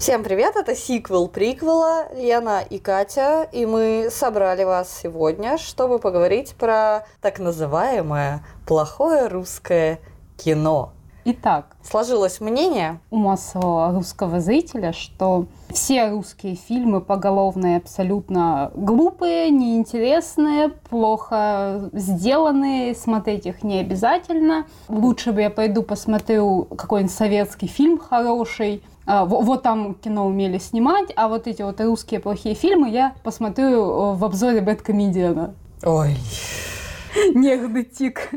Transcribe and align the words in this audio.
Всем 0.00 0.24
привет, 0.24 0.56
это 0.56 0.74
сиквел 0.74 1.28
приквела 1.28 2.06
Лена 2.14 2.62
и 2.62 2.78
Катя, 2.78 3.46
и 3.52 3.66
мы 3.66 4.08
собрали 4.10 4.64
вас 4.64 4.98
сегодня, 5.02 5.58
чтобы 5.58 5.98
поговорить 5.98 6.54
про 6.54 7.04
так 7.20 7.38
называемое 7.38 8.42
плохое 8.66 9.28
русское 9.28 10.00
кино. 10.38 10.94
Итак, 11.26 11.76
Сложилось 11.82 12.40
мнение, 12.40 13.00
у 13.10 13.16
массового 13.16 13.92
русского 13.92 14.40
зрителя, 14.40 14.92
что 14.92 15.46
все 15.70 16.08
русские 16.10 16.54
фильмы 16.54 17.00
поголовные 17.00 17.78
абсолютно 17.78 18.70
глупые, 18.74 19.50
неинтересные, 19.50 20.68
плохо 20.68 21.90
сделанные, 21.92 22.94
смотреть 22.94 23.46
их 23.46 23.62
не 23.62 23.80
обязательно. 23.80 24.66
Лучше 24.88 25.32
бы 25.32 25.40
я 25.40 25.50
пойду 25.50 25.82
посмотрю 25.82 26.64
какой-нибудь 26.64 27.14
советский 27.14 27.66
фильм 27.66 27.98
хороший, 27.98 28.82
вот 29.06 29.62
там 29.62 29.94
кино 29.94 30.26
умели 30.26 30.58
снимать, 30.58 31.10
а 31.16 31.28
вот 31.28 31.46
эти 31.46 31.62
вот 31.62 31.80
русские 31.80 32.20
плохие 32.20 32.54
фильмы 32.54 32.90
я 32.90 33.14
посмотрю 33.24 34.12
э, 34.12 34.14
в 34.14 34.24
обзоре 34.24 34.60
Бэткомедиана. 34.60 35.54
ой, 35.84 36.16
Нервный 37.34 37.84
тик. 37.84 38.30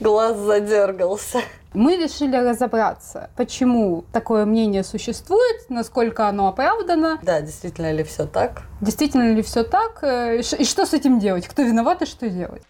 глаз 0.00 0.36
задергался. 0.36 1.40
Мы 1.74 1.96
решили 1.96 2.36
разобраться, 2.36 3.28
почему 3.36 4.04
такое 4.12 4.46
мнение 4.46 4.82
существует, 4.82 5.68
насколько 5.68 6.26
оно 6.28 6.48
оправдано, 6.48 7.18
Да, 7.22 7.40
действительно 7.42 7.92
ли 7.92 8.02
все 8.02 8.26
так? 8.26 8.62
действительно 8.80 9.34
ли 9.34 9.42
все 9.42 9.62
так, 9.64 10.02
э, 10.02 10.38
и 10.40 10.64
что 10.64 10.86
с 10.86 10.94
этим 10.94 11.18
делать, 11.18 11.46
кто 11.46 11.62
виноват 11.62 12.00
и 12.02 12.06
что 12.06 12.30
делать. 12.30 12.62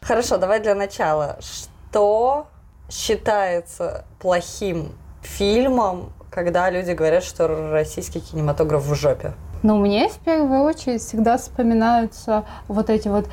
Хорошо, 0.00 0.36
давай 0.36 0.58
для 0.60 0.74
начала. 0.74 1.38
Что 1.40 2.48
считается 2.92 4.04
плохим 4.18 4.92
фильмом, 5.22 6.12
когда 6.30 6.68
люди 6.70 6.90
говорят, 6.90 7.24
что 7.24 7.70
российский 7.70 8.20
кинематограф 8.20 8.82
в 8.82 8.94
жопе? 8.94 9.32
Но 9.62 9.76
мне 9.76 10.08
в 10.08 10.18
первую 10.18 10.62
очередь 10.62 11.00
всегда 11.02 11.36
вспоминаются 11.38 12.44
вот 12.68 12.90
эти 12.90 13.08
вот 13.08 13.26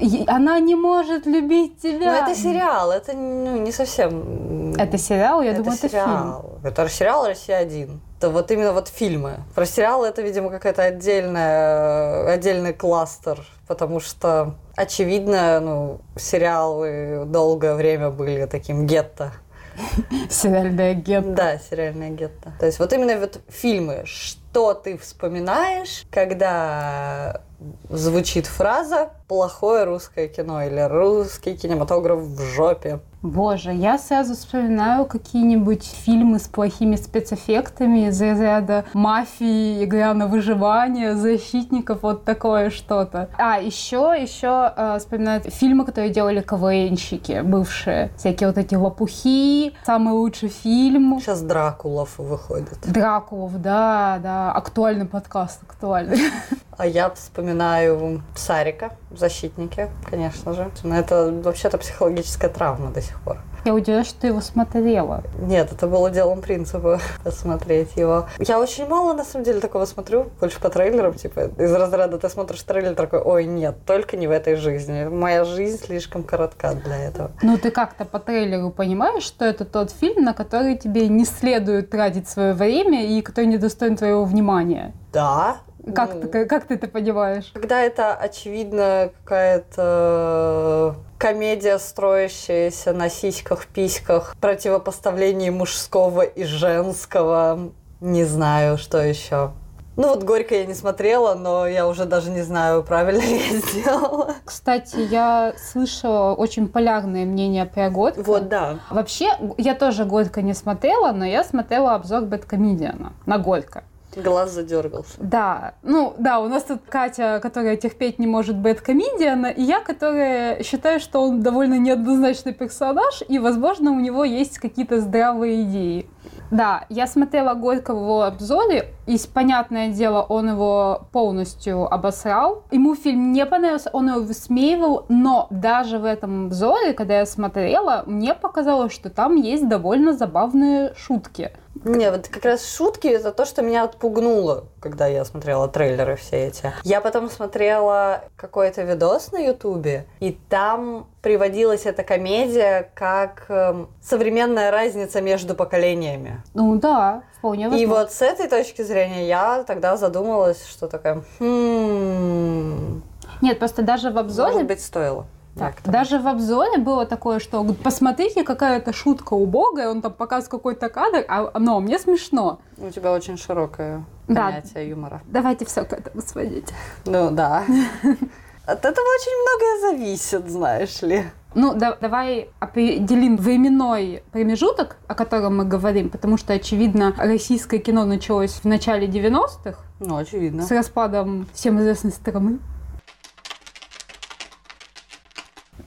«И- 0.00 0.24
«Она 0.26 0.58
не 0.58 0.74
может 0.74 1.26
любить 1.26 1.78
Ну, 1.82 1.90
тебя». 1.90 2.24
это 2.26 2.34
сериал, 2.34 2.90
это 2.90 3.12
ну, 3.12 3.58
не 3.58 3.70
совсем... 3.72 4.74
Это 4.74 4.98
сериал, 4.98 5.40
я 5.42 5.50
это 5.50 5.58
думаю, 5.62 5.78
это 5.78 5.88
фильм. 5.88 6.02
сериал. 6.02 6.52
Это 6.64 6.88
сериал 6.88 7.26
«Россия-1». 7.26 7.98
Это 8.18 8.30
вот 8.30 8.50
именно 8.50 8.72
вот 8.72 8.88
фильмы. 8.88 9.34
Про 9.54 9.64
сериал 9.64 10.04
это, 10.04 10.22
видимо, 10.22 10.50
какая-то 10.50 10.82
отдельная, 10.82 12.32
отдельный 12.32 12.72
кластер, 12.72 13.38
потому 13.68 14.00
что, 14.00 14.54
очевидно, 14.74 15.60
ну, 15.60 16.00
сериалы 16.16 17.22
долгое 17.26 17.74
время 17.74 18.10
были 18.10 18.46
таким 18.46 18.86
гетто. 18.86 19.30
Сериальный 20.30 20.90
агент. 20.90 21.34
Да, 21.34 21.58
сериальное 21.58 22.10
гетто. 22.10 22.52
То 22.58 22.66
есть 22.66 22.80
вот 22.80 22.92
именно 22.92 23.16
вот 23.20 23.40
фильмы. 23.48 24.02
Что 24.06 24.38
ты 24.74 24.98
вспоминаешь, 24.98 26.04
когда 26.10 27.42
звучит 27.88 28.46
фраза 28.46 29.10
«плохое 29.26 29.84
русское 29.84 30.28
кино» 30.28 30.62
или 30.62 30.80
«русский 30.80 31.56
кинематограф 31.56 32.20
в 32.20 32.40
жопе»? 32.42 33.00
Боже, 33.22 33.72
я 33.72 33.98
сразу 33.98 34.34
вспоминаю 34.34 35.04
какие-нибудь 35.04 35.84
фильмы 35.84 36.38
с 36.38 36.46
плохими 36.46 36.94
спецэффектами 36.94 38.08
из 38.08 38.22
разряда 38.22 38.84
мафии, 38.92 39.84
игра 39.84 40.14
на 40.14 40.28
выживание, 40.28 41.16
защитников, 41.16 42.02
вот 42.02 42.24
такое 42.24 42.70
что-то. 42.70 43.28
А, 43.36 43.58
еще, 43.58 44.14
еще 44.16 44.72
э, 44.76 44.98
вспоминаю 45.00 45.42
фильмы, 45.42 45.84
которые 45.84 46.12
делали 46.12 46.40
КВНщики, 46.40 47.40
бывшие. 47.42 48.12
Всякие 48.16 48.50
вот 48.50 48.58
эти 48.58 48.76
лопухи, 48.76 49.74
самый 49.84 50.14
лучший 50.14 50.50
фильм. 50.50 51.18
Сейчас 51.20 51.42
Дракулов 51.42 52.18
выходит. 52.18 52.78
Дракулов, 52.86 53.60
да, 53.60 54.20
да, 54.22 54.52
актуальный 54.52 55.06
подкаст, 55.06 55.60
актуальный. 55.68 56.20
А 56.78 56.86
я 56.86 57.10
вспоминаю 57.10 58.22
Сарика, 58.36 58.92
«Защитники», 59.10 59.88
конечно 60.08 60.52
же. 60.52 60.70
Но 60.84 60.96
это 60.96 61.32
вообще-то 61.42 61.76
психологическая 61.76 62.48
травма 62.48 62.92
до 62.92 63.02
сих 63.02 63.20
пор. 63.22 63.38
Я 63.64 63.74
удивилась, 63.74 64.06
что 64.06 64.20
ты 64.20 64.26
его 64.28 64.40
смотрела. 64.40 65.24
Нет, 65.40 65.72
это 65.72 65.88
было 65.88 66.08
делом 66.08 66.40
принципа 66.40 67.00
посмотреть 67.24 67.96
его. 67.96 68.28
Я 68.38 68.60
очень 68.60 68.86
мало, 68.86 69.12
на 69.12 69.24
самом 69.24 69.44
деле, 69.44 69.58
такого 69.58 69.86
смотрю, 69.86 70.28
больше 70.40 70.60
по 70.60 70.70
трейлерам, 70.70 71.14
типа, 71.14 71.50
из 71.58 71.72
разряда 71.72 72.16
ты 72.16 72.28
смотришь 72.28 72.62
трейлер 72.62 72.94
такой, 72.94 73.18
ой, 73.18 73.46
нет, 73.46 73.84
только 73.84 74.16
не 74.16 74.28
в 74.28 74.30
этой 74.30 74.54
жизни. 74.54 75.04
Моя 75.04 75.44
жизнь 75.44 75.84
слишком 75.84 76.22
коротка 76.22 76.74
для 76.74 76.96
этого. 76.96 77.32
Ну, 77.42 77.58
ты 77.58 77.72
как-то 77.72 78.04
по 78.04 78.20
трейлеру 78.20 78.70
понимаешь, 78.70 79.24
что 79.24 79.44
это 79.44 79.64
тот 79.64 79.90
фильм, 79.90 80.22
на 80.22 80.32
который 80.32 80.78
тебе 80.78 81.08
не 81.08 81.24
следует 81.24 81.90
тратить 81.90 82.28
свое 82.28 82.52
время 82.52 83.04
и 83.04 83.20
который 83.20 83.46
не 83.46 83.58
достоин 83.58 83.96
твоего 83.96 84.24
внимания. 84.24 84.94
Да. 85.12 85.56
Как, 85.94 86.14
ну, 86.14 86.28
ты, 86.28 86.46
как 86.46 86.66
ты 86.66 86.74
это 86.74 86.88
понимаешь? 86.88 87.50
Когда 87.54 87.80
это, 87.80 88.14
очевидно, 88.14 89.10
какая-то 89.24 90.96
комедия, 91.18 91.78
строящаяся 91.78 92.92
на 92.92 93.08
сиськах, 93.08 93.66
письках, 93.66 94.36
противопоставлении 94.40 95.50
мужского 95.50 96.22
и 96.22 96.44
женского. 96.44 97.72
Не 98.00 98.24
знаю, 98.24 98.78
что 98.78 98.98
еще. 98.98 99.52
Ну 99.98 100.10
вот 100.10 100.22
«Горько» 100.22 100.54
я 100.54 100.64
не 100.64 100.74
смотрела, 100.74 101.34
но 101.34 101.66
я 101.66 101.88
уже 101.88 102.04
даже 102.04 102.30
не 102.30 102.42
знаю, 102.42 102.84
правильно 102.84 103.20
ли 103.20 103.48
я 103.48 103.56
сделала. 103.58 104.36
Кстати, 104.44 104.94
я 105.10 105.54
слышала 105.58 106.34
очень 106.34 106.68
полярные 106.68 107.26
мнения 107.26 107.66
про 107.66 107.90
Горько. 107.90 108.22
Вот, 108.22 108.48
да. 108.48 108.78
Вообще, 108.90 109.30
я 109.56 109.74
тоже 109.74 110.04
Горько 110.04 110.40
не 110.40 110.54
смотрела, 110.54 111.10
но 111.10 111.24
я 111.24 111.42
смотрела 111.42 111.96
обзор 111.96 112.22
Бэткомедиана 112.26 113.12
на 113.26 113.38
Горько. 113.38 113.82
Глаз 114.22 114.52
задергался. 114.52 115.14
Да, 115.18 115.74
ну 115.82 116.14
да, 116.18 116.40
у 116.40 116.48
нас 116.48 116.64
тут 116.64 116.82
Катя, 116.88 117.40
которая 117.42 117.76
терпеть 117.76 118.18
не 118.18 118.26
может 118.26 118.56
Бэткомедиана, 118.56 119.46
и 119.46 119.62
я, 119.62 119.80
которая 119.80 120.62
считаю, 120.62 121.00
что 121.00 121.20
он 121.20 121.40
довольно 121.40 121.78
неоднозначный 121.78 122.52
персонаж, 122.52 123.22
и, 123.28 123.38
возможно, 123.38 123.92
у 123.92 124.00
него 124.00 124.24
есть 124.24 124.58
какие-то 124.58 125.00
здравые 125.00 125.62
идеи. 125.62 126.10
Да, 126.50 126.84
я 126.88 127.06
смотрела 127.06 127.54
Горько 127.54 127.94
в 127.94 127.98
его 127.98 128.22
обзоре, 128.22 128.94
и, 129.06 129.18
понятное 129.32 129.88
дело, 129.88 130.22
он 130.22 130.50
его 130.50 131.08
полностью 131.12 131.92
обосрал. 131.92 132.64
Ему 132.70 132.94
фильм 132.94 133.32
не 133.32 133.44
понравился, 133.44 133.90
он 133.92 134.08
его 134.08 134.20
высмеивал, 134.20 135.04
но 135.08 135.46
даже 135.50 135.98
в 135.98 136.04
этом 136.04 136.46
обзоре, 136.46 136.94
когда 136.94 137.18
я 137.18 137.26
смотрела, 137.26 138.04
мне 138.06 138.34
показалось, 138.34 138.92
что 138.92 139.10
там 139.10 139.36
есть 139.36 139.68
довольно 139.68 140.12
забавные 140.14 140.94
шутки. 140.96 141.52
Не, 141.84 142.10
вот 142.10 142.28
как 142.28 142.44
раз 142.44 142.66
шутки 142.66 143.06
это 143.06 143.32
то, 143.32 143.44
что 143.44 143.62
меня 143.62 143.84
отпугнуло, 143.84 144.64
когда 144.80 145.06
я 145.06 145.24
смотрела 145.24 145.68
трейлеры 145.68 146.16
все 146.16 146.46
эти. 146.48 146.72
Я 146.84 147.00
потом 147.00 147.30
смотрела 147.30 148.24
какой-то 148.36 148.82
видос 148.82 149.32
на 149.32 149.38
Ютубе, 149.38 150.06
и 150.20 150.32
там 150.32 151.06
приводилась 151.22 151.86
эта 151.86 152.02
комедия 152.02 152.90
как 152.94 153.46
эм, 153.48 153.88
современная 154.02 154.70
разница 154.70 155.20
между 155.20 155.54
поколениями. 155.54 156.42
Ну 156.54 156.76
да, 156.76 157.22
вполне 157.38 157.68
возможно. 157.68 157.82
И 157.82 157.86
вот 157.86 158.12
с 158.12 158.22
этой 158.22 158.48
точки 158.48 158.82
зрения 158.82 159.26
я 159.26 159.64
тогда 159.64 159.96
задумалась, 159.96 160.66
что 160.66 160.88
такая, 160.88 161.22
хм, 161.38 163.02
Нет, 163.42 163.58
просто 163.58 163.82
даже 163.82 164.10
в 164.10 164.18
обзоре 164.18 164.52
может 164.54 164.68
быть, 164.68 164.82
стоило. 164.82 165.26
Так, 165.58 165.74
даже 165.84 166.18
в 166.18 166.26
обзоре 166.28 166.78
было 166.78 167.04
такое, 167.06 167.38
что 167.38 167.64
посмотрите, 167.82 168.44
какая-то 168.44 168.92
шутка 168.92 169.34
убогая, 169.34 169.90
он 169.90 170.02
там 170.02 170.12
показывает 170.12 170.50
какой-то 170.50 170.88
кадр, 170.88 171.24
а, 171.28 171.58
но 171.58 171.80
мне 171.80 171.98
смешно. 171.98 172.60
У 172.76 172.90
тебя 172.90 173.12
очень 173.12 173.36
широкое 173.36 174.04
Да. 174.28 174.46
понятие 174.46 174.90
юмора. 174.90 175.20
Давайте 175.26 175.64
все 175.64 175.84
к 175.84 175.92
этому 175.92 176.22
сводить. 176.22 176.68
Ну 177.06 177.30
да. 177.30 177.64
От 178.66 178.84
этого 178.84 179.06
очень 179.06 179.42
многое 179.42 179.90
зависит, 179.92 180.50
знаешь 180.50 181.00
ли. 181.02 181.24
Ну, 181.54 181.72
да- 181.74 181.96
давай 181.98 182.50
определим 182.60 183.38
временной 183.38 184.22
промежуток, 184.32 184.96
о 185.06 185.14
котором 185.14 185.56
мы 185.56 185.64
говорим, 185.64 186.10
потому 186.10 186.36
что, 186.36 186.52
очевидно, 186.52 187.14
российское 187.16 187.78
кино 187.78 188.04
началось 188.04 188.52
в 188.62 188.66
начале 188.66 189.06
90-х 189.06 189.78
Ну, 190.00 190.16
очевидно. 190.18 190.62
с 190.62 190.70
распадом 190.70 191.46
всем 191.54 191.80
известной 191.80 192.10
страны. 192.12 192.58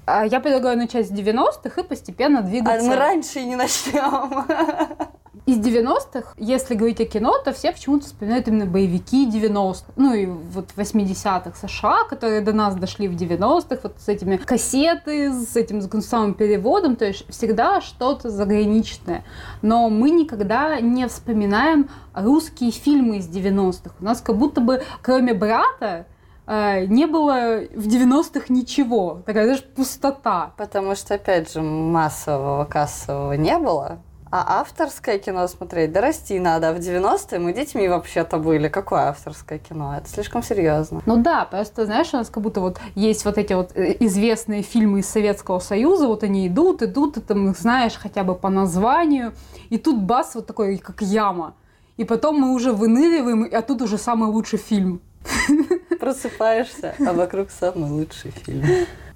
Я 0.07 0.39
предлагаю 0.39 0.77
начать 0.77 1.07
с 1.07 1.11
90-х 1.11 1.81
и 1.81 1.83
постепенно 1.83 2.39
А 2.39 2.43
двигаться. 2.43 2.87
мы 2.87 2.95
раньше 2.95 3.39
и 3.39 3.45
не 3.45 3.55
начнем. 3.55 4.45
Из 5.47 5.57
90-х, 5.57 6.33
если 6.37 6.75
говорить 6.75 7.01
о 7.01 7.05
кино, 7.05 7.33
то 7.43 7.51
все 7.51 7.71
почему-то 7.71 8.05
вспоминают 8.05 8.47
именно 8.47 8.65
боевики 8.67 9.27
90-х. 9.27 9.91
Ну 9.95 10.13
и 10.13 10.27
вот 10.27 10.69
80-х 10.75 11.67
США, 11.67 12.03
которые 12.09 12.41
до 12.41 12.53
нас 12.53 12.75
дошли 12.75 13.07
в 13.07 13.15
90-х, 13.15 13.79
вот 13.81 13.95
с 13.97 14.07
этими 14.07 14.37
кассеты, 14.37 15.33
с 15.33 15.55
этим 15.55 15.81
самым 16.01 16.35
переводом, 16.35 16.95
то 16.95 17.05
есть 17.05 17.25
всегда 17.29 17.81
что-то 17.81 18.29
заграничное. 18.29 19.23
Но 19.63 19.89
мы 19.89 20.11
никогда 20.11 20.79
не 20.79 21.07
вспоминаем 21.07 21.89
русские 22.13 22.71
фильмы 22.71 23.17
из 23.17 23.27
90-х. 23.27 23.95
У 23.99 24.03
нас 24.03 24.21
как 24.21 24.37
будто 24.37 24.61
бы, 24.61 24.83
кроме 25.01 25.33
«Брата», 25.33 26.05
не 26.87 27.05
было 27.05 27.61
в 27.73 27.87
90-х 27.87 28.45
ничего. 28.49 29.21
Такая 29.25 29.47
даже 29.47 29.61
пустота. 29.61 30.53
Потому 30.57 30.95
что, 30.95 31.15
опять 31.15 31.53
же, 31.53 31.61
массового 31.61 32.65
кассового 32.65 33.33
не 33.33 33.57
было. 33.57 33.99
А 34.33 34.61
авторское 34.61 35.19
кино 35.19 35.45
смотреть, 35.49 35.91
дорасти 35.91 36.39
надо. 36.39 36.69
А 36.69 36.73
в 36.73 36.77
90-е 36.77 37.37
мы 37.39 37.51
детьми 37.51 37.89
вообще-то 37.89 38.37
были. 38.37 38.69
Какое 38.69 39.09
авторское 39.09 39.59
кино? 39.59 39.97
Это 39.97 40.07
слишком 40.09 40.41
серьезно. 40.41 41.01
Ну 41.05 41.17
да, 41.17 41.43
просто, 41.43 41.85
знаешь, 41.85 42.13
у 42.13 42.17
нас 42.17 42.29
как 42.29 42.41
будто 42.41 42.61
вот 42.61 42.79
есть 42.95 43.25
вот 43.25 43.37
эти 43.37 43.51
вот 43.51 43.75
э, 43.75 43.97
известные 43.99 44.61
фильмы 44.61 44.99
из 44.99 45.09
Советского 45.09 45.59
Союза, 45.59 46.07
вот 46.07 46.23
они 46.23 46.47
идут, 46.47 46.81
идут, 46.81 47.17
и 47.17 47.21
там 47.21 47.49
их 47.49 47.57
знаешь 47.57 47.95
хотя 47.95 48.23
бы 48.23 48.35
по 48.35 48.47
названию, 48.47 49.33
и 49.69 49.77
тут 49.77 50.01
бас 50.01 50.33
вот 50.35 50.47
такой, 50.47 50.77
как 50.77 51.01
яма. 51.01 51.55
И 51.97 52.05
потом 52.05 52.39
мы 52.39 52.53
уже 52.53 52.71
выныриваем, 52.71 53.49
а 53.51 53.61
тут 53.61 53.81
уже 53.81 53.97
самый 53.97 54.29
лучший 54.29 54.59
фильм. 54.59 55.01
Просыпаешься, 55.99 56.95
а 56.99 57.13
вокруг 57.13 57.49
самый 57.51 57.89
лучший 57.89 58.31
фильм. 58.31 58.65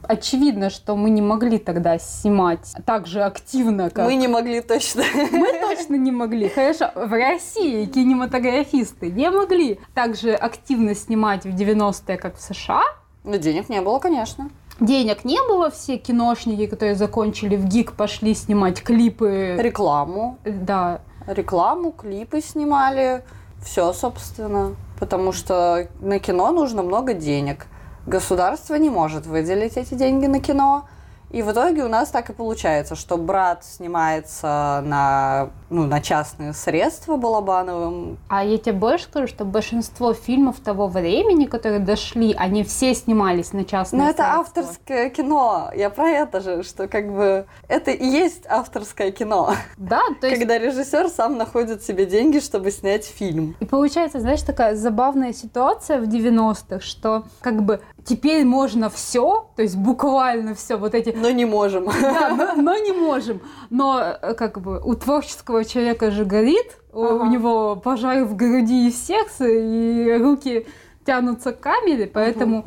Очевидно, 0.03 0.69
что 0.69 0.95
мы 0.95 1.09
не 1.09 1.21
могли 1.21 1.57
тогда 1.57 1.97
снимать 1.97 2.75
так 2.85 3.07
же 3.07 3.23
активно, 3.23 3.89
как... 3.89 4.05
Мы 4.05 4.15
не 4.15 4.27
могли 4.27 4.61
точно. 4.61 5.03
Мы 5.31 5.59
точно 5.61 5.95
не 5.95 6.11
могли. 6.11 6.47
Хорошо, 6.49 6.91
в 6.93 7.11
России 7.11 7.85
кинематографисты 7.85 9.09
не 9.09 9.31
могли 9.31 9.79
так 9.95 10.15
же 10.15 10.33
активно 10.33 10.93
снимать 10.93 11.43
в 11.45 11.49
90-е, 11.49 12.17
как 12.17 12.37
в 12.37 12.41
США. 12.41 12.83
Но 13.23 13.37
денег 13.37 13.69
не 13.69 13.81
было, 13.81 13.97
конечно. 13.97 14.49
Денег 14.79 15.25
не 15.25 15.39
было, 15.47 15.71
все 15.71 15.97
киношники, 15.97 16.67
которые 16.67 16.95
закончили 16.95 17.55
в 17.55 17.65
ГИК, 17.65 17.93
пошли 17.93 18.35
снимать 18.35 18.83
клипы. 18.83 19.55
Рекламу. 19.57 20.37
Да. 20.45 21.01
Рекламу, 21.25 21.91
клипы 21.91 22.41
снимали. 22.41 23.23
Все, 23.63 23.93
собственно. 23.93 24.75
Потому 24.99 25.31
что 25.31 25.87
на 25.99 26.19
кино 26.19 26.51
нужно 26.51 26.83
много 26.83 27.13
денег. 27.13 27.67
Государство 28.07 28.75
не 28.75 28.89
может 28.89 29.25
выделить 29.25 29.77
эти 29.77 29.93
деньги 29.95 30.25
на 30.25 30.39
кино. 30.39 30.87
И 31.35 31.41
в 31.41 31.51
итоге 31.51 31.83
у 31.83 31.89
нас 31.89 32.11
так 32.11 32.29
и 32.29 32.33
получается, 32.33 32.95
что 32.95 33.17
брат 33.17 33.65
снимается 33.65 34.81
на, 34.85 35.49
ну, 35.69 35.85
на 35.85 35.99
частные 35.99 36.53
средства 36.53 37.17
Балабановым. 37.17 38.17
А 38.29 38.45
я 38.45 38.57
тебе 38.57 38.71
больше 38.71 39.03
скажу, 39.03 39.27
что 39.27 39.43
большинство 39.43 40.13
фильмов 40.13 40.61
того 40.61 40.87
времени, 40.87 41.43
которые 41.43 41.81
дошли, 41.81 42.33
они 42.37 42.63
все 42.63 42.95
снимались 42.95 43.51
на 43.51 43.65
частные 43.65 43.99
Но 43.99 44.05
средства. 44.05 44.23
это 44.23 44.39
авторское 44.39 45.09
кино. 45.09 45.71
Я 45.75 45.89
про 45.89 46.07
это 46.07 46.39
же, 46.39 46.63
что 46.63 46.87
как 46.87 47.13
бы 47.13 47.45
это 47.67 47.91
и 47.91 48.05
есть 48.05 48.45
авторское 48.47 49.11
кино. 49.11 49.55
Да, 49.75 50.03
то 50.21 50.27
есть... 50.27 50.39
Когда 50.39 50.57
режиссер 50.57 51.09
сам 51.09 51.37
находит 51.37 51.83
себе 51.83 52.05
деньги, 52.05 52.39
чтобы 52.39 52.71
снять 52.71 53.03
фильм. 53.03 53.57
И 53.59 53.65
получается, 53.65 54.21
знаешь, 54.21 54.41
такая 54.41 54.77
забавная 54.77 55.33
ситуация 55.33 55.99
в 55.99 56.03
90-х, 56.03 56.79
что 56.79 57.25
как 57.41 57.61
бы 57.61 57.81
теперь 58.05 58.45
можно 58.45 58.89
все, 58.89 59.49
то 59.55 59.61
есть 59.63 59.75
буквально 59.75 60.53
все, 60.55 60.77
вот 60.77 60.93
эти 60.95 61.09
Но 61.17 61.31
не 61.31 61.45
можем. 61.45 61.85
Да, 62.01 62.29
но, 62.29 62.61
но 62.61 62.77
не 62.77 62.91
можем. 62.91 63.41
Но 63.69 63.99
э, 64.21 64.33
как 64.35 64.61
бы 64.61 64.79
у 64.79 64.95
творческого 64.95 65.65
человека 65.65 66.11
же 66.11 66.23
горит, 66.23 66.77
у- 66.93 66.99
у, 67.01 67.05
Ага. 67.21 67.27
него 67.27 67.75
пожар 67.75 68.23
в 68.23 68.35
груди 68.35 68.87
и 68.87 68.91
в 68.91 68.95
сердце, 68.95 69.47
и 69.47 70.17
руки 70.17 70.67
тянутся 71.05 71.51
к 71.51 71.59
камере, 71.59 72.07
поэтому 72.07 72.63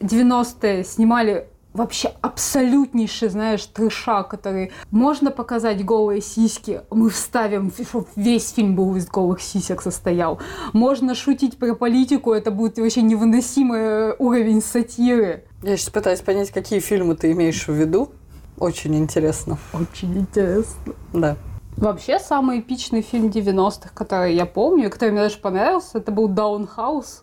90-е 0.00 0.84
снимали 0.84 1.48
вообще 1.78 2.12
абсолютнейший, 2.20 3.28
знаешь, 3.28 3.64
трешак, 3.66 4.28
который 4.28 4.72
можно 4.90 5.30
показать 5.30 5.84
голые 5.84 6.20
сиськи, 6.20 6.82
мы 6.90 7.08
вставим, 7.08 7.72
чтобы 7.72 8.06
весь 8.16 8.50
фильм 8.50 8.74
был 8.74 8.96
из 8.96 9.06
голых 9.06 9.40
сисек 9.40 9.80
состоял. 9.80 10.40
Можно 10.72 11.14
шутить 11.14 11.56
про 11.56 11.74
политику, 11.74 12.32
это 12.32 12.50
будет 12.50 12.78
вообще 12.78 13.02
невыносимый 13.02 14.14
уровень 14.18 14.60
сатиры. 14.60 15.44
Я 15.62 15.76
сейчас 15.76 15.90
пытаюсь 15.90 16.20
понять, 16.20 16.50
какие 16.50 16.80
фильмы 16.80 17.14
ты 17.14 17.32
имеешь 17.32 17.66
в 17.66 17.72
виду. 17.72 18.10
Очень 18.58 18.96
интересно. 18.96 19.56
Очень 19.72 20.18
интересно. 20.18 20.94
Да. 21.12 21.36
Вообще, 21.76 22.18
самый 22.18 22.58
эпичный 22.58 23.02
фильм 23.02 23.26
90-х, 23.28 23.90
который 23.94 24.34
я 24.34 24.46
помню, 24.46 24.90
который 24.90 25.10
мне 25.12 25.20
даже 25.20 25.38
понравился, 25.38 25.98
это 25.98 26.10
был 26.10 26.26
«Даунхаус». 26.26 27.22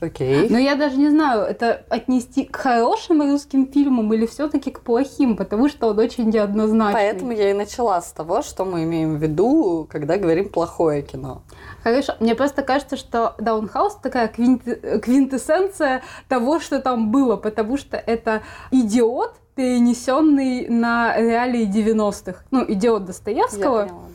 Окей. 0.00 0.48
Но 0.48 0.58
я 0.58 0.74
даже 0.76 0.96
не 0.96 1.08
знаю, 1.10 1.42
это 1.42 1.84
отнести 1.88 2.44
к 2.44 2.56
хорошим 2.56 3.20
русским 3.22 3.66
фильмам 3.66 4.12
или 4.12 4.26
все 4.26 4.48
таки 4.48 4.70
к 4.70 4.80
плохим, 4.80 5.36
потому 5.36 5.68
что 5.68 5.88
он 5.88 5.98
очень 5.98 6.30
неоднозначный. 6.30 6.92
Поэтому 6.94 7.32
я 7.32 7.50
и 7.50 7.54
начала 7.54 8.00
с 8.00 8.12
того, 8.12 8.42
что 8.42 8.64
мы 8.64 8.84
имеем 8.84 9.16
в 9.16 9.22
виду, 9.22 9.88
когда 9.90 10.16
говорим 10.16 10.48
плохое 10.48 11.02
кино. 11.02 11.42
Хорошо, 11.82 12.14
мне 12.20 12.34
просто 12.34 12.62
кажется, 12.62 12.96
что 12.96 13.34
«Даунхаус» 13.38 13.96
такая 13.96 14.28
квинт- 14.28 15.00
квинтэссенция 15.00 16.02
того, 16.28 16.60
что 16.60 16.80
там 16.80 17.10
было, 17.10 17.36
потому 17.36 17.76
что 17.76 17.96
это 17.96 18.42
идиот, 18.70 19.34
перенесенный 19.54 20.68
на 20.68 21.16
реалии 21.18 21.66
90-х. 21.66 22.44
Ну, 22.52 22.64
идиот 22.68 23.00
Я 23.00 23.06
Достоевского. 23.06 23.82
поняла, 23.82 23.86
да. 23.88 24.07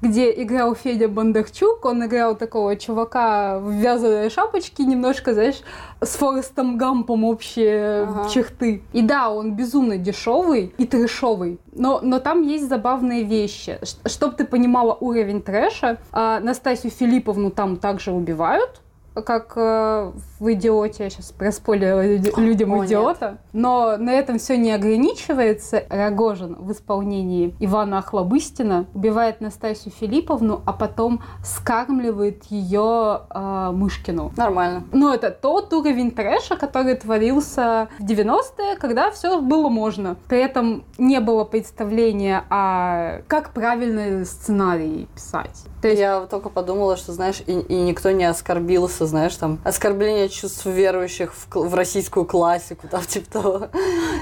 Где 0.00 0.30
играл 0.42 0.74
Федя 0.74 1.08
Бондарчук. 1.08 1.84
Он 1.84 2.04
играл 2.06 2.36
такого 2.36 2.76
чувака 2.76 3.58
в 3.58 3.70
вязаной 3.70 4.30
шапочке, 4.30 4.84
немножко, 4.84 5.34
знаешь, 5.34 5.60
с 6.00 6.10
Форестом 6.16 6.78
Гампом 6.78 7.24
общие 7.24 8.02
Ага. 8.04 8.28
черты. 8.28 8.82
И 8.92 9.02
да, 9.02 9.30
он 9.30 9.54
безумно 9.54 9.96
дешевый 9.98 10.72
и 10.78 10.86
трешовый. 10.86 11.58
Но, 11.72 12.00
но 12.02 12.20
там 12.20 12.42
есть 12.42 12.68
забавные 12.68 13.24
вещи. 13.24 13.78
Чтобы 14.06 14.34
ты 14.34 14.44
понимала 14.44 14.94
уровень 14.94 15.42
трэша, 15.42 15.98
а, 16.12 16.40
Настасью 16.40 16.90
Филипповну 16.90 17.50
там 17.50 17.76
также 17.76 18.12
убивают 18.12 18.80
как 19.22 19.52
э, 19.56 20.12
в 20.38 20.52
«Идиоте», 20.52 21.04
я 21.04 21.10
сейчас 21.10 21.32
проспойлерила 21.32 22.06
люди- 22.06 22.32
людям 22.36 22.72
О, 22.72 22.76
нет. 22.78 22.86
«Идиота». 22.86 23.38
Но 23.52 23.96
на 23.96 24.10
этом 24.12 24.38
все 24.38 24.56
не 24.56 24.72
ограничивается. 24.72 25.82
Рогожин 25.88 26.56
в 26.58 26.72
исполнении 26.72 27.54
Ивана 27.58 27.98
Охлобыстина 27.98 28.86
убивает 28.94 29.40
Настасью 29.40 29.92
Филипповну, 29.92 30.62
а 30.64 30.72
потом 30.72 31.20
скармливает 31.44 32.44
ее 32.44 33.22
э, 33.30 33.70
Мышкину. 33.72 34.32
Нормально. 34.36 34.84
Ну, 34.92 35.12
это 35.12 35.30
тот 35.30 35.72
уровень 35.72 36.10
трэша, 36.10 36.56
который 36.56 36.94
творился 36.94 37.88
в 37.98 38.04
90-е, 38.04 38.76
когда 38.76 39.10
все 39.10 39.40
было 39.40 39.68
можно. 39.68 40.16
При 40.28 40.38
этом 40.38 40.84
не 40.98 41.20
было 41.20 41.44
представления 41.44 42.44
о 42.50 43.22
как 43.28 43.50
правильно 43.52 44.24
сценарий 44.24 45.08
писать. 45.14 45.64
То 45.82 45.88
есть 45.88 46.00
Я 46.00 46.26
только 46.26 46.48
подумала, 46.48 46.96
что, 46.96 47.12
знаешь, 47.12 47.42
и, 47.46 47.52
и 47.52 47.76
никто 47.80 48.10
не 48.10 48.24
оскорбился, 48.24 49.06
знаешь, 49.08 49.34
там, 49.36 49.58
оскорбление 49.64 50.28
чувств 50.28 50.66
верующих 50.66 51.34
в, 51.34 51.56
в 51.56 51.74
российскую 51.74 52.24
классику, 52.24 52.88
там, 52.88 53.02
типа 53.02 53.30
того. 53.30 53.68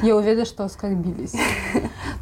я 0.02 0.16
уверена, 0.16 0.44
что 0.44 0.64
оскорбились. 0.64 1.34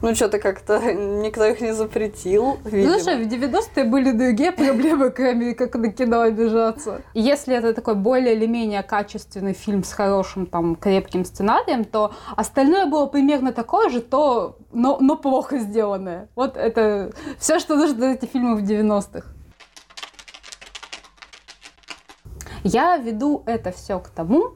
Ну, 0.02 0.14
что-то 0.14 0.38
как-то 0.38 0.92
никто 0.92 1.46
их 1.46 1.62
не 1.62 1.72
запретил, 1.72 2.58
видимо. 2.64 2.98
слушай, 2.98 3.24
в 3.24 3.26
90-е 3.26 3.84
были 3.84 4.10
другие 4.10 4.52
проблемы, 4.52 5.10
кроме 5.10 5.54
как 5.54 5.76
на 5.76 5.90
кино 5.90 6.20
обижаться. 6.20 7.00
Если 7.14 7.54
это 7.54 7.72
такой 7.72 7.94
более 7.94 8.34
или 8.34 8.44
менее 8.44 8.82
качественный 8.82 9.54
фильм 9.54 9.82
с 9.82 9.92
хорошим, 9.92 10.44
там, 10.46 10.76
крепким 10.76 11.24
сценарием, 11.24 11.84
то 11.84 12.12
остальное 12.36 12.84
было 12.86 13.06
примерно 13.06 13.52
такое 13.52 13.88
же, 13.88 14.02
то, 14.02 14.58
но, 14.72 14.98
но 15.00 15.16
плохо 15.16 15.58
сделанное. 15.58 16.28
Вот 16.34 16.56
это 16.56 17.12
все, 17.38 17.58
что 17.58 17.76
нужно 17.76 18.04
эти 18.04 18.26
фильмы 18.26 18.56
в 18.56 18.62
90-х. 18.62 19.33
Я 22.64 22.96
веду 22.96 23.42
это 23.46 23.70
все 23.72 24.00
к 24.00 24.08
тому, 24.08 24.54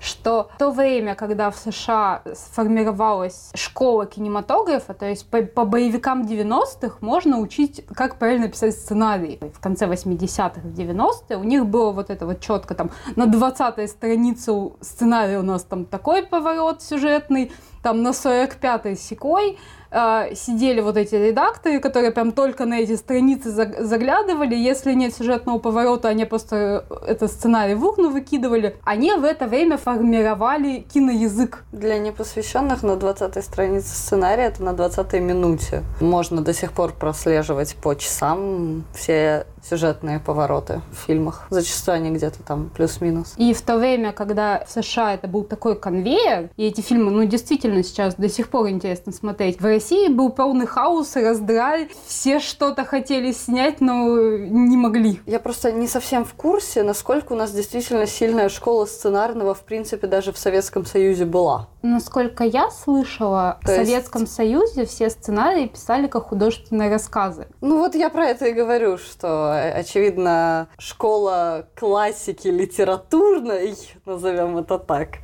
что 0.00 0.48
в 0.54 0.58
то 0.58 0.70
время, 0.70 1.14
когда 1.14 1.50
в 1.50 1.56
США 1.56 2.22
сформировалась 2.34 3.50
школа 3.54 4.06
кинематографа, 4.06 4.94
то 4.94 5.06
есть 5.06 5.28
по, 5.28 5.42
по 5.42 5.64
боевикам 5.64 6.22
90-х 6.22 6.96
можно 7.00 7.38
учить, 7.38 7.84
как 7.94 8.18
правильно 8.18 8.48
писать 8.48 8.74
сценарий. 8.74 9.38
В 9.54 9.60
конце 9.60 9.86
80-х, 9.86 10.60
в 10.62 10.78
90-е 10.78 11.36
у 11.36 11.44
них 11.44 11.66
было 11.66 11.92
вот 11.92 12.10
это 12.10 12.26
вот 12.26 12.40
четко 12.40 12.74
там 12.74 12.90
на 13.16 13.24
20-й 13.24 13.88
странице 13.88 14.52
сценария 14.80 15.38
у 15.38 15.42
нас 15.42 15.62
там 15.64 15.84
такой 15.84 16.22
поворот 16.22 16.82
сюжетный, 16.82 17.52
там 17.82 18.02
на 18.02 18.08
45-й 18.10 18.96
секой, 18.96 19.58
э, 19.96 20.34
сидели 20.34 20.80
вот 20.80 20.96
эти 20.96 21.14
редакторы, 21.14 21.80
которые 21.80 22.12
прям 22.12 22.32
только 22.32 22.66
на 22.66 22.80
эти 22.80 22.96
страницы 22.96 23.50
заг- 23.50 23.82
заглядывали. 23.82 24.54
Если 24.54 24.92
нет 24.92 25.14
сюжетного 25.14 25.58
поворота, 25.58 26.08
они 26.08 26.24
просто 26.24 26.84
э, 26.90 26.94
это 27.08 27.28
сценарий 27.28 27.74
в 27.74 27.84
урну 27.84 28.10
выкидывали. 28.10 28.76
Они 28.84 29.12
в 29.12 29.24
это 29.24 29.46
время 29.46 29.78
формировали 29.78 30.84
киноязык. 30.92 31.64
Для 31.72 31.98
непосвященных 31.98 32.82
на 32.82 32.96
20 32.96 33.42
странице 33.44 33.88
сценария 33.88 34.44
это 34.44 34.62
на 34.62 34.74
20 34.74 35.14
минуте. 35.14 35.82
Можно 36.00 36.42
до 36.42 36.52
сих 36.52 36.72
пор 36.72 36.92
прослеживать 36.92 37.74
по 37.76 37.94
часам 37.94 38.84
все 38.94 39.46
сюжетные 39.68 40.20
повороты 40.20 40.80
в 40.92 41.06
фильмах. 41.06 41.46
Зачастую 41.50 41.96
они 41.96 42.10
где-то 42.10 42.42
там 42.42 42.70
плюс-минус. 42.74 43.34
И 43.36 43.52
в 43.52 43.62
то 43.62 43.76
время, 43.76 44.12
когда 44.12 44.64
в 44.64 44.70
США 44.70 45.14
это 45.14 45.28
был 45.28 45.44
такой 45.44 45.76
конвейер, 45.76 46.50
и 46.56 46.66
эти 46.66 46.80
фильмы, 46.80 47.10
ну, 47.10 47.24
действительно 47.24 47.82
сейчас, 47.82 48.14
до 48.14 48.28
сих 48.28 48.48
пор 48.48 48.68
интересно 48.68 49.12
смотреть. 49.12 49.60
В 49.60 49.64
России 49.64 50.08
был 50.08 50.30
полный 50.30 50.66
хаос, 50.66 51.16
раздрай, 51.16 51.88
все 52.06 52.40
что-то 52.40 52.84
хотели 52.84 53.32
снять, 53.32 53.80
но 53.80 54.06
не 54.16 54.76
могли. 54.76 55.20
Я 55.26 55.40
просто 55.40 55.72
не 55.72 55.88
совсем 55.88 56.24
в 56.24 56.34
курсе, 56.34 56.82
насколько 56.82 57.32
у 57.32 57.36
нас 57.36 57.52
действительно 57.52 58.06
сильная 58.06 58.48
школа 58.48 58.86
сценарного, 58.86 59.54
в 59.54 59.60
принципе, 59.60 60.06
даже 60.06 60.32
в 60.32 60.38
Советском 60.38 60.84
Союзе 60.86 61.24
была. 61.24 61.68
Насколько 61.92 62.42
я 62.44 62.70
слышала, 62.70 63.58
То 63.62 63.68
в 63.72 63.76
есть- 63.76 63.90
Советском 63.90 64.26
Союзе 64.26 64.86
все 64.86 65.08
сценарии 65.08 65.66
писали 65.66 66.08
как 66.08 66.24
художественные 66.28 66.90
рассказы. 66.90 67.46
Ну 67.60 67.78
вот 67.78 67.94
я 67.94 68.10
про 68.10 68.26
это 68.26 68.46
и 68.46 68.52
говорю, 68.52 68.98
что, 68.98 69.52
э, 69.54 69.70
очевидно, 69.70 70.68
школа 70.78 71.68
классики 71.78 72.48
литературной, 72.48 73.76
назовем 74.04 74.58
это 74.58 74.78
так, 74.78 75.18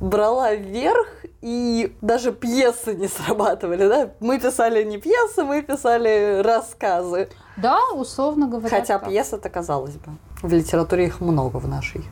брала 0.00 0.54
вверх, 0.54 1.08
и 1.40 1.94
даже 2.00 2.32
пьесы 2.32 2.94
не 2.94 3.08
срабатывали, 3.08 3.88
да? 3.88 4.10
Мы 4.20 4.38
писали 4.38 4.84
не 4.84 4.98
пьесы, 4.98 5.42
мы 5.42 5.62
писали 5.62 6.42
рассказы. 6.42 7.28
Да, 7.56 7.78
условно 7.92 8.46
говоря. 8.46 8.68
Хотя 8.68 8.98
так. 8.98 9.08
пьесы-то, 9.08 9.48
казалось 9.50 9.94
бы, 9.96 10.12
в 10.42 10.52
литературе 10.52 11.06
их 11.06 11.20
много 11.20 11.58
в 11.58 11.68
нашей. 11.68 12.04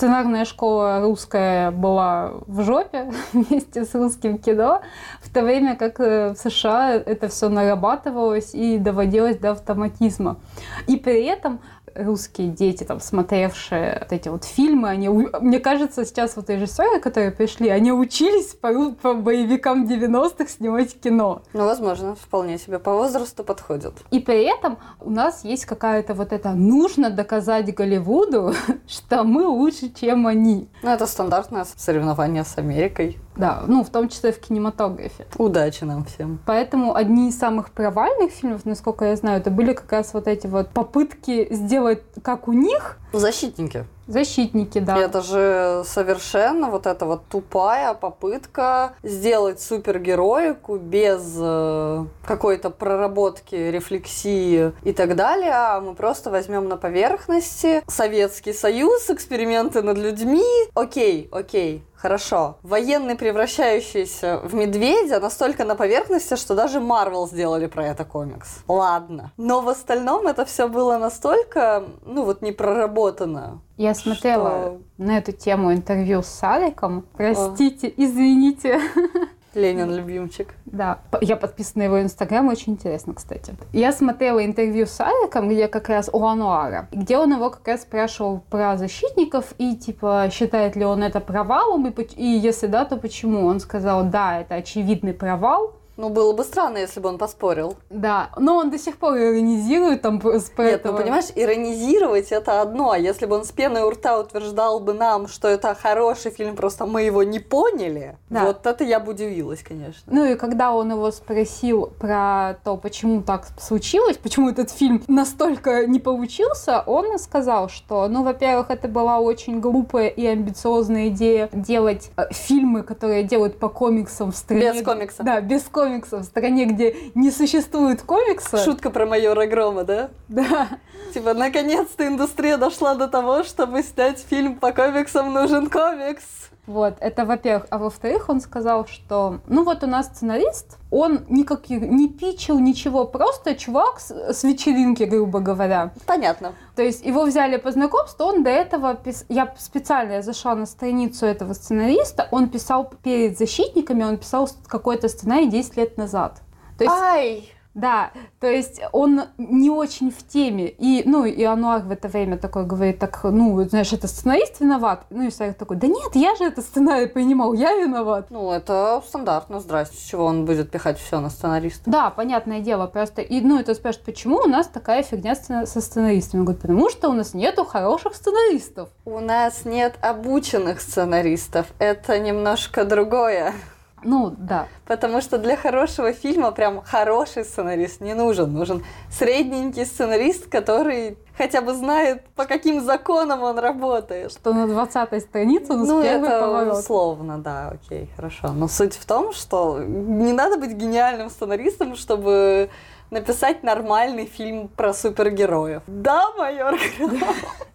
Сценарная 0.00 0.46
школа 0.46 1.02
русская 1.02 1.70
была 1.70 2.32
в 2.46 2.62
жопе 2.62 3.12
вместе 3.34 3.84
с 3.84 3.94
русским 3.94 4.38
кино, 4.38 4.80
в 5.20 5.28
то 5.30 5.42
время 5.42 5.76
как 5.76 6.00
э, 6.00 6.32
в 6.32 6.38
США 6.38 6.94
это 6.94 7.28
все 7.28 7.50
нарабатывалось 7.50 8.54
и 8.54 8.78
доводилось 8.78 9.36
до 9.36 9.50
автоматизма. 9.50 10.38
И 10.86 10.96
при 10.96 11.26
этом 11.26 11.60
русские 11.94 12.48
дети, 12.48 12.84
там, 12.84 13.00
смотревшие 13.00 13.98
вот 14.00 14.12
эти 14.12 14.28
вот 14.28 14.44
фильмы, 14.44 14.88
они, 14.88 15.08
мне 15.08 15.58
кажется, 15.58 16.04
сейчас 16.04 16.36
вот 16.36 16.50
режиссеры, 16.50 17.00
которые 17.00 17.30
пришли, 17.30 17.68
они 17.68 17.92
учились 17.92 18.54
по, 18.54 18.92
по 18.92 19.14
боевикам 19.14 19.86
90-х 19.86 20.48
снимать 20.48 20.98
кино. 21.00 21.42
Ну, 21.52 21.64
возможно, 21.64 22.14
вполне 22.14 22.58
себе 22.58 22.78
по 22.78 22.94
возрасту 22.94 23.44
подходит. 23.44 23.94
И 24.10 24.20
при 24.20 24.44
этом 24.44 24.78
у 25.00 25.10
нас 25.10 25.44
есть 25.44 25.66
какая-то 25.66 26.14
вот 26.14 26.32
это 26.32 26.52
нужно 26.52 27.10
доказать 27.10 27.74
Голливуду, 27.74 28.54
что 28.86 29.24
мы 29.24 29.46
лучше, 29.46 29.92
чем 29.92 30.26
они. 30.26 30.68
Ну, 30.82 30.90
это 30.90 31.06
стандартное 31.06 31.66
соревнование 31.76 32.44
с 32.44 32.58
Америкой. 32.58 33.18
Да, 33.36 33.62
ну, 33.66 33.84
в 33.84 33.90
том 33.90 34.08
числе 34.08 34.32
в 34.32 34.40
кинематографе. 34.40 35.26
Удачи 35.38 35.84
нам 35.84 36.04
всем. 36.04 36.40
Поэтому 36.46 36.94
одни 36.94 37.28
из 37.28 37.38
самых 37.38 37.70
провальных 37.70 38.32
фильмов, 38.32 38.64
насколько 38.64 39.04
я 39.04 39.16
знаю, 39.16 39.40
это 39.40 39.50
были 39.50 39.72
как 39.72 39.90
раз 39.92 40.12
вот 40.14 40.26
эти 40.26 40.46
вот 40.46 40.68
попытки 40.70 41.46
сделать 41.54 42.02
как 42.22 42.48
у 42.48 42.52
них, 42.52 42.98
Защитники. 43.12 43.86
защитники, 44.06 44.78
да. 44.78 44.96
Это 44.98 45.20
же 45.22 45.82
совершенно 45.86 46.70
вот 46.70 46.86
эта 46.86 47.06
вот 47.06 47.26
тупая 47.28 47.94
попытка 47.94 48.92
сделать 49.02 49.60
супергероику 49.60 50.76
без 50.76 51.34
э, 51.36 52.04
какой-то 52.24 52.70
проработки, 52.70 53.54
рефлексии 53.54 54.72
и 54.84 54.92
так 54.92 55.16
далее. 55.16 55.52
А 55.52 55.80
мы 55.80 55.94
просто 55.94 56.30
возьмем 56.30 56.68
на 56.68 56.76
поверхности 56.76 57.82
Советский 57.88 58.52
Союз, 58.52 59.10
эксперименты 59.10 59.82
над 59.82 59.98
людьми. 59.98 60.44
Окей, 60.74 61.28
окей, 61.32 61.84
Хорошо. 62.00 62.56
Военный, 62.62 63.14
превращающийся 63.14 64.40
в 64.42 64.54
медведя, 64.54 65.20
настолько 65.20 65.64
на 65.64 65.74
поверхности, 65.74 66.36
что 66.36 66.54
даже 66.54 66.80
Марвел 66.80 67.28
сделали 67.28 67.66
про 67.66 67.88
это 67.88 68.06
комикс. 68.06 68.64
Ладно. 68.68 69.32
Но 69.36 69.60
в 69.60 69.68
остальном 69.68 70.26
это 70.26 70.46
все 70.46 70.66
было 70.68 70.96
настолько, 70.96 71.84
ну 72.06 72.24
вот, 72.24 72.40
не 72.40 72.52
проработано. 72.52 73.60
Я 73.76 73.94
смотрела 73.94 74.48
Что? 74.48 74.80
на 74.96 75.18
эту 75.18 75.32
тему 75.32 75.74
интервью 75.74 76.22
с 76.22 76.28
Сариком. 76.28 77.06
Простите, 77.12 77.92
извините. 77.94 78.80
Ленин 79.54 79.94
любимчик. 79.94 80.54
Да, 80.66 81.00
я 81.20 81.36
подписана 81.36 81.84
на 81.84 81.86
его 81.86 82.02
инстаграм, 82.02 82.46
очень 82.48 82.74
интересно, 82.74 83.14
кстати. 83.14 83.54
Я 83.72 83.92
смотрела 83.92 84.44
интервью 84.44 84.86
с 84.86 85.00
Аликом, 85.00 85.48
где 85.48 85.68
как 85.68 85.88
раз 85.88 86.10
у 86.12 86.24
Ануара, 86.24 86.88
где 86.92 87.18
он 87.18 87.32
его 87.32 87.50
как 87.50 87.66
раз 87.66 87.82
спрашивал 87.82 88.42
про 88.50 88.76
защитников 88.76 89.54
и, 89.58 89.76
типа, 89.76 90.28
считает 90.32 90.76
ли 90.76 90.84
он 90.84 91.02
это 91.02 91.20
провалом, 91.20 91.86
и, 91.86 92.02
и 92.16 92.26
если 92.26 92.66
да, 92.66 92.84
то 92.84 92.96
почему? 92.96 93.46
Он 93.46 93.60
сказал, 93.60 94.04
да, 94.04 94.40
это 94.40 94.56
очевидный 94.56 95.14
провал, 95.14 95.79
Ну, 96.00 96.08
было 96.08 96.32
бы 96.32 96.44
странно, 96.44 96.78
если 96.78 96.98
бы 96.98 97.10
он 97.10 97.18
поспорил. 97.18 97.76
да, 97.90 98.30
но 98.38 98.56
он 98.56 98.70
до 98.70 98.78
сих 98.78 98.96
пор 98.96 99.18
иронизирует 99.18 100.00
там 100.00 100.18
про 100.18 100.32
Нет, 100.32 100.56
этого. 100.56 100.92
ну 100.92 100.98
понимаешь, 101.02 101.26
иронизировать 101.34 102.32
это 102.32 102.62
одно, 102.62 102.92
а 102.92 102.98
если 102.98 103.26
бы 103.26 103.36
он 103.36 103.44
с 103.44 103.52
пеной 103.52 103.82
у 103.82 103.90
рта 103.90 104.18
утверждал 104.18 104.80
бы 104.80 104.94
нам, 104.94 105.28
что 105.28 105.46
это 105.48 105.74
хороший 105.74 106.30
фильм, 106.30 106.56
просто 106.56 106.86
мы 106.86 107.02
его 107.02 107.22
не 107.22 107.38
поняли, 107.38 108.16
Да. 108.30 108.46
вот 108.46 108.64
это 108.66 108.82
я 108.82 108.98
бы 108.98 109.12
удивилась, 109.12 109.62
конечно. 109.62 110.02
Ну 110.06 110.24
и 110.24 110.36
когда 110.36 110.72
он 110.72 110.90
его 110.90 111.10
спросил 111.10 111.92
про 112.00 112.54
то, 112.64 112.78
почему 112.78 113.20
так 113.20 113.48
случилось, 113.58 114.16
почему 114.16 114.48
этот 114.48 114.70
фильм 114.70 115.02
настолько 115.06 115.86
не 115.86 115.98
получился, 115.98 116.82
он 116.86 117.18
сказал, 117.18 117.68
что, 117.68 118.08
ну, 118.08 118.22
во-первых, 118.24 118.70
это 118.70 118.88
была 118.88 119.18
очень 119.18 119.60
глупая 119.60 120.08
и 120.08 120.24
амбициозная 120.24 121.08
идея 121.08 121.50
делать 121.52 122.10
э, 122.16 122.32
фильмы, 122.32 122.84
которые 122.84 123.22
делают 123.22 123.58
по 123.58 123.68
комиксам 123.68 124.32
в 124.32 124.36
стране... 124.36 124.72
Без 124.72 124.82
комикса. 124.82 125.22
Да, 125.22 125.40
без 125.42 125.64
комиксов, 125.64 125.89
в 125.98 126.24
стране, 126.24 126.66
где 126.66 126.94
не 127.14 127.30
существует 127.30 128.02
комикса. 128.02 128.58
Шутка 128.58 128.90
про 128.90 129.06
майора 129.06 129.46
Грома, 129.46 129.84
да? 129.84 130.10
Да. 130.28 130.68
Типа, 131.12 131.34
наконец-то 131.34 132.06
индустрия 132.06 132.56
дошла 132.56 132.94
до 132.94 133.08
того, 133.08 133.42
чтобы 133.42 133.82
снять 133.82 134.24
фильм 134.28 134.56
по 134.56 134.72
комиксам 134.72 135.32
нужен 135.32 135.68
комикс. 135.68 136.49
Вот, 136.70 136.98
это 137.00 137.24
во-первых. 137.24 137.66
А 137.70 137.78
во-вторых, 137.78 138.28
он 138.28 138.40
сказал, 138.40 138.86
что, 138.86 139.40
ну 139.48 139.64
вот 139.64 139.82
у 139.82 139.88
нас 139.88 140.06
сценарист, 140.06 140.78
он 140.92 141.26
никаких, 141.28 141.82
не 141.82 142.08
пичил 142.08 142.60
ничего, 142.60 143.06
просто 143.06 143.56
чувак 143.56 143.98
с, 143.98 144.10
с 144.10 144.44
вечеринки, 144.44 145.02
грубо 145.02 145.40
говоря. 145.40 145.90
Понятно. 146.06 146.52
То 146.76 146.82
есть 146.82 147.04
его 147.04 147.24
взяли 147.24 147.56
по 147.56 147.72
знакомству, 147.72 148.24
он 148.24 148.44
до 148.44 148.50
этого, 148.50 148.94
пис- 148.94 149.24
я 149.28 149.52
специально 149.58 150.12
я 150.12 150.22
зашла 150.22 150.54
на 150.54 150.66
страницу 150.66 151.26
этого 151.26 151.54
сценариста, 151.54 152.28
он 152.30 152.48
писал 152.48 152.92
перед 153.02 153.36
защитниками, 153.36 154.04
он 154.04 154.16
писал 154.16 154.48
какой-то 154.68 155.08
сценарий 155.08 155.48
10 155.50 155.76
лет 155.76 155.96
назад. 155.96 156.40
То 156.78 156.84
есть, 156.84 156.96
Ай! 156.96 157.52
Да, 157.80 158.10
то 158.38 158.46
есть 158.46 158.80
он 158.92 159.22
не 159.38 159.70
очень 159.70 160.10
в 160.10 160.26
теме. 160.26 160.68
И, 160.68 161.02
ну, 161.06 161.24
и 161.24 161.42
Ануар 161.42 161.82
в 161.82 161.90
это 161.90 162.08
время 162.08 162.38
такой 162.38 162.64
говорит, 162.64 162.98
так, 162.98 163.20
ну, 163.24 163.62
знаешь, 163.64 163.92
это 163.92 164.06
сценарист 164.06 164.60
виноват. 164.60 165.06
Ну, 165.10 165.26
и 165.26 165.30
Сарик 165.30 165.56
такой, 165.56 165.76
да 165.76 165.86
нет, 165.86 166.14
я 166.14 166.36
же 166.36 166.44
это 166.44 166.60
сценарий 166.60 167.06
принимал, 167.06 167.52
я 167.54 167.74
виноват. 167.74 168.26
Ну, 168.30 168.52
это 168.52 169.02
стандартно, 169.06 169.60
здрасте. 169.60 169.96
С 169.96 170.02
чего 170.02 170.24
он 170.24 170.44
будет 170.44 170.70
пихать 170.70 170.98
все 170.98 171.20
на 171.20 171.30
сценариста? 171.30 171.90
Да, 171.90 172.10
понятное 172.10 172.60
дело, 172.60 172.86
просто, 172.86 173.22
и, 173.22 173.40
ну, 173.40 173.58
это 173.58 173.74
спрашивают, 173.74 174.06
почему 174.06 174.36
у 174.36 174.46
нас 174.46 174.66
такая 174.66 175.02
фигня 175.02 175.34
со 175.34 175.80
сценаристами? 175.80 176.40
Он 176.40 176.44
говорит, 176.44 176.62
потому 176.62 176.90
что 176.90 177.08
у 177.08 177.12
нас 177.12 177.34
нету 177.34 177.64
хороших 177.64 178.14
сценаристов. 178.14 178.90
У 179.04 179.18
нас 179.20 179.64
нет 179.64 179.94
обученных 180.02 180.80
сценаристов. 180.80 181.66
Это 181.78 182.18
немножко 182.18 182.84
другое. 182.84 183.54
Ну, 184.02 184.34
да. 184.36 184.66
Потому 184.86 185.20
что 185.20 185.38
для 185.38 185.56
хорошего 185.56 186.12
фильма 186.12 186.50
прям 186.52 186.82
хороший 186.82 187.44
сценарист 187.44 188.00
не 188.00 188.14
нужен. 188.14 188.52
Нужен 188.52 188.84
средненький 189.10 189.84
сценарист, 189.86 190.48
который 190.48 191.18
хотя 191.36 191.60
бы 191.60 191.74
знает, 191.74 192.24
по 192.36 192.44
каким 192.46 192.80
законам 192.84 193.42
он 193.42 193.58
работает. 193.58 194.32
Что 194.32 194.52
на 194.52 194.66
20 194.66 195.22
странице 195.22 195.72
нас 195.74 195.88
Ну, 195.88 196.02
первый 196.02 196.28
это 196.28 196.40
поворот. 196.40 196.78
условно, 196.78 197.38
да, 197.38 197.68
окей, 197.74 198.10
хорошо. 198.16 198.48
Но 198.52 198.68
суть 198.68 198.94
в 198.94 199.04
том, 199.06 199.32
что 199.32 199.78
не 199.80 200.32
надо 200.32 200.56
быть 200.58 200.72
гениальным 200.72 201.30
сценаристом, 201.30 201.96
чтобы 201.96 202.70
написать 203.10 203.62
нормальный 203.62 204.26
фильм 204.26 204.68
про 204.68 204.92
супергероев. 204.92 205.82
Да, 205.86 206.30
майор 206.38 206.76
Гром? 206.98 207.18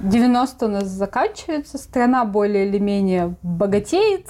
90 0.00 0.66
у 0.66 0.68
нас 0.68 0.84
заканчивается, 0.84 1.78
страна 1.78 2.24
более 2.24 2.66
или 2.66 2.78
менее 2.78 3.34
богатеет. 3.42 4.26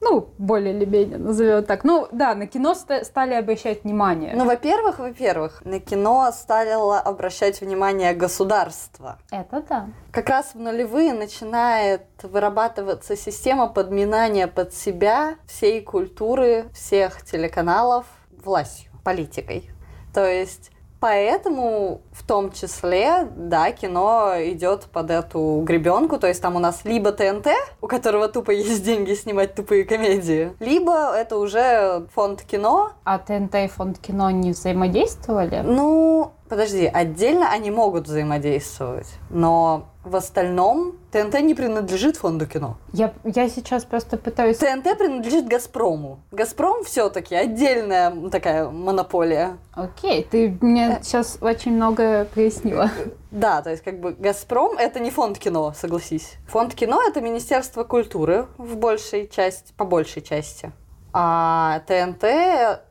Ну, 0.00 0.28
более 0.38 0.74
или 0.74 0.84
менее, 0.84 1.18
назовем 1.18 1.64
так. 1.64 1.82
Ну, 1.84 2.06
да, 2.12 2.34
на 2.34 2.46
кино 2.46 2.74
ста- 2.74 3.04
стали 3.04 3.34
обращать 3.34 3.82
внимание. 3.84 4.34
Ну, 4.36 4.44
во-первых, 4.44 4.98
во-первых, 4.98 5.64
на 5.64 5.80
кино 5.80 6.30
стало 6.32 7.00
обращать 7.00 7.60
внимание 7.60 8.12
государство. 8.14 9.18
Это 9.30 9.64
да. 9.68 9.88
Как 10.12 10.28
раз 10.28 10.54
в 10.54 10.60
нулевые 10.60 11.12
начинает 11.12 12.02
вырабатываться 12.22 13.16
система 13.16 13.66
подминания 13.66 14.46
под 14.46 14.74
себя 14.74 15.36
всей 15.46 15.80
культуры, 15.80 16.66
всех 16.72 17.24
телеканалов 17.24 18.06
властью, 18.44 18.92
политикой. 19.02 19.70
То 20.12 20.24
есть 20.28 20.70
Поэтому 21.04 22.00
в 22.12 22.26
том 22.26 22.50
числе, 22.50 23.28
да, 23.36 23.72
кино 23.72 24.36
идет 24.38 24.84
под 24.84 25.10
эту 25.10 25.60
гребенку. 25.62 26.18
То 26.18 26.28
есть 26.28 26.40
там 26.40 26.56
у 26.56 26.58
нас 26.58 26.80
либо 26.84 27.12
ТНТ, 27.12 27.48
у 27.82 27.86
которого 27.88 28.26
тупо 28.28 28.52
есть 28.52 28.82
деньги 28.82 29.12
снимать 29.12 29.54
тупые 29.54 29.84
комедии, 29.84 30.54
либо 30.60 31.14
это 31.14 31.36
уже 31.36 32.06
фонд 32.14 32.40
кино. 32.40 32.92
А 33.04 33.18
ТНТ 33.18 33.54
и 33.54 33.68
фонд 33.68 33.98
кино 33.98 34.30
не 34.30 34.52
взаимодействовали? 34.52 35.60
Ну, 35.62 36.32
подожди, 36.48 36.86
отдельно 36.86 37.50
они 37.50 37.70
могут 37.70 38.06
взаимодействовать, 38.06 39.08
но 39.28 39.88
В 40.04 40.16
остальном 40.16 40.96
ТНТ 41.12 41.40
не 41.40 41.54
принадлежит 41.54 42.16
фонду 42.16 42.46
кино. 42.46 42.76
Я, 42.92 43.14
я 43.24 43.48
сейчас 43.48 43.84
просто 43.84 44.18
пытаюсь... 44.18 44.58
ТНТ 44.58 44.98
принадлежит 44.98 45.48
Газпрому. 45.48 46.20
Газпром 46.30 46.84
все-таки 46.84 47.34
отдельная 47.34 48.12
такая 48.30 48.68
монополия. 48.68 49.56
Окей, 49.72 50.22
ты 50.30 50.58
мне 50.60 51.00
сейчас 51.02 51.38
очень 51.40 51.72
многое 51.72 52.26
прояснила. 52.26 52.90
Да, 53.30 53.62
то 53.62 53.70
есть 53.70 53.82
как 53.82 53.98
бы 53.98 54.12
Газпром 54.12 54.76
это 54.76 55.00
не 55.00 55.10
фонд 55.10 55.38
кино, 55.38 55.72
согласись. 55.74 56.34
Фонд 56.48 56.74
кино 56.74 57.02
это 57.02 57.20
Министерство 57.20 57.82
культуры 57.82 58.46
в 58.58 58.76
большей 58.76 59.26
части, 59.26 59.72
по 59.76 59.84
большей 59.84 60.20
части. 60.20 60.70
А 61.16 61.80
ТНТ 61.86 62.24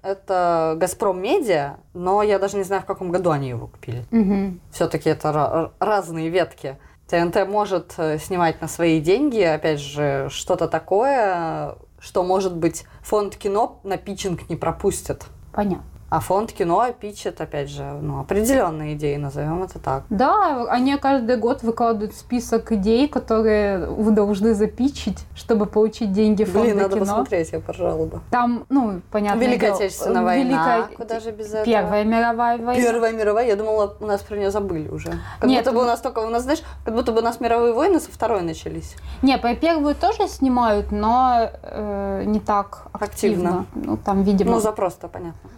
это 0.01 0.75
Газпром 0.77 1.22
Медиа, 1.22 1.75
но 1.93 2.24
я 2.24 2.39
даже 2.39 2.55
не 2.55 2.63
знаю, 2.63 2.82
в 2.82 2.86
каком 2.86 3.12
году 3.12 3.32
они 3.32 3.50
его 3.50 3.67
купили. 3.67 4.05
Мгм. 4.12 4.62
Все-таки 4.72 5.10
это 5.10 5.74
разные 5.79 6.29
ветки. 6.29 6.77
ТНТ 7.13 7.48
может 7.48 7.93
э, 7.98 8.17
снимать 8.17 8.60
на 8.60 8.67
свои 8.67 9.00
деньги, 9.00 9.39
опять 9.39 9.79
же, 9.79 10.29
что-то 10.32 10.67
такое, 10.67 11.75
что, 12.00 12.24
может 12.24 12.55
быть, 12.55 12.86
фонд 13.03 13.36
кино 13.36 13.79
на 13.84 13.98
питчинг 13.98 14.50
не 14.50 14.55
пропустит. 14.55 15.25
Понятно. 15.51 15.92
А 16.13 16.20
фонд 16.20 16.51
кино 16.51 16.86
пичет, 16.91 17.41
опять 17.41 17.72
же, 17.72 17.84
ну, 17.84 18.20
определенные 18.20 18.93
идеи, 18.93 19.15
назовем 19.15 19.63
это 19.63 19.79
так. 19.79 20.03
Да, 20.12 20.63
они 20.70 20.96
каждый 20.98 21.38
год 21.38 21.63
выкладывают 21.63 22.13
список 22.13 22.72
идей, 22.72 23.08
которые 23.08 23.88
вы 23.88 24.12
должны 24.12 24.53
запичить, 24.53 25.17
чтобы 25.34 25.65
получить 25.65 26.12
деньги 26.12 26.43
фонда 26.43 26.67
Блин, 26.67 26.77
надо 26.77 26.96
кино. 26.98 27.00
посмотреть, 27.00 27.51
я 27.51 27.60
поржала 27.60 28.05
бы. 28.05 28.20
Там, 28.29 28.67
ну, 28.70 29.01
понятно. 29.10 29.39
Великая 29.39 29.74
Отечественная 29.74 30.22
война, 30.22 30.88
куда 30.96 31.20
же 31.20 31.32
без 31.32 31.48
этого? 31.48 31.65
Первая 31.65 32.03
мировая 32.03 32.58
война. 32.60 32.75
Первая 32.75 33.12
мировая, 33.12 33.48
я 33.48 33.55
думала, 33.55 33.98
у 34.00 34.05
нас 34.05 34.22
про 34.22 34.38
нее 34.38 34.51
забыли 34.51 34.89
уже. 34.89 35.17
Как 35.39 35.50
Нет, 35.50 35.63
будто 35.63 35.75
бы 35.75 35.82
у 35.82 35.88
нас 35.88 36.00
только, 36.00 36.20
у 36.20 36.29
нас, 36.29 36.43
знаешь, 36.43 36.62
как 36.86 36.93
будто 36.93 37.12
бы 37.12 37.22
у 37.22 37.24
нас 37.24 37.39
мировые 37.39 37.74
войны 37.74 38.00
со 38.00 38.12
второй 38.12 38.43
начались. 38.43 38.96
Не, 39.24 39.39
по 39.39 39.55
первую 39.55 39.96
тоже 39.96 40.27
снимают, 40.27 40.91
но 40.91 41.50
э, 41.63 42.24
не 42.27 42.39
так 42.39 42.84
активно. 42.91 43.62
Активно. 43.62 43.65
Ну, 43.74 43.98
там, 43.98 44.22
видимо, 44.22 44.51
Ну, 44.51 44.60
запрос-то 44.60 45.08
понятно. 45.08 45.50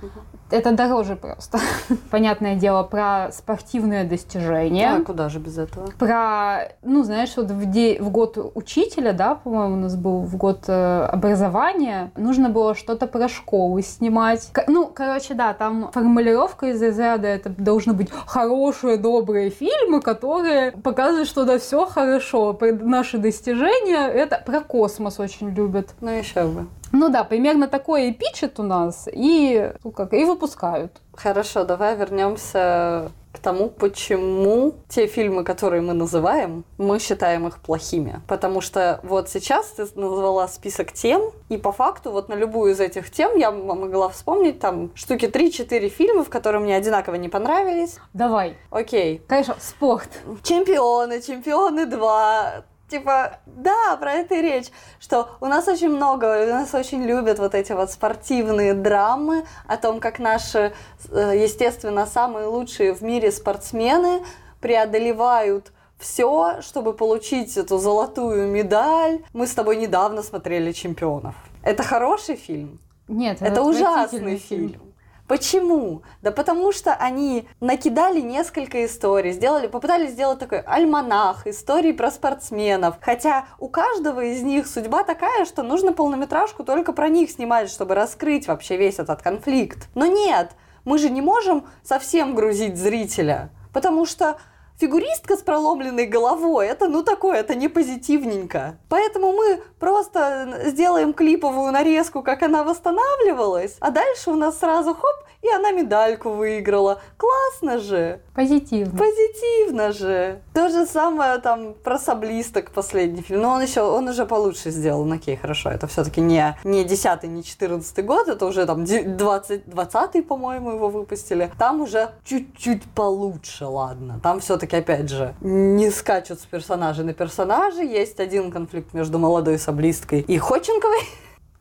Это 0.51 0.71
дороже 0.71 1.15
просто. 1.15 1.59
Понятное 2.11 2.55
дело, 2.55 2.83
про 2.83 3.29
спортивные 3.31 4.03
достижения. 4.03 4.89
А 4.89 5.01
куда 5.03 5.29
же 5.29 5.39
без 5.39 5.57
этого? 5.57 5.87
Про, 5.97 6.69
ну, 6.83 7.03
знаешь, 7.03 7.33
вот 7.37 7.51
в, 7.51 7.65
де- 7.69 7.97
в 8.01 8.09
год 8.09 8.37
учителя, 8.55 9.13
да, 9.13 9.35
по-моему, 9.35 9.73
у 9.75 9.79
нас 9.79 9.95
был 9.95 10.21
в 10.21 10.35
год 10.37 10.65
э, 10.67 11.05
образования, 11.11 12.11
нужно 12.15 12.49
было 12.49 12.75
что-то 12.75 13.07
про 13.07 13.27
школы 13.27 13.81
снимать. 13.81 14.49
К- 14.51 14.65
ну, 14.67 14.87
короче, 14.87 15.33
да, 15.33 15.53
там 15.53 15.91
формулировка 15.91 16.67
из 16.67 16.81
разряда, 16.81 17.27
это 17.27 17.49
должны 17.49 17.93
быть 17.93 18.09
хорошие, 18.11 18.97
добрые 18.97 19.49
фильмы, 19.49 20.01
которые 20.01 20.71
показывают, 20.71 21.27
что 21.27 21.45
да, 21.45 21.59
все 21.59 21.85
хорошо, 21.85 22.57
наши 22.61 23.17
достижения, 23.17 24.07
это 24.07 24.41
про 24.45 24.61
космос 24.61 25.19
очень 25.19 25.49
любят. 25.49 25.89
Ну, 26.01 26.11
еще 26.11 26.43
бы. 26.45 26.67
Ну 26.95 27.09
да, 27.09 27.25
примерно 27.25 27.67
такое 27.67 28.05
и 28.05 28.13
пичат 28.13 28.57
у 28.59 28.63
нас, 28.63 29.09
и, 29.11 29.73
ну, 29.83 29.91
как, 29.91 30.13
и 30.13 30.23
выпускают. 30.23 30.93
Хорошо, 31.13 31.65
давай 31.65 31.97
вернемся 31.97 33.11
к 33.33 33.39
тому, 33.39 33.67
почему 33.67 34.75
те 34.87 35.05
фильмы, 35.07 35.43
которые 35.43 35.81
мы 35.81 35.91
называем, 35.91 36.63
мы 36.77 36.99
считаем 36.99 37.47
их 37.47 37.59
плохими. 37.59 38.21
Потому 38.29 38.61
что 38.61 39.01
вот 39.03 39.29
сейчас 39.29 39.67
ты 39.71 39.85
назвала 39.95 40.47
список 40.47 40.93
тем, 40.93 41.31
и 41.49 41.57
по 41.57 41.73
факту 41.73 42.11
вот 42.11 42.29
на 42.29 42.33
любую 42.33 42.71
из 42.71 42.79
этих 42.79 43.11
тем 43.11 43.35
я 43.35 43.51
могла 43.51 44.07
вспомнить 44.07 44.61
там 44.61 44.91
штуки 44.95 45.25
3-4 45.25 45.89
фильмов, 45.89 46.29
которые 46.29 46.61
мне 46.61 46.77
одинаково 46.77 47.15
не 47.15 47.27
понравились. 47.27 47.97
Давай. 48.13 48.55
Окей. 48.69 49.21
Конечно, 49.27 49.57
спорт. 49.59 50.09
Чемпионы, 50.43 51.21
чемпионы 51.21 51.87
2. 51.87 52.63
Типа, 52.89 53.39
да, 53.47 53.97
про 53.99 54.13
это 54.13 54.35
и 54.35 54.41
речь, 54.41 54.67
что 54.99 55.29
у 55.41 55.47
нас 55.47 55.67
очень 55.67 55.89
много, 55.89 56.45
у 56.45 56.49
нас 56.49 56.73
очень 56.75 57.03
любят 57.03 57.39
вот 57.39 57.55
эти 57.55 57.71
вот 57.71 57.91
спортивные 57.91 58.75
драмы 58.75 59.45
о 59.67 59.77
том, 59.77 59.99
как 59.99 60.19
наши, 60.19 60.71
э, 61.09 61.33
естественно, 61.35 62.05
самые 62.05 62.45
лучшие 62.45 62.93
в 62.93 63.01
мире 63.01 63.31
спортсмены 63.31 64.23
преодолевают 64.61 65.71
все, 65.97 66.61
чтобы 66.61 66.93
получить 66.93 67.57
эту 67.57 67.79
золотую 67.79 68.47
медаль. 68.47 69.23
Мы 69.33 69.47
с 69.47 69.53
тобой 69.53 69.77
недавно 69.77 70.21
смотрели 70.21 70.71
«Чемпионов». 70.71 71.33
Это 71.63 71.81
хороший 71.81 72.35
фильм? 72.35 72.79
Нет, 73.07 73.41
Это 73.41 73.63
ужасный 73.63 74.19
отвратительный 74.19 74.37
фильм. 74.37 74.81
Почему? 75.27 76.03
Да 76.21 76.31
потому 76.31 76.71
что 76.71 76.93
они 76.93 77.47
накидали 77.59 78.21
несколько 78.21 78.85
историй, 78.85 79.31
сделали, 79.31 79.65
попытались 79.65 80.11
сделать 80.11 80.37
такой 80.37 80.59
альманах 80.59 81.47
историй 81.47 81.93
про 81.93 82.11
спортсменов. 82.11 82.97
Хотя 83.01 83.45
у 83.57 83.67
каждого 83.67 84.23
из 84.23 84.43
них 84.43 84.67
судьба 84.67 85.03
такая, 85.03 85.45
что 85.45 85.63
нужно 85.63 85.93
полнометражку 85.93 86.63
только 86.63 86.93
про 86.93 87.09
них 87.09 87.31
снимать, 87.31 87.71
чтобы 87.71 87.95
раскрыть 87.95 88.47
вообще 88.47 88.77
весь 88.77 88.99
этот 88.99 89.23
конфликт. 89.23 89.89
Но 89.95 90.05
нет, 90.05 90.51
мы 90.83 90.99
же 90.99 91.09
не 91.09 91.21
можем 91.21 91.65
совсем 91.83 92.35
грузить 92.35 92.77
зрителя, 92.77 93.49
потому 93.73 94.05
что 94.05 94.37
Фигуристка 94.77 95.37
с 95.37 95.41
проломленной 95.41 96.05
головой, 96.05 96.67
это 96.67 96.89
ну 96.89 97.01
такое, 97.01 97.37
это 97.39 97.55
не 97.55 97.69
позитивненько. 97.69 98.77
Поэтому 98.89 99.31
мы 99.31 99.61
просто 99.85 100.61
сделаем 100.65 101.13
клиповую 101.13 101.71
нарезку, 101.71 102.23
как 102.23 102.41
она 102.41 102.63
восстанавливалась, 102.63 103.75
а 103.79 103.91
дальше 103.91 104.31
у 104.31 104.35
нас 104.35 104.57
сразу 104.57 104.95
хоп, 104.95 105.25
и 105.45 105.49
она 105.55 105.71
медальку 105.71 106.31
выиграла. 106.31 106.99
Классно 107.17 107.77
же! 107.77 108.19
Позитивно. 108.33 108.97
Позитивно 108.97 109.91
же! 109.91 110.41
То 110.53 110.69
же 110.69 110.87
самое 110.87 111.37
там 111.37 111.75
про 111.83 111.99
саблисток 111.99 112.71
последний 112.71 113.21
фильм. 113.21 113.41
Но 113.41 113.51
он 113.51 113.61
еще, 113.61 113.83
он 113.83 114.07
уже 114.07 114.25
получше 114.25 114.71
сделал. 114.71 115.05
Ну, 115.05 115.15
Окей, 115.15 115.35
хорошо. 115.35 115.69
Это 115.69 115.85
все-таки 115.85 116.19
не, 116.19 116.57
не 116.63 116.83
10 116.83 117.23
не 117.23 117.43
14 117.43 118.05
год, 118.05 118.27
это 118.27 118.45
уже 118.45 118.65
там 118.65 118.85
20, 118.85 119.69
20 119.69 120.27
по-моему, 120.27 120.71
его 120.71 120.89
выпустили. 120.89 121.51
Там 121.59 121.81
уже 121.81 122.09
чуть-чуть 122.23 122.83
получше, 122.95 123.65
ладно. 123.65 124.19
Там 124.23 124.39
все-таки, 124.39 124.75
опять 124.77 125.09
же, 125.09 125.35
не 125.41 125.91
скачут 125.91 126.39
с 126.39 126.45
персонажа 126.45 127.03
на 127.03 127.13
персонажа. 127.13 127.83
Есть 127.83 128.19
один 128.19 128.51
конфликт 128.51 128.93
между 128.93 129.19
молодой 129.19 129.59
саблисткой 129.75 130.21
и 130.21 130.37
Ходченковой. 130.37 130.99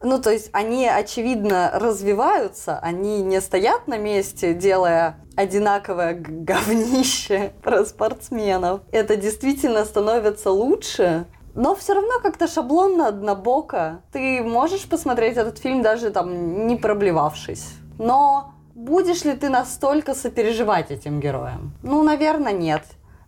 Ну, 0.07 0.20
то 0.20 0.31
есть 0.31 0.50
они, 0.53 0.87
очевидно, 0.87 1.70
развиваются, 1.72 2.79
они 2.81 3.22
не 3.22 3.40
стоят 3.40 3.88
на 3.88 3.96
месте, 3.96 4.53
делая 4.53 5.16
одинаковое 5.35 6.12
говнище 6.12 7.55
про 7.62 7.87
спортсменов. 7.87 8.83
Это 8.92 9.16
действительно 9.16 9.83
становится 9.87 10.50
лучше, 10.50 11.24
но 11.55 11.74
все 11.74 11.94
равно 11.94 12.20
как-то 12.22 12.48
шаблонно, 12.48 13.09
однобоко. 13.09 14.03
Ты 14.12 14.42
можешь 14.42 14.87
посмотреть 14.87 15.38
этот 15.38 15.57
фильм 15.59 15.81
даже 15.81 16.11
там 16.11 16.66
не 16.66 16.77
проблевавшись. 16.77 17.64
Но 17.98 18.53
будешь 18.74 19.24
ли 19.24 19.33
ты 19.33 19.48
настолько 19.48 20.12
сопереживать 20.12 20.90
этим 20.90 21.18
героям? 21.18 21.72
Ну, 21.83 22.03
наверное, 22.03 22.53
нет. 22.53 22.83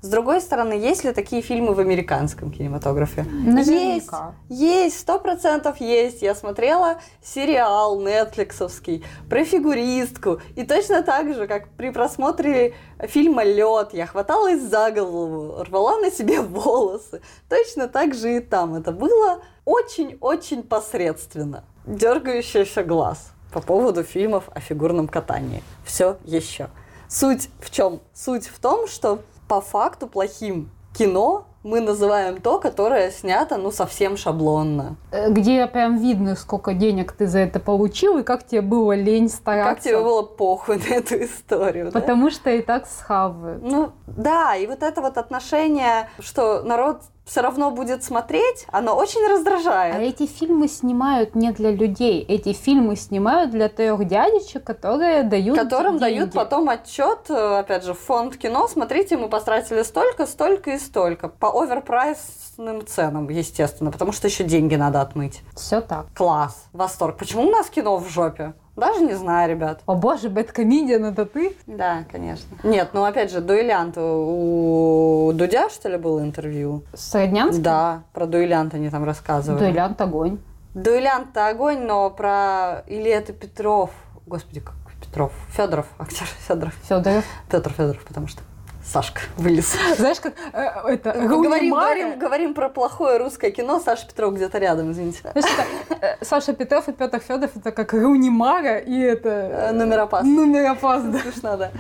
С 0.07 0.09
другой 0.09 0.41
стороны, 0.41 0.75
есть 0.75 1.03
ли 1.03 1.13
такие 1.13 1.43
фильмы 1.43 1.75
в 1.75 1.81
американском 1.81 2.53
кинематографе? 2.53 3.23
Есть. 3.23 3.69
Наверняка. 3.69 4.35
Есть, 4.49 5.01
сто 5.01 5.19
процентов 5.19 5.81
есть. 5.81 6.23
Я 6.23 6.37
смотрела 6.37 7.01
сериал 7.25 8.01
нетфликсовский 8.01 9.05
про 9.29 9.45
фигуристку. 9.45 10.41
И 10.55 10.63
точно 10.63 11.03
так 11.03 11.35
же, 11.35 11.49
как 11.49 11.71
при 11.71 11.91
просмотре 11.91 12.75
фильма 13.01 13.43
«Лед», 13.43 13.95
я 13.95 14.07
хваталась 14.07 14.63
за 14.63 14.93
голову, 14.93 15.65
рвала 15.65 15.97
на 15.97 16.13
себе 16.13 16.41
волосы. 16.41 17.21
Точно 17.49 17.89
так 17.89 18.15
же 18.15 18.37
и 18.37 18.39
там. 18.39 18.77
Это 18.77 18.93
было 18.93 19.43
очень-очень 19.65 20.63
посредственно. 20.63 21.65
Дергающийся 21.85 22.85
глаз 22.85 23.33
по 23.53 23.61
поводу 23.61 24.05
фильмов 24.05 24.51
о 24.55 24.61
фигурном 24.61 25.09
катании. 25.09 25.65
Все 25.85 26.17
еще. 26.23 26.69
Суть 27.09 27.49
в 27.59 27.73
чем? 27.73 28.01
Суть 28.15 28.47
в 28.47 28.61
том, 28.61 28.87
что 28.87 29.21
по 29.49 29.61
факту 29.61 30.07
плохим 30.07 30.71
кино 30.93 31.47
мы 31.63 31.81
называем 31.81 32.41
то, 32.41 32.61
которое 32.61 33.11
снято, 33.11 33.57
ну, 33.57 33.73
совсем 33.73 34.17
шаблонно. 34.17 34.97
Э, 35.11 35.31
Где 35.31 35.67
прям 35.67 35.99
видно, 35.99 36.37
сколько 36.37 36.75
денег 36.75 37.11
ты 37.11 37.27
за 37.27 37.41
это 37.41 37.59
получил 37.59 38.19
и 38.19 38.23
как 38.23 38.47
тебе 38.47 38.61
было 38.61 38.93
лень 38.93 39.29
стараться. 39.29 39.75
Как 39.75 39.83
тебе 39.83 39.99
было 40.01 40.23
похуй 40.23 40.79
на 40.79 40.95
эту 40.95 41.25
историю, 41.25 41.91
да? 41.91 42.01
Потому 42.01 42.31
что 42.31 42.51
и 42.51 42.63
так 42.63 42.87
схавают. 42.87 43.63
Ну, 43.65 43.91
да, 44.07 44.55
и 44.55 44.67
вот 44.69 44.85
это 44.85 45.01
вот 45.01 45.19
отношение, 45.19 46.09
что 46.21 46.63
народ 46.63 47.03
все 47.27 47.41
равно 47.41 47.73
будет 47.73 48.05
смотреть, 48.05 48.67
оно 48.71 48.97
очень 48.97 49.27
раздражает. 49.29 49.97
А 49.97 49.99
эти 50.01 50.27
фильмы 50.27 50.69
снимают 50.69 51.35
не 51.35 51.51
для 51.51 51.73
людей. 51.73 52.23
Эти 52.23 52.53
фильмы 52.53 52.95
снимают 52.95 53.51
для 53.51 53.69
трех 53.69 54.07
дядечек, 54.07 54.63
которые 54.63 55.25
дают 55.25 55.59
которым 55.59 55.99
дают 55.99 56.31
деньги. 56.31 56.35
потом 56.35 56.69
отчет, 56.69 57.29
э, 57.29 57.59
опять 57.59 57.85
же, 57.85 57.95
в 57.95 57.99
фонд 57.99 58.37
кино. 58.37 58.69
Смотрите, 58.69 59.17
мы 59.17 59.29
потратили 59.29 59.83
столько, 59.83 60.25
столько 60.27 60.71
и 60.71 60.79
столько. 60.79 61.29
По 61.29 61.61
оверпрайсным 61.61 62.87
ценам, 62.87 63.29
естественно, 63.29 63.91
потому 63.91 64.13
что 64.13 64.29
еще 64.29 64.45
деньги 64.45 64.77
надо 64.77 65.01
отмыть. 65.01 65.43
Все 65.57 65.81
так. 65.81 66.07
Класс, 66.15 66.67
восторг. 66.73 67.19
Почему 67.19 67.49
у 67.49 67.51
нас 67.51 67.69
кино 67.69 67.97
в 67.99 68.09
жопе? 68.09 68.55
Даже 68.77 69.01
не 69.01 69.15
знаю, 69.15 69.51
ребят. 69.51 69.81
О 69.87 69.95
боже, 69.95 70.29
бэткомедиан, 70.29 71.07
это 71.07 71.25
ты? 71.25 71.57
Да, 71.67 72.05
конечно. 72.11 72.57
Нет, 72.63 72.91
ну 72.93 73.05
опять 73.05 73.33
же, 73.33 73.41
дуэлянт 73.41 73.97
у 73.97 75.33
Дудя, 75.35 75.71
что 75.71 75.89
ли, 75.89 75.97
было 75.97 76.21
интервью? 76.21 76.85
С 76.95 77.15
Роднянским? 77.15 77.63
Да, 77.63 78.03
про 78.13 78.27
дуэлянт 78.27 78.75
они 78.75 78.91
там 78.91 79.05
рассказывали. 79.05 79.59
Дуэлянт 79.59 80.01
огонь. 80.01 80.39
Дуэлянт-то 80.75 81.49
огонь, 81.49 81.81
но 81.81 82.11
про... 82.11 82.85
Или 82.87 83.11
это 83.11 83.33
Петров? 83.33 83.91
Господи, 84.27 84.61
как 84.61 84.75
Петров? 85.01 85.33
Федоров, 85.49 85.87
актер 85.99 86.27
Федоров. 86.47 86.75
Федоров. 86.83 87.25
Петр 87.51 87.73
Федоров, 87.73 88.05
потому 88.05 88.27
что 88.27 88.43
Сашка 88.93 89.23
вылез. 89.37 89.75
Знаешь, 89.97 90.21
как 90.21 90.35
э, 90.53 90.61
это 90.93 91.13
Говорим, 91.13 91.53
Рунимара- 91.53 91.71
говорим, 91.71 92.19
говорим 92.19 92.55
про 92.55 92.69
плохое 92.69 93.19
русское 93.19 93.51
кино, 93.51 93.81
Саша 93.85 94.07
Петров 94.07 94.35
где-то 94.35 94.59
рядом, 94.59 94.93
извините. 94.93 95.21
Знаешь, 95.35 95.51
это, 95.91 96.07
э, 96.07 96.17
Саша 96.25 96.53
Петров 96.53 96.89
и 96.89 96.93
Петр 96.93 97.19
Федоров 97.19 97.57
это 97.57 97.73
как 97.73 97.93
Рунимара 97.93 98.79
и 98.79 99.01
Э, 99.03 99.13
это... 99.13 99.71
Номеропас. 99.73 100.25
Номеропас, 100.25 101.03
да. 101.03 101.19
Смешно, 101.19 101.57
да. 101.57 101.71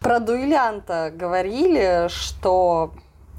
Про 0.00 0.20
дуэлянта 0.20 1.12
говорили, 1.14 2.06
что 2.08 2.92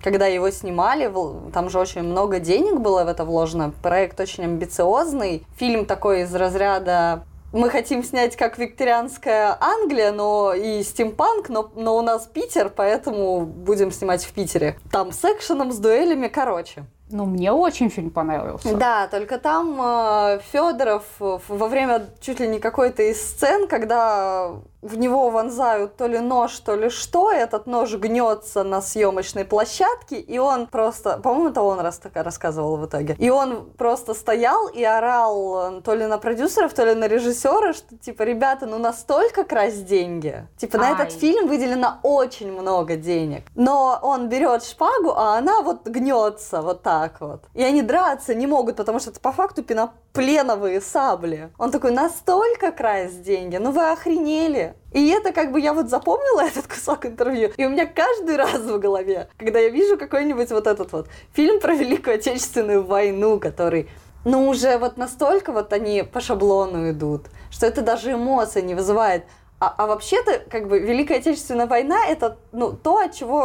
когда 0.03 0.25
его 0.27 0.49
снимали, 0.51 1.11
там 1.51 1.69
же 1.69 1.79
очень 1.79 2.03
много 2.03 2.39
денег 2.39 2.79
было 2.79 3.03
в 3.03 3.07
это 3.07 3.25
вложено. 3.25 3.71
Проект 3.81 4.19
очень 4.19 4.43
амбициозный. 4.45 5.45
Фильм 5.57 5.85
такой 5.85 6.21
из 6.21 6.33
разряда 6.35 7.23
мы 7.57 7.69
хотим 7.69 8.03
снять 8.03 8.35
как 8.35 8.57
викторианская 8.57 9.57
Англия, 9.59 10.11
но 10.11 10.53
и 10.53 10.83
стимпанк, 10.83 11.49
но, 11.49 11.71
но 11.75 11.97
у 11.97 12.01
нас 12.01 12.27
Питер, 12.27 12.69
поэтому 12.69 13.41
будем 13.41 13.91
снимать 13.91 14.23
в 14.23 14.31
Питере. 14.31 14.77
Там 14.91 15.11
с 15.11 15.25
экшеном, 15.25 15.71
с 15.71 15.79
дуэлями, 15.79 16.27
короче. 16.27 16.85
Ну, 17.09 17.25
мне 17.25 17.51
очень 17.51 17.89
фильм 17.89 18.09
понравился. 18.09 18.75
Да, 18.75 19.07
только 19.07 19.37
там 19.37 19.79
э, 19.81 20.39
Федоров 20.51 21.03
э, 21.19 21.39
во 21.47 21.67
время 21.67 22.05
чуть 22.19 22.41
ли 22.41 22.47
не 22.47 22.59
какой-то 22.59 23.01
из 23.03 23.21
сцен, 23.29 23.67
когда 23.67 24.51
в 24.81 24.97
него 24.97 25.29
вонзают 25.29 25.95
то 25.95 26.05
ли 26.05 26.19
нож, 26.19 26.59
то 26.59 26.75
ли 26.75 26.89
что, 26.89 27.31
этот 27.31 27.65
нож 27.65 27.95
гнется 27.95 28.63
на 28.63 28.81
съемочной 28.81 29.45
площадке, 29.45 30.19
и 30.19 30.37
он 30.37 30.67
просто, 30.67 31.17
по-моему, 31.17 31.49
это 31.49 31.61
он 31.61 31.79
раз 31.79 31.97
так 31.97 32.11
рассказывал 32.15 32.77
в 32.77 32.85
итоге, 32.85 33.15
и 33.17 33.29
он 33.29 33.69
просто 33.77 34.13
стоял 34.13 34.67
и 34.67 34.83
орал 34.83 35.77
э, 35.77 35.81
то 35.81 35.95
ли 35.95 36.05
на 36.05 36.17
продюсеров, 36.17 36.73
то 36.73 36.83
ли 36.83 36.93
на 36.93 37.07
режиссера, 37.07 37.71
что 37.71 37.97
типа, 37.97 38.23
ребята, 38.23 38.65
ну 38.65 38.79
настолько 38.79 39.45
красть 39.45 39.85
деньги. 39.85 40.45
Типа 40.57 40.77
на 40.77 40.91
этот 40.91 41.13
Ай. 41.13 41.19
фильм 41.19 41.47
выделено 41.47 41.99
очень 42.03 42.51
много 42.51 42.97
денег, 42.97 43.43
но 43.55 43.97
он 44.01 44.27
берет 44.27 44.63
шпагу, 44.63 45.13
а 45.15 45.37
она 45.37 45.61
вот 45.61 45.87
гнется 45.87 46.61
вот 46.61 46.83
так 46.83 46.96
вот. 47.19 47.45
И 47.53 47.63
они 47.63 47.81
драться 47.81 48.33
не 48.33 48.47
могут, 48.47 48.75
потому 48.75 48.99
что 48.99 49.11
это 49.11 49.19
по 49.19 49.31
факту 49.31 49.63
пенопленовые 49.63 50.81
сабли. 50.81 51.49
Он 51.57 51.71
такой, 51.71 51.91
настолько 51.91 52.71
красть 52.71 53.21
деньги, 53.23 53.57
ну 53.57 53.71
вы 53.71 53.91
охренели. 53.91 54.75
И 54.93 55.09
это 55.09 55.31
как 55.31 55.51
бы 55.51 55.59
я 55.59 55.73
вот 55.73 55.89
запомнила 55.89 56.41
этот 56.47 56.67
кусок 56.67 57.05
интервью, 57.05 57.51
и 57.57 57.65
у 57.65 57.69
меня 57.69 57.85
каждый 57.85 58.35
раз 58.35 58.61
в 58.61 58.79
голове, 58.79 59.29
когда 59.37 59.59
я 59.59 59.69
вижу 59.69 59.97
какой-нибудь 59.97 60.49
вот 60.51 60.67
этот 60.67 60.91
вот 60.91 61.07
фильм 61.33 61.59
про 61.59 61.75
Великую 61.75 62.15
Отечественную 62.15 62.83
войну, 62.83 63.39
который 63.39 63.89
ну, 64.25 64.49
уже 64.49 64.77
вот 64.77 64.97
настолько 64.97 65.53
вот 65.53 65.71
они 65.71 66.03
по 66.03 66.19
шаблону 66.19 66.91
идут, 66.91 67.27
что 67.49 67.65
это 67.65 67.81
даже 67.81 68.13
эмоций 68.13 68.61
не 68.61 68.75
вызывает. 68.75 69.23
А, 69.59 69.73
а 69.75 69.87
вообще-то, 69.87 70.39
как 70.51 70.67
бы, 70.67 70.79
Великая 70.79 71.17
Отечественная 71.17 71.65
война– 71.65 72.05
это, 72.07 72.37
ну, 72.51 72.73
то, 72.73 72.99
от 72.99 73.13
чего 73.15 73.41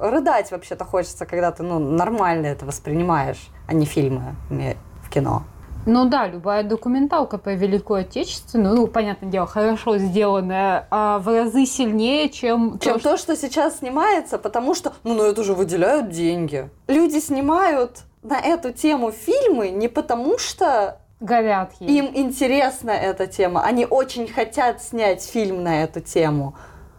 э, 0.00 0.10
рыдать 0.10 0.50
вообще-то 0.50 0.84
хочется, 0.84 1.24
когда 1.24 1.52
ты, 1.52 1.62
ну, 1.62 1.78
нормально 1.78 2.46
это 2.46 2.66
воспринимаешь, 2.66 3.48
а 3.68 3.72
не 3.72 3.86
фильмы 3.86 4.34
в 4.50 5.08
кино. 5.08 5.44
Ну 5.88 6.06
да, 6.08 6.26
любая 6.26 6.64
документалка 6.64 7.38
про 7.38 7.54
Великую 7.54 8.00
Отечественную, 8.00 8.74
ну, 8.74 8.86
понятное 8.88 9.30
дело, 9.30 9.46
хорошо 9.46 9.98
сделанная, 9.98 10.88
а 10.90 11.20
в 11.20 11.28
разы 11.28 11.64
сильнее, 11.64 12.28
чем, 12.28 12.80
Чем 12.80 12.94
то, 12.94 12.98
что- 12.98 13.10
то, 13.10 13.16
что 13.16 13.36
сейчас 13.36 13.78
снимается, 13.78 14.38
потому 14.38 14.74
что, 14.74 14.94
ну, 15.04 15.14
на 15.14 15.22
это 15.22 15.44
же 15.44 15.54
выделяют 15.54 16.08
деньги. 16.10 16.68
Люди 16.88 17.20
снимают 17.20 17.98
на 18.24 18.40
эту 18.40 18.72
тему 18.72 19.12
фильмы 19.12 19.68
не 19.68 19.86
потому, 19.86 20.38
что 20.38 20.98
горят 21.20 21.72
ей. 21.80 21.98
им 21.98 22.10
интересна 22.14 22.90
эта 22.90 23.26
тема, 23.26 23.62
они 23.62 23.86
очень 23.86 24.26
хотят 24.26 24.82
снять 24.82 25.24
фильм 25.24 25.62
на 25.62 25.82
эту 25.82 26.00
тему, 26.00 26.54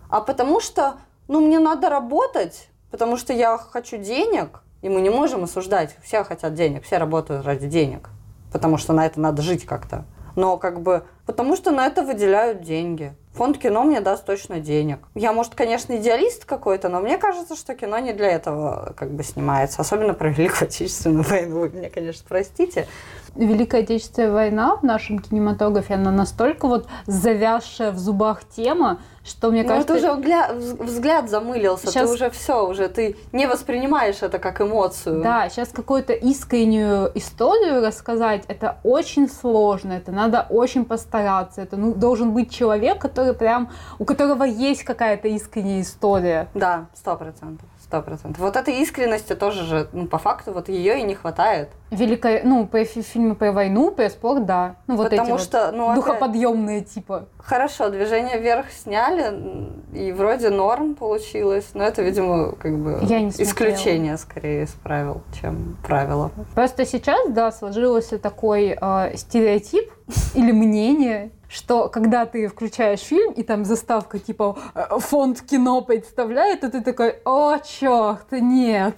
а 0.09 0.21
потому 0.21 0.59
что, 0.59 0.95
ну, 1.27 1.41
мне 1.41 1.59
надо 1.59 1.89
работать, 1.89 2.69
потому 2.91 3.17
что 3.17 3.33
я 3.33 3.57
хочу 3.57 3.97
денег, 3.97 4.61
и 4.81 4.89
мы 4.89 5.01
не 5.01 5.09
можем 5.09 5.43
осуждать, 5.43 5.95
все 6.03 6.23
хотят 6.23 6.53
денег, 6.53 6.83
все 6.83 6.97
работают 6.97 7.45
ради 7.45 7.67
денег, 7.67 8.09
потому 8.51 8.77
что 8.77 8.93
на 8.93 9.05
это 9.05 9.19
надо 9.19 9.41
жить 9.41 9.65
как-то. 9.65 10.05
Но 10.35 10.57
как 10.57 10.81
бы, 10.81 11.03
потому 11.25 11.55
что 11.55 11.71
на 11.71 11.87
это 11.87 12.03
выделяют 12.03 12.61
деньги. 12.61 13.15
Фонд 13.37 13.59
кино 13.59 13.83
мне 13.83 14.01
даст 14.01 14.25
точно 14.25 14.59
денег. 14.59 14.97
Я, 15.13 15.31
может, 15.31 15.53
конечно, 15.53 15.95
идеалист 15.95 16.45
какой-то, 16.45 16.89
но 16.89 16.99
мне 16.99 17.19
кажется, 17.19 17.55
что 17.55 17.75
кино 17.75 17.99
не 17.99 18.11
для 18.11 18.31
этого 18.31 18.95
как 18.97 19.11
бы 19.11 19.23
снимается. 19.23 19.79
Особенно 19.81 20.15
про 20.15 20.29
Великую 20.29 20.63
Отечественную 20.63 21.23
войну. 21.23 21.59
Вы 21.59 21.69
меня, 21.69 21.91
конечно, 21.91 22.25
простите. 22.27 22.87
Великая 23.35 23.83
Отечественная 23.83 24.31
война 24.31 24.75
в 24.77 24.83
нашем 24.83 25.19
кинематографе, 25.19 25.93
она 25.93 26.09
настолько 26.09 26.67
вот 26.67 26.87
завязшая 27.05 27.91
в 27.91 27.99
зубах 27.99 28.41
тема, 28.43 29.01
что, 29.27 29.51
мне 29.51 29.63
Ну, 29.63 29.69
кажется... 29.69 29.95
это 29.95 30.05
уже 30.05 30.19
взгляд, 30.19 30.55
взгляд 30.55 31.29
замылился, 31.29 31.91
Щас- 31.91 32.07
ты 32.07 32.13
уже 32.13 32.29
все, 32.29 32.67
уже 32.67 32.87
ты 32.87 33.17
не 33.31 33.47
воспринимаешь 33.47 34.21
это 34.21 34.39
как 34.39 34.61
эмоцию. 34.61 35.21
Да, 35.21 35.49
сейчас 35.49 35.69
какую-то 35.69 36.13
искреннюю 36.13 37.11
историю 37.15 37.85
рассказать, 37.85 38.43
это 38.47 38.77
очень 38.83 39.29
сложно, 39.29 39.93
это 39.93 40.11
надо 40.11 40.45
очень 40.49 40.85
постараться. 40.85 41.61
Это 41.61 41.77
ну, 41.77 41.93
должен 41.93 42.31
быть 42.31 42.51
человек, 42.51 42.99
который 42.99 43.33
прям, 43.33 43.69
у 43.99 44.05
которого 44.05 44.43
есть 44.43 44.83
какая-то 44.83 45.27
искренняя 45.27 45.81
история. 45.81 46.47
Да, 46.53 46.87
сто 46.93 47.15
процентов. 47.15 47.67
Сто 47.87 48.01
процентов. 48.01 48.39
Вот 48.41 48.57
этой 48.57 48.81
искренности 48.81 49.33
тоже 49.33 49.63
же, 49.63 49.87
ну, 49.93 50.07
по 50.07 50.17
факту, 50.17 50.51
вот 50.51 50.67
ее 50.67 50.99
и 50.99 51.03
не 51.03 51.15
хватает. 51.15 51.69
Великая, 51.89 52.41
ну, 52.43 52.67
по 52.67 52.83
фи- 52.83 53.01
фильмы 53.01 53.33
про 53.33 53.53
войну, 53.53 53.91
про 53.91 54.09
спорт, 54.09 54.45
да. 54.45 54.75
Ну, 54.87 54.97
вот 54.97 55.05
Потому 55.09 55.23
эти 55.23 55.31
вот 55.31 55.39
что, 55.41 55.71
ну, 55.71 55.85
опять- 55.85 55.95
духоподъемные 56.03 56.81
типа. 56.81 57.29
Хорошо, 57.37 57.87
движение 57.89 58.39
вверх 58.39 58.69
сняли, 58.71 59.69
и 59.93 60.11
вроде 60.11 60.49
норм 60.49 60.95
получилось, 60.95 61.69
но 61.73 61.85
это, 61.85 62.01
видимо, 62.01 62.51
как 62.57 62.77
бы 62.77 62.99
Я 63.03 63.21
не 63.21 63.31
смотрела. 63.31 63.47
исключение 63.49 64.17
скорее 64.17 64.63
из 64.63 64.71
правил, 64.71 65.21
чем 65.41 65.77
правило. 65.87 66.31
Просто 66.55 66.85
сейчас, 66.85 67.29
да, 67.29 67.53
сложился 67.53 68.19
такой 68.19 68.77
э, 68.81 69.15
стереотип 69.15 69.89
или 70.35 70.51
мнение, 70.51 71.31
что 71.49 71.89
когда 71.89 72.25
ты 72.25 72.47
включаешь 72.47 72.99
фильм, 72.99 73.31
и 73.33 73.43
там 73.43 73.65
заставка 73.65 74.19
типа 74.19 74.57
э, 74.73 74.99
фонд 74.99 75.41
кино 75.41 75.81
представляет, 75.81 76.61
то 76.61 76.69
ты 76.69 76.81
такой, 76.81 77.15
о, 77.25 77.57
черт, 77.59 78.31
нет. 78.31 78.95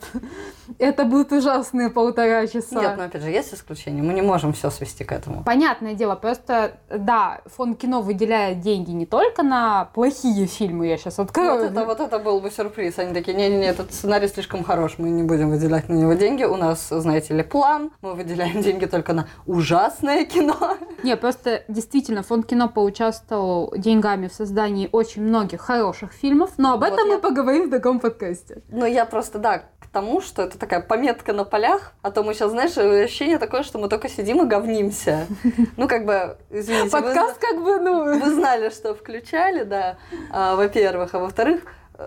Это 0.79 1.03
будут 1.03 1.33
ужасные 1.33 1.89
полтора 1.89 2.47
часа. 2.47 2.79
Нет, 2.79 2.97
но 2.97 3.03
опять 3.03 3.21
же, 3.21 3.29
есть 3.29 3.53
исключения, 3.53 4.01
мы 4.01 4.13
не 4.13 4.21
можем 4.21 4.53
все 4.53 4.69
свести 4.69 5.03
к 5.03 5.11
этому. 5.11 5.43
Понятное 5.43 5.93
дело, 5.93 6.15
просто, 6.15 6.77
да, 6.89 7.41
фонд 7.47 7.77
кино 7.77 8.01
выделяет 8.01 8.61
деньги 8.61 8.91
не 8.91 9.05
только 9.05 9.43
на 9.43 9.85
плохие 9.93 10.47
фильмы, 10.47 10.87
я 10.87 10.97
сейчас 10.97 11.19
открою. 11.19 11.51
Вот 11.63 11.71
это, 11.71 11.85
вот 11.85 11.99
это 11.99 12.17
был 12.19 12.39
бы 12.39 12.49
сюрприз. 12.49 12.97
Они 12.97 13.13
такие, 13.13 13.35
не-не-не, 13.35 13.65
этот 13.67 13.93
сценарий 13.93 14.27
слишком 14.29 14.63
хорош, 14.63 14.95
мы 14.97 15.09
не 15.09 15.23
будем 15.23 15.49
выделять 15.49 15.89
на 15.89 15.93
него 15.95 16.13
деньги. 16.13 16.45
У 16.45 16.55
нас, 16.55 16.87
знаете 16.89 17.33
ли, 17.33 17.43
план, 17.43 17.91
мы 18.01 18.13
выделяем 18.13 18.61
деньги 18.61 18.85
только 18.85 19.11
на 19.13 19.27
ужасное 19.45 20.23
кино. 20.23 20.77
Не, 21.03 21.17
просто 21.17 21.63
действительно 21.67 22.23
фонд 22.23 22.45
кино 22.45 22.69
поучаствовал 22.69 23.73
деньгами 23.75 24.27
в 24.29 24.33
создании 24.33 24.87
очень 24.93 25.23
многих 25.23 25.59
хороших 25.59 26.13
фильмов, 26.13 26.51
но 26.57 26.73
об 26.75 26.79
Вот 26.79 26.93
этом 26.93 27.07
я- 27.07 27.15
мы 27.15 27.21
поговорим 27.21 27.67
в 27.67 27.69
таком 27.69 27.99
подкасте. 27.99 28.61
Но 28.69 28.85
я 28.85 29.03
просто, 29.05 29.39
да, 29.39 29.63
к 29.79 29.87
тому, 29.91 30.21
что 30.21 30.43
это 30.43 30.57
такая 30.69 30.86
пометка 30.86 31.34
на 31.34 31.45
полях, 31.45 31.93
а 32.03 32.12
то 32.12 32.21
мы 32.21 32.36
сейчас, 32.36 32.51
знаешь, 32.51 32.77
ощущение 32.77 33.39
такое, 33.39 33.63
что 33.63 33.79
мы 33.79 33.89
только 33.89 34.08
сидим 34.08 34.43
и 34.43 34.45
говнимся. 34.45 35.25
Ну, 35.77 35.88
как 35.88 36.05
бы, 36.05 36.38
извините, 36.51 36.86
вы- 36.86 37.01
Подкаст 37.01 37.38
как 37.39 37.62
бы, 37.63 37.79
ну... 37.79 38.19
Вы 38.19 38.34
знали, 38.34 38.69
что 38.69 38.93
включали, 38.93 39.63
да, 39.63 39.97
а, 40.32 40.55
во-первых. 40.55 41.15
А 41.15 41.19
во-вторых, 41.19 41.62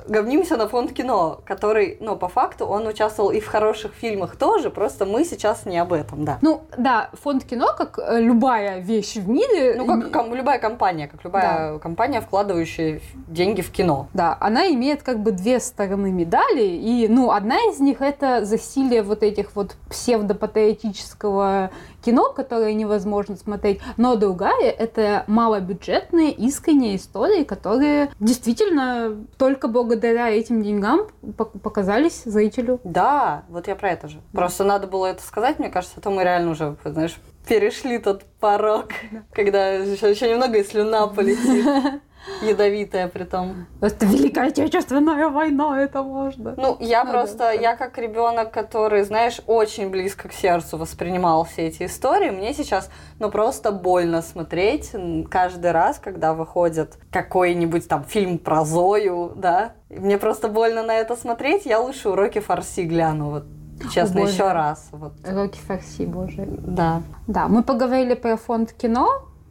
говнимся 0.06 0.56
на 0.56 0.68
фонд 0.68 0.92
кино, 0.92 1.40
который, 1.44 1.96
ну, 2.00 2.16
по 2.16 2.28
факту, 2.28 2.66
он 2.66 2.86
участвовал 2.86 3.30
и 3.30 3.40
в 3.40 3.46
хороших 3.46 3.92
фильмах 3.92 4.36
тоже, 4.36 4.70
просто 4.70 5.06
мы 5.06 5.24
сейчас 5.24 5.66
не 5.66 5.78
об 5.78 5.92
этом, 5.92 6.24
да. 6.24 6.38
Ну, 6.42 6.62
да, 6.76 7.10
фонд 7.12 7.44
кино, 7.44 7.68
как 7.76 7.98
э, 7.98 8.20
любая 8.20 8.80
вещь 8.80 9.16
в 9.16 9.28
мире... 9.28 9.74
Ну, 9.76 9.86
как 9.86 10.10
ком- 10.12 10.34
любая 10.34 10.58
компания, 10.58 11.08
как 11.08 11.24
любая 11.24 11.78
компания, 11.78 12.20
вкладывающая 12.20 13.00
деньги 13.28 13.60
в 13.60 13.70
кино. 13.70 14.08
Да, 14.14 14.36
она 14.40 14.66
имеет 14.68 15.02
как 15.02 15.20
бы 15.20 15.32
две 15.32 15.60
стороны 15.60 16.10
медали, 16.10 16.64
и, 16.64 17.08
ну, 17.08 17.30
одна 17.30 17.56
из 17.70 17.80
них 17.80 18.00
это 18.00 18.44
засилие 18.44 19.02
вот 19.02 19.22
этих 19.22 19.54
вот 19.54 19.76
псевдопатриотического 19.90 21.70
кино, 22.02 22.32
которое 22.32 22.74
невозможно 22.74 23.36
смотреть, 23.36 23.80
но 23.96 24.16
другая 24.16 24.70
это 24.70 25.24
малобюджетные, 25.26 26.32
искренние 26.32 26.96
истории, 26.96 27.44
которые 27.44 28.10
действительно 28.20 29.24
только 29.38 29.68
благодаря 29.68 30.28
этим 30.30 30.62
деньгам 30.62 31.06
пок- 31.22 31.58
показались 31.58 32.22
зрителю. 32.24 32.80
Да, 32.84 33.44
вот 33.48 33.68
я 33.68 33.76
про 33.76 33.90
это 33.92 34.08
же. 34.08 34.20
Просто 34.32 34.64
надо 34.64 34.86
было 34.86 35.06
это 35.06 35.22
сказать, 35.22 35.58
мне 35.58 35.70
кажется, 35.70 35.96
а 35.98 36.00
то 36.00 36.10
мы 36.10 36.24
реально 36.24 36.50
уже, 36.52 36.76
знаешь, 36.84 37.16
перешли 37.46 37.98
тот 37.98 38.24
порог, 38.40 38.88
когда 39.32 39.70
еще, 39.70 40.10
еще 40.10 40.30
немного 40.30 40.58
и 40.58 40.64
слюна 40.64 41.06
полетит. 41.08 41.66
Ядовитая 42.40 43.08
при 43.08 43.24
том. 43.24 43.66
Это 43.80 44.06
Великая 44.06 44.48
Отечественная 44.48 45.28
война, 45.28 45.80
это 45.82 46.02
можно. 46.02 46.54
Ну, 46.56 46.76
я 46.80 47.04
Ну, 47.04 47.10
просто, 47.10 47.38
да. 47.38 47.50
я 47.52 47.76
как 47.76 47.98
ребенок, 47.98 48.52
который, 48.52 49.02
знаешь, 49.02 49.40
очень 49.46 49.90
близко 49.90 50.28
к 50.28 50.32
сердцу 50.32 50.76
воспринимал 50.76 51.44
все 51.44 51.66
эти 51.68 51.84
истории, 51.84 52.30
мне 52.30 52.54
сейчас, 52.54 52.90
ну, 53.18 53.30
просто 53.30 53.72
больно 53.72 54.22
смотреть 54.22 54.92
каждый 55.30 55.72
раз, 55.72 55.98
когда 55.98 56.34
выходит 56.34 56.96
какой-нибудь 57.10 57.88
там 57.88 58.04
фильм 58.04 58.38
про 58.38 58.64
Зою, 58.64 59.32
да. 59.34 59.72
Мне 59.90 60.16
просто 60.18 60.48
больно 60.48 60.82
на 60.82 60.94
это 60.94 61.16
смотреть, 61.16 61.66
я 61.66 61.80
лучше 61.80 62.08
уроки 62.10 62.38
фарси 62.38 62.82
гляну, 62.82 63.30
вот, 63.30 63.44
честно, 63.92 64.20
Боже. 64.20 64.32
еще 64.32 64.52
раз. 64.52 64.88
Вот. 64.92 65.14
Роки 65.24 65.58
Фарси, 65.58 66.06
боже. 66.06 66.46
Да. 66.46 67.02
Да, 67.26 67.48
мы 67.48 67.62
поговорили 67.64 68.14
про 68.14 68.36
фонд 68.36 68.72
кино, 68.72 69.08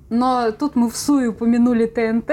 но 0.09 0.51
тут 0.51 0.75
мы 0.75 0.89
в 0.89 0.95
суе 0.95 1.27
упомянули 1.29 1.85
ТНТ. 1.85 2.31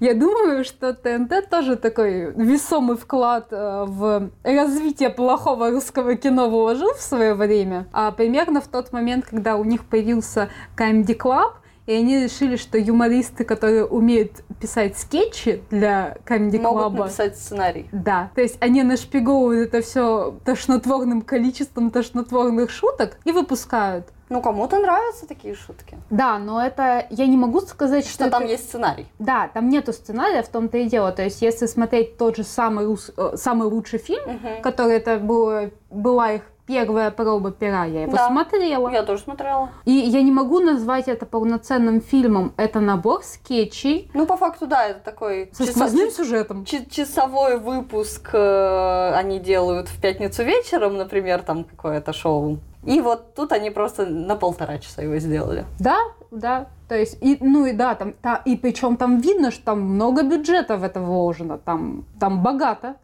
Я 0.00 0.14
думаю, 0.14 0.64
что 0.64 0.92
ТНТ 0.92 1.48
тоже 1.50 1.76
такой 1.76 2.32
весомый 2.32 2.96
вклад 2.96 3.48
э, 3.50 3.84
в 3.86 4.30
развитие 4.42 5.10
плохого 5.10 5.70
русского 5.70 6.16
кино 6.16 6.50
вложил 6.50 6.92
в 6.94 7.00
свое 7.00 7.34
время. 7.34 7.86
А 7.92 8.10
примерно 8.10 8.60
в 8.60 8.68
тот 8.68 8.92
момент, 8.92 9.26
когда 9.26 9.56
у 9.56 9.64
них 9.64 9.84
появился 9.84 10.50
Comedy 10.76 11.16
Club, 11.16 11.52
и 11.86 11.92
они 11.92 12.22
решили, 12.24 12.56
что 12.56 12.76
юмористы, 12.78 13.44
которые 13.44 13.84
умеют 13.86 14.42
писать 14.60 14.98
скетчи 14.98 15.62
для 15.70 16.16
Comedy 16.26 16.60
Могут 16.60 16.82
Club, 16.94 16.98
написать 17.04 17.36
сценарий. 17.38 17.88
да, 17.92 18.30
то 18.34 18.40
есть 18.40 18.56
они 18.60 18.82
нашпиговывают 18.82 19.74
это 19.74 19.82
все 19.84 20.34
тошнотворным 20.44 21.22
количеством 21.22 21.90
тошнотворных 21.90 22.70
шуток 22.70 23.18
и 23.24 23.32
выпускают. 23.32 24.06
Ну, 24.28 24.42
кому-то 24.42 24.80
нравятся 24.80 25.28
такие 25.28 25.54
шутки. 25.54 25.96
Да, 26.10 26.38
но 26.40 26.60
это 26.60 27.06
я 27.10 27.26
не 27.26 27.36
могу 27.36 27.60
сказать, 27.60 28.04
что, 28.04 28.24
Что 28.24 28.30
там 28.30 28.42
это- 28.42 28.52
есть 28.52 28.68
сценарий. 28.68 29.06
Да, 29.20 29.48
там 29.54 29.68
нету 29.68 29.92
сценария, 29.92 30.42
в 30.42 30.48
том-то 30.48 30.78
и 30.78 30.86
дело. 30.88 31.12
То 31.12 31.22
есть, 31.22 31.42
если 31.42 31.66
смотреть 31.66 32.16
тот 32.18 32.36
же 32.36 32.42
самый, 32.42 32.86
рус- 32.86 33.12
э, 33.16 33.36
самый 33.36 33.68
лучший 33.68 34.00
фильм, 34.00 34.24
Мгм. 34.32 34.62
который 34.62 34.96
это 34.96 35.18
было, 35.18 35.70
была 35.90 36.32
их 36.32 36.42
первая 36.66 37.10
проба 37.10 37.50
пера, 37.50 37.84
я 37.84 38.02
его 38.02 38.12
Да. 38.12 38.28
смотрела. 38.28 38.88
Я 38.90 39.02
тоже 39.02 39.22
смотрела. 39.22 39.70
И 39.84 39.90
я 39.92 40.22
не 40.22 40.32
могу 40.32 40.60
назвать 40.60 41.08
это 41.08 41.26
полноценным 41.26 42.00
фильмом. 42.00 42.52
Это 42.56 42.80
набор 42.80 43.22
скетчей 43.24 44.10
Ну, 44.14 44.26
по 44.26 44.36
факту, 44.36 44.66
да, 44.66 44.86
это 44.86 45.00
такой 45.00 45.50
со 45.52 45.64
сквозным 45.66 46.10
сюжетом. 46.10 46.64
Ч- 46.64 46.86
часовой 46.90 47.58
выпуск 47.58 48.30
э, 48.32 49.12
они 49.14 49.38
делают 49.38 49.88
в 49.88 50.00
пятницу 50.00 50.42
вечером, 50.44 50.96
например, 50.96 51.42
там 51.42 51.64
какое-то 51.64 52.12
шоу. 52.12 52.58
И 52.86 53.00
вот 53.00 53.34
тут 53.34 53.52
они 53.52 53.70
просто 53.70 54.06
на 54.06 54.36
полтора 54.36 54.78
часа 54.78 55.02
его 55.02 55.18
сделали. 55.18 55.64
Да, 55.78 55.98
да. 56.30 56.66
То 56.88 56.94
есть, 56.94 57.18
и, 57.20 57.36
ну 57.40 57.66
и 57.66 57.72
да, 57.72 57.96
там, 57.96 58.12
та- 58.12 58.42
и 58.44 58.56
причем 58.56 58.96
там 58.96 59.18
видно, 59.20 59.50
что 59.50 59.64
там 59.64 59.80
много 59.80 60.22
бюджета 60.22 60.76
в 60.76 60.84
это 60.84 61.00
вложено. 61.00 61.58
Там, 61.58 62.04
там 62.20 62.42
богато. 62.44 62.94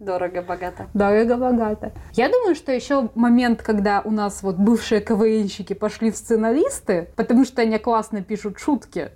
Дорого-богато. 0.00 0.86
Дорого-богато. 0.94 1.92
Я 2.14 2.28
думаю, 2.30 2.54
что 2.54 2.72
еще 2.72 3.10
момент, 3.14 3.62
когда 3.62 4.00
у 4.04 4.10
нас 4.10 4.42
вот 4.42 4.56
бывшие 4.56 5.00
КВНщики 5.00 5.74
пошли 5.74 6.10
в 6.10 6.16
сценаристы, 6.16 7.08
потому 7.16 7.44
что 7.44 7.62
они 7.62 7.78
классно 7.78 8.22
пишут 8.22 8.58
шутки, 8.58 9.10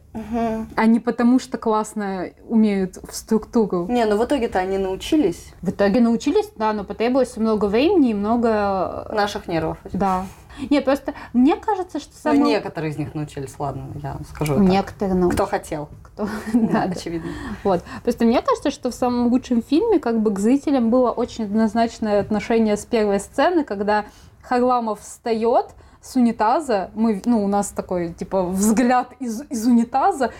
а 0.77 0.87
не 0.87 1.01
потому 1.01 1.39
что 1.39 1.59
классно 1.59 2.31
умеют 2.49 2.97
в 2.97 3.15
структуру. 3.15 3.87
Не, 3.89 4.05
ну 4.07 4.17
в 4.17 4.25
итоге-то 4.25 4.59
они 4.59 4.79
научились 4.79 5.53
В 5.63 5.71
итоге 5.71 6.01
научились, 6.01 6.51
да, 6.57 6.73
но 6.73 6.85
потребовалось 6.85 7.37
много 7.37 7.67
времени 7.67 8.11
и 8.11 8.15
много... 8.15 9.09
наших 9.13 9.47
нервов. 9.49 9.79
Да. 9.93 10.27
Не, 10.71 10.81
просто 10.81 11.13
мне 11.33 11.57
кажется, 11.57 12.01
что 12.01 12.13
Ну, 12.25 12.33
самое... 12.33 12.55
некоторые 12.55 12.91
из 12.93 12.99
них 12.99 13.15
научились, 13.15 13.55
ладно, 13.59 13.89
я 14.03 14.17
скажу. 14.31 14.59
Некоторые 14.59 15.15
научились. 15.15 15.35
Кто 15.35 15.47
хотел, 15.47 15.89
Кто... 16.03 16.29
да, 16.55 16.69
да. 16.69 16.83
очевидно. 16.85 17.31
Вот. 17.63 17.83
Просто 18.03 18.25
мне 18.25 18.41
кажется, 18.41 18.71
что 18.71 18.91
в 18.91 18.95
самом 18.95 19.27
лучшем 19.29 19.63
фильме 19.63 19.99
как 19.99 20.21
бы 20.21 20.33
к 20.33 20.39
зрителям 20.39 20.91
было 20.91 21.11
очень 21.11 21.45
однозначное 21.45 22.21
отношение 22.21 22.77
с 22.77 22.87
первой 22.87 23.21
сцены, 23.21 23.65
когда 23.65 24.07
Харламов 24.43 25.01
встает 25.01 25.67
с 26.07 26.17
унитаза, 26.17 26.91
мы, 26.95 27.21
ну, 27.25 27.45
у 27.45 27.49
нас 27.49 27.69
такой, 27.69 28.13
типа, 28.13 28.43
взгляд 28.45 29.09
из, 29.21 29.43
из 29.51 29.67
унитаза, 29.67 30.33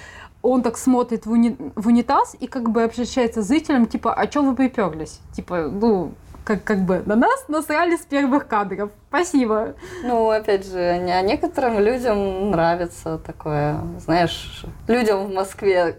он 0.43 0.63
так 0.63 0.79
смотрит 0.79 1.27
в, 1.27 1.33
уни- 1.33 1.73
в 1.75 1.87
унитаз 1.89 2.37
и 2.39 2.47
как 2.47 2.71
бы 2.71 2.85
обращается 2.85 3.41
к 3.41 3.45
зрителям, 3.45 3.87
типа, 3.87 4.15
а 4.15 4.27
чё 4.27 4.43
вы 4.43 4.55
приперлись? 4.55 5.21
Типа, 5.35 5.63
ну, 5.63 6.13
как, 6.45 6.63
как 6.63 6.79
бы 6.85 7.03
на 7.07 7.17
нас 7.17 7.45
насрали 7.49 7.97
с 7.97 8.03
первых 8.07 8.47
кадров. 8.47 8.91
Спасибо. 9.09 9.75
Ну, 10.05 10.31
опять 10.31 10.65
же, 10.67 10.99
не- 10.99 11.13
а 11.13 11.21
некоторым 11.23 11.81
людям 11.81 12.51
нравится 12.53 13.19
такое, 13.19 13.81
знаешь, 13.99 14.65
людям 14.87 15.27
в 15.27 15.35
Москве, 15.35 15.97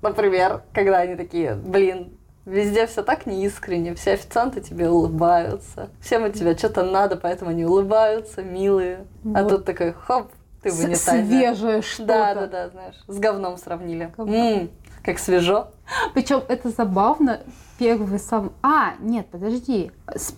например, 0.00 0.62
когда 0.72 0.98
они 1.00 1.16
такие, 1.16 1.54
блин, 1.54 2.14
везде 2.50 2.86
все 2.86 3.02
так 3.02 3.26
неискренне, 3.26 3.94
все 3.94 4.12
официанты 4.12 4.60
тебе 4.60 4.90
улыбаются, 4.90 5.88
всем 6.00 6.24
от 6.24 6.34
тебя 6.34 6.56
что-то 6.56 6.82
надо, 6.82 7.16
поэтому 7.16 7.50
они 7.50 7.64
улыбаются, 7.64 8.42
милые. 8.42 9.06
А 9.34 9.42
Вот. 9.42 9.48
тут 9.48 9.64
такой, 9.64 9.92
хоп, 9.92 10.32
ты 10.62 10.70
в 10.70 10.78
унитазе. 10.80 11.24
Свежее 11.24 11.82
что-то. 11.82 12.06
Да, 12.06 12.34
да, 12.34 12.46
да, 12.46 12.68
знаешь, 12.68 12.96
с 13.06 13.18
говном 13.18 13.56
сравнили. 13.56 14.12
Говно. 14.16 14.34
М, 14.34 14.70
как 15.02 15.18
свежо. 15.18 15.68
Причем 16.14 16.42
это 16.48 16.70
забавно. 16.70 17.40
Первый 17.78 18.18
сам... 18.18 18.52
А, 18.62 18.92
нет, 19.00 19.26
подожди. 19.30 19.90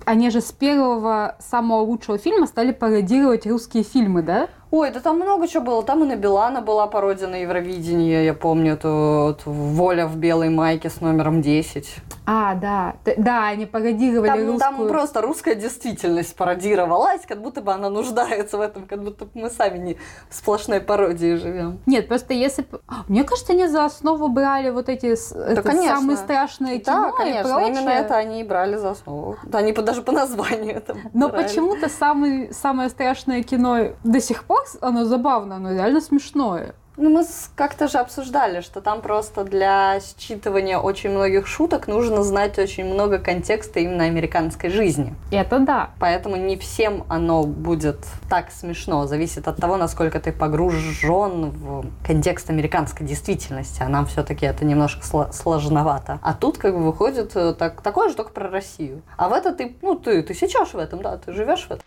Они 0.05 0.31
же 0.31 0.41
с 0.41 0.53
первого 0.53 1.37
самого 1.41 1.81
лучшего 1.81 2.17
фильма 2.17 2.47
стали 2.47 2.71
пародировать 2.71 3.47
русские 3.47 3.83
фильмы, 3.83 4.23
да? 4.23 4.49
Ой, 4.73 4.91
да 4.91 5.01
там 5.01 5.17
много 5.17 5.47
чего 5.49 5.65
было. 5.65 5.83
Там 5.83 6.03
и 6.03 6.07
на 6.07 6.17
Билана 6.17 6.63
была 6.63 6.87
пародия 6.87 7.29
на 7.29 7.37
Евровидение, 7.37 8.25
я 8.25 8.33
помню, 8.33 8.73
эту 8.73 9.37
«Воля 9.45 10.07
в 10.07 10.17
белой 10.17 10.49
майке» 10.49 10.89
с 10.89 11.03
номером 11.03 11.43
10. 11.43 11.97
А, 12.25 12.55
да. 12.55 12.95
Да, 13.19 13.49
они 13.49 13.67
пародировали 13.67 14.29
Там, 14.29 14.39
русскую... 14.39 14.59
там 14.59 14.89
просто 14.89 15.21
русская 15.21 15.57
действительность 15.57 16.35
пародировалась, 16.37 17.21
как 17.29 17.43
будто 17.43 17.61
бы 17.61 17.71
она 17.73 17.91
нуждается 17.91 18.57
в 18.57 18.63
этом, 18.63 18.87
как 18.87 19.03
будто 19.03 19.27
бы 19.27 19.31
мы 19.35 19.51
сами 19.51 19.77
не 19.77 19.97
в 20.31 20.35
сплошной 20.35 20.81
пародии 20.81 21.35
живем. 21.35 21.81
Нет, 21.85 22.09
просто 22.09 22.33
если... 22.33 22.65
А, 22.89 23.05
Мне 23.09 23.25
кажется, 23.25 23.53
они 23.53 23.67
за 23.67 23.85
основу 23.85 24.29
брали 24.29 24.71
вот 24.71 24.89
эти 24.89 25.17
это 25.43 25.63
конечно. 25.63 25.97
самые 25.97 26.17
страшные 26.17 26.79
Да, 26.79 26.93
кино 26.93 27.09
и 27.09 27.17
конечно, 27.17 27.51
прочее. 27.55 27.69
именно 27.69 27.91
это 27.91 28.17
они 28.17 28.41
и 28.41 28.45
брали 28.45 28.77
за 28.77 28.91
основу. 28.91 29.37
Да, 29.45 29.59
они 29.59 29.73
даже 29.73 30.03
по 30.03 30.13
названию 30.13 30.77
это 30.77 30.97
Но 31.13 31.29
брали. 31.29 31.43
почему-то 31.43 31.89
самый, 31.89 32.53
самое 32.53 32.89
страшное 32.89 33.43
кино 33.43 33.89
до 34.05 34.21
сих 34.21 34.45
пор, 34.45 34.61
оно 34.81 35.05
забавно, 35.05 35.57
оно 35.57 35.73
реально 35.73 36.01
смешное. 36.01 36.75
Ну, 36.99 37.09
мы 37.09 37.25
как-то 37.55 37.89
же 37.89 37.99
обсуждали, 37.99 38.61
что 38.61 38.83
там 38.83 39.01
просто 39.01 39.45
для 39.45 39.97
считывания 39.97 40.77
очень 40.77 41.09
многих 41.11 41.47
шуток 41.47 41.89
нужно 41.89 42.23
знать 42.23 42.59
очень 42.59 42.85
много 42.85 43.19
контекста 43.19 43.81
именно 43.81 44.05
американской 44.05 44.69
жизни. 44.69 45.15
Это 45.31 45.59
да. 45.59 45.91
Поэтому 45.99 46.37
не 46.37 46.59
всем 46.59 47.05
оно 47.09 47.45
будет 47.45 47.99
так 48.29 48.51
смешно. 48.51 49.07
Зависит 49.07 49.49
от 49.49 49.57
того, 49.57 49.79
насколько 49.79 50.21
ты 50.21 50.33
погружен 50.33 51.51
в 51.51 51.87
контекст 52.07 52.51
американской 52.51 53.07
действительности. 53.07 53.83
А 53.83 53.89
нам 53.89 54.05
все-таки 54.05 54.45
это 54.45 54.67
немножко 54.67 55.03
сло- 55.03 55.33
сложновато. 55.33 56.19
А 56.23 56.35
тут 56.35 56.59
как 56.59 56.75
бы 56.75 56.85
выходит 56.85 57.35
э, 57.37 57.55
так, 57.55 57.81
такое 57.81 58.11
же, 58.11 58.17
только 58.17 58.33
про 58.33 58.51
Россию. 58.51 59.01
А 59.17 59.31
в 59.31 59.33
это 59.33 59.55
ты, 59.55 59.75
ну, 59.81 59.95
ты, 59.95 60.23
ты 60.23 60.35
сечешь 60.35 60.75
в 60.75 60.79
этом, 60.79 61.01
да, 61.01 61.17
ты 61.17 61.33
живешь 61.33 61.63
в 61.63 61.71
этом. 61.71 61.85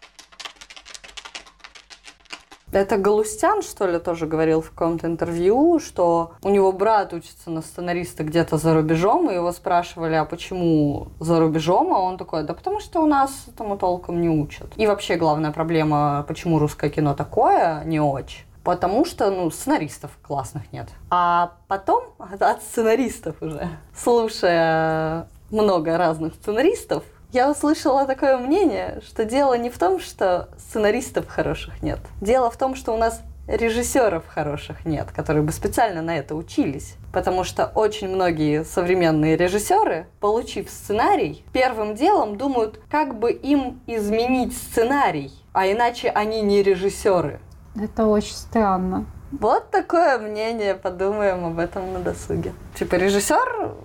Это 2.76 2.98
Галустян, 2.98 3.62
что 3.62 3.88
ли, 3.88 4.00
тоже 4.00 4.28
говорил 4.28 4.60
в 4.60 4.72
каком-то 4.72 5.08
интервью, 5.08 5.80
что 5.80 6.34
у 6.44 6.50
него 6.50 6.74
брат 6.74 7.14
учится 7.14 7.50
на 7.50 7.62
сценариста 7.62 8.26
где-то 8.26 8.58
за 8.58 8.74
рубежом, 8.74 9.32
и 9.32 9.34
его 9.34 9.54
спрашивали, 9.54 10.16
а 10.16 10.26
почему 10.26 11.08
за 11.22 11.40
рубежом? 11.40 11.94
А 11.94 12.00
он 12.00 12.18
такой, 12.18 12.44
да 12.44 12.54
потому 12.54 12.82
что 12.82 13.00
у 13.02 13.06
нас 13.06 13.46
тому 13.58 13.78
толком 13.78 14.20
не 14.20 14.28
учат. 14.28 14.74
И 14.76 14.88
вообще 14.88 15.16
главная 15.16 15.54
проблема, 15.54 16.26
почему 16.28 16.60
русское 16.60 16.90
кино 16.90 17.14
такое, 17.14 17.82
не 17.86 18.02
очень. 18.02 18.44
Потому 18.66 19.06
что, 19.06 19.32
ну, 19.32 19.50
сценаристов 19.52 20.12
классных 20.22 20.74
нет. 20.74 20.90
А 21.10 21.54
потом 21.70 22.04
от 22.20 22.62
сценаристов 22.62 23.42
уже, 23.42 23.70
слушая 23.96 25.30
много 25.50 25.98
разных 25.98 26.34
сценаристов, 26.34 27.04
я 27.36 27.52
услышала 27.52 28.08
такое 28.08 28.38
мнение, 28.38 29.02
что 29.06 29.26
дело 29.26 29.58
не 29.58 29.70
в 29.70 29.78
том, 29.78 30.00
что 30.00 30.48
сценаристов 30.58 31.28
хороших 31.28 31.84
нет. 31.84 32.00
Дело 32.22 32.50
в 32.50 32.56
том, 32.56 32.76
что 32.76 32.94
у 32.94 32.98
нас 32.98 33.22
режиссеров 33.46 34.24
хороших 34.26 34.86
нет, 34.86 35.12
которые 35.12 35.44
бы 35.44 35.52
специально 35.52 36.02
на 36.02 36.18
это 36.18 36.34
учились. 36.34 36.96
Потому 37.12 37.44
что 37.44 37.66
очень 37.76 38.08
многие 38.08 38.64
современные 38.64 39.36
режиссеры, 39.36 40.08
получив 40.22 40.70
сценарий, 40.70 41.44
первым 41.52 41.96
делом 41.96 42.38
думают, 42.38 42.80
как 42.90 43.20
бы 43.20 43.34
им 43.34 43.82
изменить 43.86 44.56
сценарий, 44.56 45.34
а 45.52 45.68
иначе 45.68 46.10
они 46.10 46.42
не 46.42 46.64
режиссеры. 46.64 47.42
Это 47.76 48.06
очень 48.06 48.36
странно. 48.36 49.06
Вот 49.34 49.72
такое 49.72 50.18
мнение, 50.20 50.74
подумаем 50.74 51.44
об 51.46 51.60
этом 51.60 51.92
на 51.92 52.00
досуге. 52.00 52.54
Типа 52.80 52.96
режиссер 52.96 53.76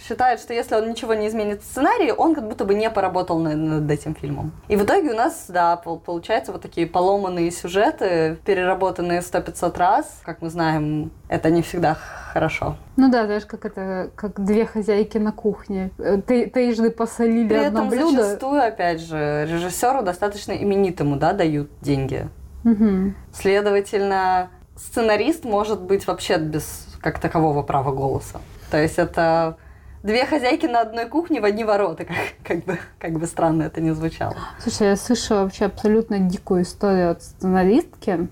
считает, 0.00 0.40
что 0.40 0.52
если 0.52 0.74
он 0.74 0.88
ничего 0.88 1.14
не 1.14 1.28
изменит 1.28 1.62
в 1.62 1.64
сценарии, 1.64 2.10
он 2.10 2.34
как 2.34 2.48
будто 2.48 2.64
бы 2.64 2.74
не 2.74 2.90
поработал 2.90 3.38
над, 3.38 3.90
этим 3.90 4.14
фильмом. 4.14 4.52
И 4.68 4.76
в 4.76 4.84
итоге 4.84 5.10
у 5.10 5.16
нас, 5.16 5.46
да, 5.48 5.76
получается 5.76 6.52
вот 6.52 6.62
такие 6.62 6.86
поломанные 6.86 7.50
сюжеты, 7.50 8.38
переработанные 8.44 9.22
сто 9.22 9.40
пятьсот 9.40 9.78
раз. 9.78 10.20
Как 10.24 10.42
мы 10.42 10.50
знаем, 10.50 11.10
это 11.28 11.50
не 11.50 11.62
всегда 11.62 11.96
хорошо. 12.32 12.76
Ну 12.96 13.10
да, 13.10 13.26
знаешь, 13.26 13.44
как 13.44 13.64
это, 13.64 14.10
как 14.16 14.42
две 14.42 14.66
хозяйки 14.66 15.18
на 15.18 15.32
кухне. 15.32 15.90
Э, 15.98 16.20
ты, 16.20 16.46
трижды 16.46 16.90
посолили 16.90 17.48
При 17.48 17.56
одно 17.56 17.80
этом 17.80 17.88
блюдо. 17.88 18.22
зачастую, 18.22 18.62
опять 18.62 19.00
же, 19.00 19.46
режиссеру 19.50 20.02
достаточно 20.02 20.52
именитому, 20.52 21.16
да, 21.16 21.32
дают 21.32 21.70
деньги. 21.80 22.28
Мгм. 22.64 23.14
Следовательно, 23.32 24.50
сценарист 24.76 25.44
может 25.44 25.82
быть 25.82 26.06
вообще 26.06 26.36
без 26.38 26.86
как 27.00 27.18
такового 27.18 27.62
права 27.62 27.92
голоса. 27.92 28.40
То 28.70 28.78
есть 28.80 28.98
это 28.98 29.56
две 30.02 30.26
хозяйки 30.26 30.66
на 30.66 30.80
одной 30.80 31.06
кухне 31.06 31.40
в 31.40 31.44
одни 31.44 31.64
ворота, 31.64 32.04
как, 32.04 32.16
как, 32.42 32.64
бы, 32.64 32.78
как 32.98 33.12
бы 33.12 33.26
странно 33.26 33.64
это 33.64 33.80
не 33.80 33.92
звучало. 33.92 34.36
Слушай, 34.58 34.88
я 34.88 34.96
слышала 34.96 35.42
вообще 35.42 35.66
абсолютно 35.66 36.18
дикую 36.18 36.62
историю 36.62 37.12
от 37.12 37.22
сценаристки. 37.22 38.28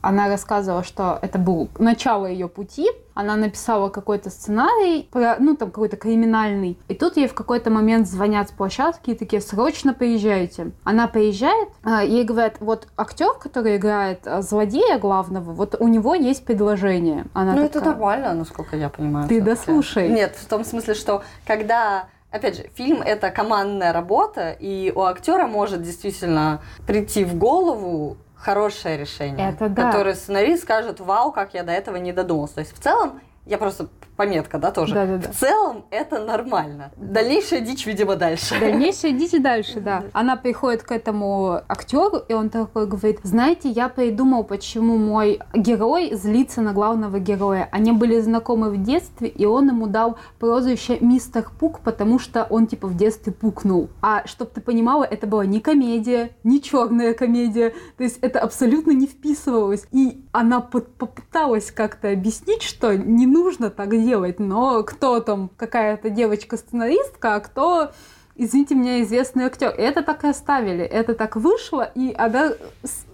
Она 0.00 0.28
рассказывала, 0.28 0.84
что 0.84 1.18
это 1.22 1.38
был 1.38 1.68
начало 1.78 2.26
ее 2.26 2.48
пути. 2.48 2.88
Она 3.14 3.36
написала 3.36 3.88
какой-то 3.90 4.30
сценарий, 4.30 5.08
про, 5.10 5.36
ну 5.38 5.56
там 5.56 5.70
какой-то 5.70 5.96
криминальный. 5.96 6.78
И 6.88 6.94
тут 6.94 7.16
ей 7.16 7.28
в 7.28 7.34
какой-то 7.34 7.70
момент 7.70 8.06
звонят 8.08 8.48
с 8.48 8.52
площадки 8.52 9.10
и 9.10 9.14
такие, 9.14 9.42
срочно 9.42 9.92
приезжайте. 9.92 10.70
Она 10.84 11.06
приезжает, 11.06 11.68
а, 11.82 12.02
ей 12.02 12.24
говорят, 12.24 12.56
вот 12.60 12.88
актер, 12.96 13.34
который 13.38 13.76
играет 13.76 14.26
а, 14.26 14.42
злодея 14.42 14.98
главного, 14.98 15.52
вот 15.52 15.76
у 15.78 15.88
него 15.88 16.14
есть 16.14 16.44
предложение. 16.44 17.26
Она 17.34 17.54
ну, 17.54 17.64
это 17.64 17.80
такая, 17.80 17.92
нормально, 17.92 18.34
насколько 18.34 18.76
я 18.76 18.88
понимаю. 18.88 19.28
Ты 19.28 19.40
дослушай. 19.40 20.08
Нет, 20.08 20.36
в 20.36 20.46
том 20.46 20.64
смысле, 20.64 20.94
что 20.94 21.22
когда 21.46 22.06
Опять 22.30 22.56
же, 22.56 22.66
фильм 22.74 23.02
это 23.02 23.30
командная 23.30 23.92
работа, 23.92 24.52
и 24.52 24.92
у 24.94 25.02
актера 25.02 25.46
может 25.46 25.82
действительно 25.82 26.60
прийти 26.86 27.24
в 27.24 27.36
голову 27.36 28.18
хорошее 28.40 28.96
решение, 28.96 29.50
Это 29.50 29.68
да. 29.68 29.90
которое 29.90 30.14
сценарист 30.14 30.62
скажет, 30.62 31.00
вау, 31.00 31.30
как 31.30 31.54
я 31.54 31.62
до 31.62 31.72
этого 31.72 31.96
не 31.96 32.12
додумался. 32.12 32.56
То 32.56 32.60
есть 32.60 32.76
в 32.76 32.80
целом, 32.80 33.20
я 33.46 33.58
просто 33.58 33.88
пометка, 34.20 34.58
да, 34.58 34.70
тоже. 34.70 34.92
Да-да-да. 34.92 35.32
В 35.32 35.34
целом 35.34 35.86
это 35.90 36.22
нормально. 36.22 36.90
Дальнейшая 36.98 37.60
дичь, 37.60 37.86
видимо, 37.86 38.16
дальше. 38.16 38.54
Дальнейшее 38.60 39.16
идите 39.16 39.38
дальше, 39.38 39.80
да. 39.80 40.04
Она 40.12 40.36
приходит 40.36 40.82
к 40.82 40.92
этому 40.92 41.62
актеру, 41.66 42.18
и 42.28 42.34
он 42.34 42.50
такой 42.50 42.86
говорит, 42.86 43.20
знаете, 43.22 43.70
я 43.70 43.88
придумал, 43.88 44.44
почему 44.44 44.98
мой 44.98 45.40
герой 45.54 46.12
злится 46.12 46.60
на 46.60 46.74
главного 46.74 47.18
героя. 47.18 47.70
Они 47.72 47.92
были 47.92 48.20
знакомы 48.20 48.68
в 48.68 48.82
детстве, 48.82 49.28
и 49.28 49.46
он 49.46 49.68
ему 49.68 49.86
дал 49.86 50.18
прозвище 50.38 50.98
Мистер 51.00 51.46
Пук, 51.58 51.80
потому 51.80 52.18
что 52.18 52.46
он 52.50 52.66
типа 52.66 52.88
в 52.88 52.96
детстве 52.98 53.32
пукнул. 53.32 53.88
А 54.02 54.26
чтоб 54.26 54.52
ты 54.52 54.60
понимала, 54.60 55.04
это 55.04 55.26
была 55.26 55.46
не 55.46 55.60
комедия, 55.60 56.32
не 56.44 56.60
черная 56.60 57.14
комедия. 57.14 57.72
То 57.96 58.04
есть 58.04 58.18
это 58.20 58.40
абсолютно 58.40 58.90
не 58.90 59.06
вписывалось. 59.06 59.86
И 59.92 60.26
она 60.32 60.60
попыталась 60.60 61.70
как-то 61.70 62.10
объяснить, 62.10 62.62
что 62.62 62.94
не 62.94 63.26
нужно 63.26 63.70
так 63.70 63.88
делать, 63.90 64.09
но 64.38 64.82
кто 64.82 65.20
там, 65.20 65.50
какая-то 65.56 66.10
девочка-сценаристка, 66.10 67.34
а 67.34 67.40
кто 67.40 67.90
извините 68.36 68.74
меня, 68.74 69.02
известный 69.02 69.44
актер. 69.44 69.70
И 69.70 69.82
это 69.82 70.02
так 70.02 70.24
и 70.24 70.28
оставили. 70.28 70.82
Это 70.82 71.14
так 71.14 71.36
вышло, 71.36 71.90
и 71.94 72.14
она 72.16 72.52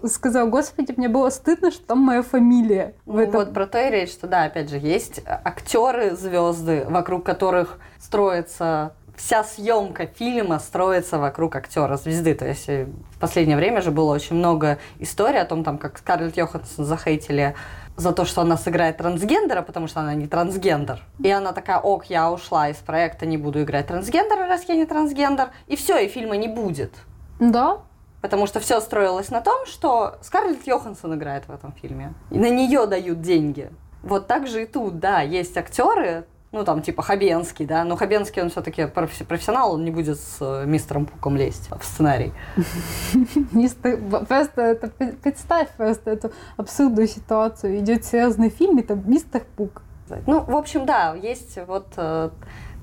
сказала, 0.05 0.49
господи, 0.49 0.93
мне 0.95 1.09
было 1.09 1.29
стыдно, 1.29 1.69
что 1.69 1.85
там 1.85 1.99
моя 1.99 2.23
фамилия. 2.23 2.95
в 3.05 3.15
Ну, 3.15 3.19
этом». 3.19 3.33
Вот 3.33 3.53
про 3.53 3.67
то 3.67 3.79
и 3.85 3.91
речь, 3.91 4.11
что 4.11 4.27
да, 4.27 4.45
опять 4.45 4.69
же, 4.69 4.77
есть 4.77 5.21
актеры, 5.25 6.15
звезды, 6.15 6.85
вокруг 6.89 7.25
которых 7.25 7.77
строится 7.99 8.93
вся 9.17 9.43
съемка 9.43 10.05
фильма 10.05 10.59
строится 10.59 11.17
вокруг 11.17 11.55
актера 11.55 11.97
звезды. 11.97 12.35
То 12.35 12.47
есть 12.47 12.69
э, 12.69 12.85
в 13.15 13.19
последнее 13.19 13.57
время 13.57 13.81
же 13.81 13.89
было 13.89 14.13
очень 14.13 14.35
много 14.35 14.77
историй 14.99 15.41
о 15.41 15.45
том, 15.45 15.63
там, 15.63 15.79
как 15.79 15.97
Скарлетт 15.97 16.37
Йоханссон 16.37 16.85
захейтили 16.85 17.55
за 17.97 18.13
то, 18.13 18.23
что 18.25 18.41
она 18.41 18.55
сыграет 18.57 18.97
трансгендера, 18.97 19.61
потому 19.63 19.87
что 19.87 19.99
она 19.99 20.13
не 20.13 20.27
трансгендер. 20.27 21.03
И 21.19 21.29
она 21.29 21.51
такая, 21.51 21.79
ок, 21.79 22.05
я 22.05 22.31
ушла 22.31 22.69
из 22.69 22.77
проекта, 22.77 23.25
не 23.25 23.37
буду 23.37 23.63
играть 23.63 23.87
трансгендера, 23.87 24.47
раз 24.47 24.63
я 24.69 24.75
не 24.75 24.85
трансгендер. 24.85 25.49
И 25.65 25.75
все, 25.75 25.97
и 25.97 26.07
фильма 26.07 26.37
не 26.37 26.47
будет. 26.47 26.93
Да, 27.39 27.79
Потому 28.21 28.47
что 28.47 28.59
все 28.59 28.81
строилось 28.81 29.29
на 29.29 29.41
том, 29.41 29.65
что 29.67 30.17
Скарлетт 30.21 30.65
Йоханссон 30.65 31.15
играет 31.15 31.47
в 31.47 31.51
этом 31.51 31.71
фильме. 31.71 32.13
И 32.31 32.39
на 32.39 32.49
нее 32.49 32.87
дают 32.87 33.21
деньги. 33.21 33.69
Вот 34.01 34.27
так 34.27 34.47
же 34.47 34.63
и 34.63 34.65
тут, 34.65 34.99
да, 34.99 35.21
есть 35.21 35.55
актеры, 35.55 36.25
ну 36.57 36.65
там 36.65 36.81
типа 36.81 37.03
Хабенский, 37.03 37.65
да, 37.65 37.83
но 37.83 37.95
Хабенский 37.95 38.41
он 38.41 38.49
все-таки 38.49 38.87
профессионал, 38.87 39.73
он 39.73 39.85
не 39.85 39.91
будет 39.91 40.19
с 40.19 40.37
э, 40.41 40.65
мистером 40.65 41.05
Пуком 41.05 41.37
лезть 41.37 41.69
в 41.69 41.83
сценарий. 41.85 42.33
Просто 44.27 44.61
это, 44.61 44.87
представь 45.21 45.69
просто 45.77 46.11
эту 46.11 46.31
абсурдную 46.57 47.07
ситуацию. 47.07 47.79
Идет 47.79 48.05
серьезный 48.05 48.49
фильм, 48.49 48.79
это 48.79 48.95
мистер 48.95 49.43
Пук. 49.55 49.83
Ну, 50.25 50.41
в 50.41 50.55
общем, 50.55 50.85
да, 50.85 51.15
есть 51.15 51.57
вот 51.67 51.87
э, 51.97 52.29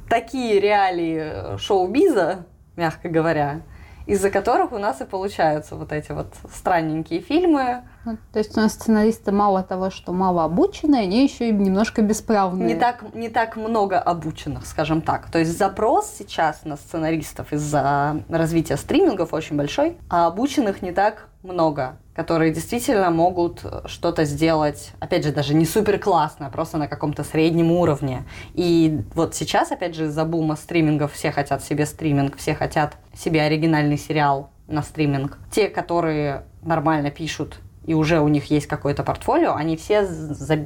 такие 0.09 0.61
реалии 0.61 1.57
шоу-биза, 1.59 2.47
мягко 2.77 3.09
говоря, 3.09 3.63
из-за 4.07 4.31
которых 4.31 4.73
у 4.73 4.79
нас 4.79 5.01
и 5.01 5.05
получаются 5.05 5.77
вот 5.77 5.93
эти 5.93 6.13
вот 6.13 6.35
странненькие 6.53 7.21
фильмы, 7.21 7.83
Ну, 8.05 8.19
то 8.33 8.39
есть 8.39 8.57
у 8.57 8.61
нас 8.61 8.73
сценаристы 8.75 9.33
мало 9.33 9.63
того, 9.63 9.91
что 9.91 10.13
мало 10.13 10.45
обученные, 10.45 11.03
они 11.03 11.23
еще 11.23 11.49
и 11.49 11.53
немножко 11.53 12.03
бесправные. 12.03 12.75
не 12.75 12.75
так, 12.75 13.15
не 13.15 13.29
так 13.29 13.57
много 13.57 13.99
обученных, 13.99 14.67
скажем 14.67 15.01
так. 15.01 15.31
То 15.31 15.39
есть 15.39 15.57
запрос 15.57 16.13
сейчас 16.19 16.65
на 16.65 16.77
сценаристов 16.77 17.53
из-за 17.53 18.23
развития 18.29 18.77
стримингов 18.77 19.33
очень 19.33 19.57
большой, 19.57 19.97
а 20.11 20.27
обученных 20.27 20.83
не 20.83 20.93
так 20.93 21.29
много, 21.43 21.97
которые 22.15 22.53
действительно 22.53 23.11
могут 23.11 23.65
что-то 23.87 24.25
сделать, 24.25 24.93
опять 25.01 25.25
же, 25.25 25.33
даже 25.33 25.55
не 25.55 25.65
супер 25.65 25.99
классно, 25.99 26.47
а 26.47 26.51
просто 26.51 26.79
на 26.79 26.89
каком-то 26.89 27.25
среднем 27.25 27.73
уровне. 27.73 28.25
И 28.55 29.03
вот 29.15 29.35
сейчас, 29.35 29.73
опять 29.73 29.95
же, 29.95 30.07
из-за 30.07 30.25
бума 30.25 30.57
стримингов 30.57 31.13
все 31.13 31.33
хотят 31.33 31.63
себе 31.63 31.87
стриминг, 31.87 32.37
все 32.37 32.55
хотят 32.55 32.97
себе 33.15 33.43
оригинальный 33.43 33.99
сериал 33.99 34.51
на 34.67 34.83
стриминг. 34.83 35.39
Те, 35.51 35.69
которые 35.69 36.45
нормально 36.63 37.11
пишут 37.11 37.59
и 37.85 37.95
уже 37.95 38.21
у 38.21 38.29
них 38.29 38.51
есть 38.51 38.67
какое-то 38.67 39.03
портфолио, 39.03 39.55
они 39.55 39.77
все, 39.77 40.09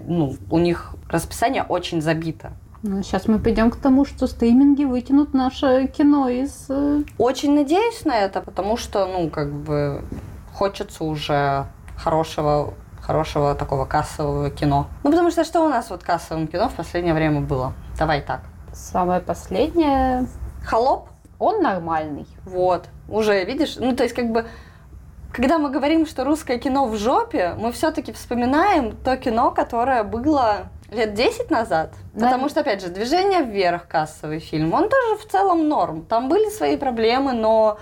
ну, 0.06 0.36
у 0.50 0.58
них 0.58 0.94
расписание 1.08 1.62
очень 1.62 2.00
забито. 2.00 2.52
Ну, 2.82 3.02
сейчас 3.02 3.26
мы 3.26 3.40
придем 3.40 3.70
к 3.70 3.76
тому, 3.76 4.04
что 4.04 4.26
стриминги 4.28 4.84
вытянут 4.84 5.34
наше 5.34 5.88
кино 5.88 6.28
из... 6.28 6.66
э, 6.68 7.02
Очень 7.18 7.54
надеюсь 7.54 8.04
на 8.04 8.16
это, 8.16 8.40
потому 8.40 8.76
что, 8.76 9.06
ну, 9.06 9.28
как 9.30 9.52
бы 9.52 10.04
хочется 10.52 11.04
уже 11.04 11.66
хорошего 11.96 12.74
хорошего 13.00 13.54
такого 13.54 13.86
кассового 13.86 14.50
кино. 14.50 14.86
Ну, 15.02 15.10
потому 15.10 15.30
что 15.30 15.42
что 15.44 15.64
у 15.64 15.68
нас 15.68 15.88
вот 15.88 16.02
кассовым 16.02 16.46
кино 16.46 16.68
в 16.68 16.74
последнее 16.74 17.14
время 17.14 17.40
было? 17.40 17.72
Давай 17.98 18.20
так. 18.20 18.42
Самое 18.72 19.20
последнее... 19.20 20.26
Холоп? 20.64 21.08
Он 21.38 21.62
нормальный. 21.62 22.26
Вот. 22.44 22.86
Уже, 23.08 23.44
видишь? 23.44 23.76
Ну, 23.78 23.96
то 23.96 24.02
есть, 24.02 24.14
как 24.14 24.30
бы, 24.30 24.44
когда 25.32 25.58
мы 25.58 25.70
говорим, 25.70 26.06
что 26.06 26.24
русское 26.24 26.58
кино 26.58 26.86
в 26.86 26.96
жопе, 26.96 27.54
мы 27.58 27.72
все-таки 27.72 28.12
вспоминаем 28.12 28.96
то 28.96 29.16
кино, 29.16 29.50
которое 29.50 30.02
было 30.02 30.68
лет 30.90 31.14
10 31.14 31.50
назад. 31.50 31.92
Да. 32.14 32.26
Потому 32.26 32.48
что, 32.48 32.60
опять 32.60 32.80
же, 32.80 32.88
«Движение 32.88 33.42
вверх» 33.42 33.86
кассовый 33.88 34.40
фильм, 34.40 34.72
он 34.72 34.88
тоже 34.88 35.16
в 35.16 35.30
целом 35.30 35.68
норм. 35.68 36.04
Там 36.04 36.28
были 36.28 36.48
свои 36.50 36.76
проблемы, 36.76 37.32
но... 37.32 37.78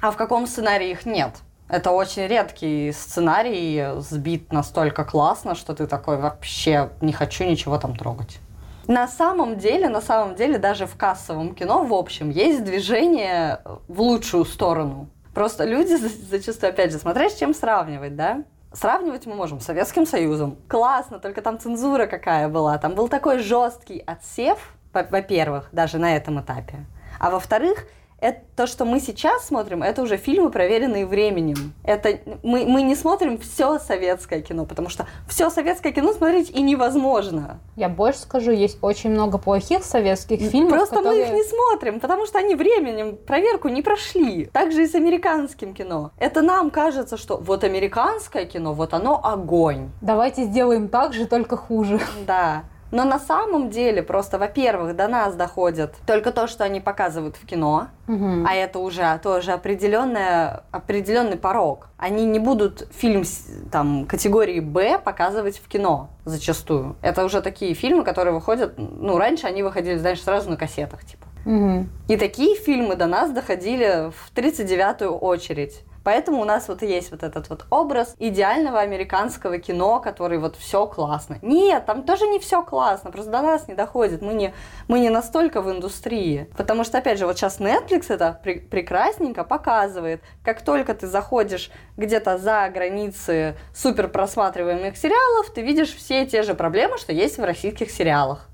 А 0.00 0.10
в 0.10 0.16
каком 0.16 0.46
сценарии 0.46 0.90
их 0.90 1.06
нет? 1.06 1.32
Это 1.68 1.90
очень 1.90 2.26
редкий 2.26 2.92
сценарий, 2.92 3.88
сбит 3.98 4.52
настолько 4.52 5.04
классно, 5.04 5.54
что 5.54 5.74
ты 5.74 5.86
такой 5.86 6.16
вообще 6.16 6.90
не 7.02 7.12
хочу 7.12 7.44
ничего 7.44 7.78
там 7.78 7.94
трогать. 7.94 8.38
На 8.86 9.06
самом 9.06 9.58
деле, 9.58 9.90
на 9.90 10.00
самом 10.00 10.34
деле, 10.34 10.56
даже 10.56 10.86
в 10.86 10.96
кассовом 10.96 11.54
кино, 11.54 11.84
в 11.84 11.92
общем, 11.92 12.30
есть 12.30 12.64
движение 12.64 13.60
в 13.86 14.00
лучшую 14.00 14.46
сторону. 14.46 15.10
Просто 15.38 15.64
люди 15.64 15.94
за- 15.94 16.08
зачастую, 16.08 16.70
опять 16.70 16.90
же, 16.90 16.98
смотря 16.98 17.30
с 17.30 17.36
чем 17.36 17.54
сравнивать, 17.54 18.16
да? 18.16 18.42
Сравнивать 18.72 19.24
мы 19.26 19.36
можем 19.36 19.60
с 19.60 19.66
Советским 19.66 20.04
Союзом. 20.04 20.56
Классно, 20.66 21.20
только 21.20 21.42
там 21.42 21.60
цензура 21.60 22.06
какая 22.06 22.48
была. 22.48 22.76
Там 22.78 22.96
был 22.96 23.06
такой 23.06 23.38
жесткий 23.38 24.02
отсев, 24.04 24.58
во- 24.92 25.04
во-первых, 25.04 25.68
даже 25.70 25.98
на 25.98 26.16
этом 26.16 26.40
этапе. 26.40 26.84
А 27.20 27.30
во-вторых, 27.30 27.86
это 28.20 28.40
то, 28.56 28.66
что 28.66 28.84
мы 28.84 29.00
сейчас 29.00 29.46
смотрим, 29.46 29.82
это 29.82 30.02
уже 30.02 30.16
фильмы, 30.16 30.50
проверенные 30.50 31.06
временем. 31.06 31.74
Это 31.84 32.18
мы, 32.42 32.66
мы 32.66 32.82
не 32.82 32.96
смотрим 32.96 33.38
все 33.38 33.78
советское 33.78 34.40
кино, 34.40 34.64
потому 34.64 34.88
что 34.88 35.06
все 35.28 35.50
советское 35.50 35.92
кино 35.92 36.12
смотреть 36.12 36.50
и 36.50 36.60
невозможно. 36.60 37.60
Я 37.76 37.88
больше 37.88 38.20
скажу, 38.20 38.50
есть 38.50 38.78
очень 38.82 39.10
много 39.10 39.38
плохих 39.38 39.84
советских 39.84 40.40
фильмов, 40.40 40.72
Просто 40.72 40.96
которые... 40.96 41.26
мы 41.26 41.28
их 41.28 41.34
не 41.34 41.44
смотрим, 41.44 42.00
потому 42.00 42.26
что 42.26 42.38
они 42.38 42.56
временем 42.56 43.16
проверку 43.16 43.68
не 43.68 43.82
прошли. 43.82 44.46
Так 44.46 44.72
же 44.72 44.82
и 44.82 44.88
с 44.88 44.94
американским 44.94 45.72
кино. 45.72 46.10
Это 46.18 46.42
нам 46.42 46.70
кажется, 46.70 47.16
что 47.16 47.36
вот 47.36 47.62
американское 47.62 48.46
кино, 48.46 48.74
вот 48.74 48.94
оно 48.94 49.20
огонь. 49.22 49.90
Давайте 50.00 50.44
сделаем 50.44 50.88
так 50.88 51.12
же, 51.12 51.26
только 51.26 51.56
хуже. 51.56 52.00
Да. 52.26 52.64
Но 52.90 53.04
на 53.04 53.18
самом 53.18 53.68
деле 53.70 54.02
просто, 54.02 54.38
во-первых, 54.38 54.96
до 54.96 55.08
нас 55.08 55.34
доходит 55.34 55.94
только 56.06 56.32
то, 56.32 56.46
что 56.46 56.64
они 56.64 56.80
показывают 56.80 57.36
в 57.36 57.44
кино, 57.46 57.88
Мгм. 58.06 58.46
а 58.48 58.54
это 58.54 58.78
уже 58.78 59.20
тоже 59.22 59.52
определенная, 59.52 60.62
определенный 60.70 61.36
порог. 61.36 61.88
Они 61.98 62.24
не 62.24 62.38
будут 62.38 62.86
фильм 62.92 63.24
там, 63.70 64.06
категории 64.06 64.60
Б 64.60 64.98
показывать 64.98 65.58
в 65.58 65.68
кино 65.68 66.08
зачастую. 66.24 66.96
Это 67.02 67.24
уже 67.24 67.42
такие 67.42 67.74
фильмы, 67.74 68.04
которые 68.04 68.32
выходят... 68.34 68.74
Ну, 68.78 69.18
раньше 69.18 69.46
они 69.46 69.62
выходили, 69.62 69.96
знаешь, 69.98 70.22
сразу 70.22 70.48
на 70.48 70.56
кассетах, 70.56 71.04
типа. 71.04 71.26
Мгм. 71.44 71.90
И 72.08 72.16
такие 72.16 72.56
фильмы 72.56 72.94
до 72.96 73.06
нас 73.06 73.30
доходили 73.30 74.10
в 74.10 74.32
39-ю 74.34 75.10
очередь. 75.14 75.82
Поэтому 76.04 76.40
у 76.40 76.44
нас 76.44 76.68
вот 76.68 76.82
есть 76.82 77.10
вот 77.10 77.22
этот 77.22 77.48
вот 77.48 77.66
образ 77.70 78.14
идеального 78.18 78.80
американского 78.80 79.58
кино, 79.58 80.00
который 80.00 80.38
вот 80.38 80.56
все 80.56 80.86
классно. 80.86 81.38
Нет, 81.42 81.86
там 81.86 82.02
тоже 82.02 82.26
не 82.26 82.38
все 82.38 82.62
классно, 82.62 83.10
просто 83.10 83.30
до 83.30 83.42
нас 83.42 83.68
не 83.68 83.74
доходит. 83.74 84.22
Мы 84.22 84.34
не, 84.34 84.54
мы 84.88 85.00
не 85.00 85.10
настолько 85.10 85.60
в 85.62 85.70
индустрии. 85.70 86.50
Потому 86.56 86.84
что, 86.84 86.98
опять 86.98 87.18
же, 87.18 87.26
вот 87.26 87.36
сейчас 87.36 87.60
Netflix 87.60 88.06
это 88.08 88.40
пре- 88.44 88.60
прекрасненько 88.60 89.44
показывает. 89.44 90.22
Как 90.42 90.62
только 90.62 90.94
ты 90.94 91.06
заходишь 91.06 91.70
где-то 91.96 92.38
за 92.38 92.68
границы 92.72 93.56
супер 93.74 94.08
просматриваемых 94.08 94.96
сериалов, 94.96 95.50
ты 95.50 95.62
видишь 95.62 95.94
все 95.94 96.26
те 96.26 96.42
же 96.42 96.54
проблемы, 96.54 96.98
что 96.98 97.12
есть 97.12 97.38
в 97.38 97.44
российских 97.44 97.90
сериалах. 97.90 98.48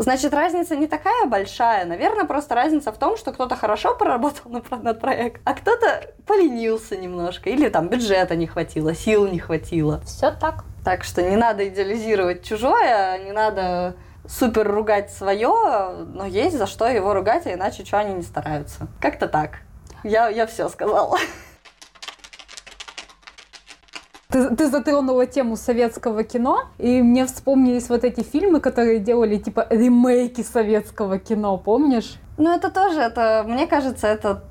Значит, 0.00 0.34
разница 0.34 0.76
не 0.76 0.86
такая 0.86 1.26
большая. 1.26 1.84
Наверное, 1.84 2.24
просто 2.24 2.54
разница 2.54 2.92
в 2.92 2.98
том, 2.98 3.16
что 3.16 3.32
кто-то 3.32 3.56
хорошо 3.56 3.94
поработал 3.94 4.50
над 4.82 5.00
проектом, 5.00 5.42
а 5.44 5.54
кто-то 5.54 6.10
поленился 6.26 6.96
немножко. 6.96 7.50
Или 7.50 7.68
там 7.68 7.88
бюджета 7.88 8.36
не 8.36 8.46
хватило, 8.46 8.94
сил 8.94 9.26
не 9.26 9.38
хватило. 9.38 10.00
Все 10.04 10.30
так. 10.30 10.64
Так 10.84 11.04
что 11.04 11.22
не 11.22 11.36
надо 11.36 11.66
идеализировать 11.68 12.44
чужое, 12.44 13.18
не 13.24 13.32
надо 13.32 13.96
супер 14.28 14.68
ругать 14.70 15.10
свое, 15.10 16.06
но 16.06 16.26
есть 16.26 16.56
за 16.56 16.66
что 16.66 16.86
его 16.86 17.14
ругать, 17.14 17.46
а 17.46 17.54
иначе 17.54 17.84
что 17.84 17.98
они 17.98 18.14
не 18.14 18.22
стараются. 18.22 18.88
Как-то 19.00 19.26
так. 19.28 19.60
Я, 20.04 20.28
я 20.28 20.46
все 20.46 20.68
сказала. 20.68 21.18
Ты, 24.36 24.54
ты 24.54 24.68
затронула 24.68 25.24
тему 25.24 25.56
советского 25.56 26.22
кино, 26.22 26.64
и 26.76 27.00
мне 27.00 27.24
вспомнились 27.24 27.88
вот 27.88 28.04
эти 28.04 28.20
фильмы, 28.20 28.60
которые 28.60 28.98
делали 28.98 29.38
типа 29.38 29.66
ремейки 29.70 30.42
советского 30.42 31.18
кино, 31.18 31.56
помнишь? 31.56 32.16
Ну, 32.36 32.54
это 32.54 32.70
тоже, 32.70 33.00
это, 33.00 33.46
мне 33.48 33.66
кажется, 33.66 34.06
это 34.06 34.44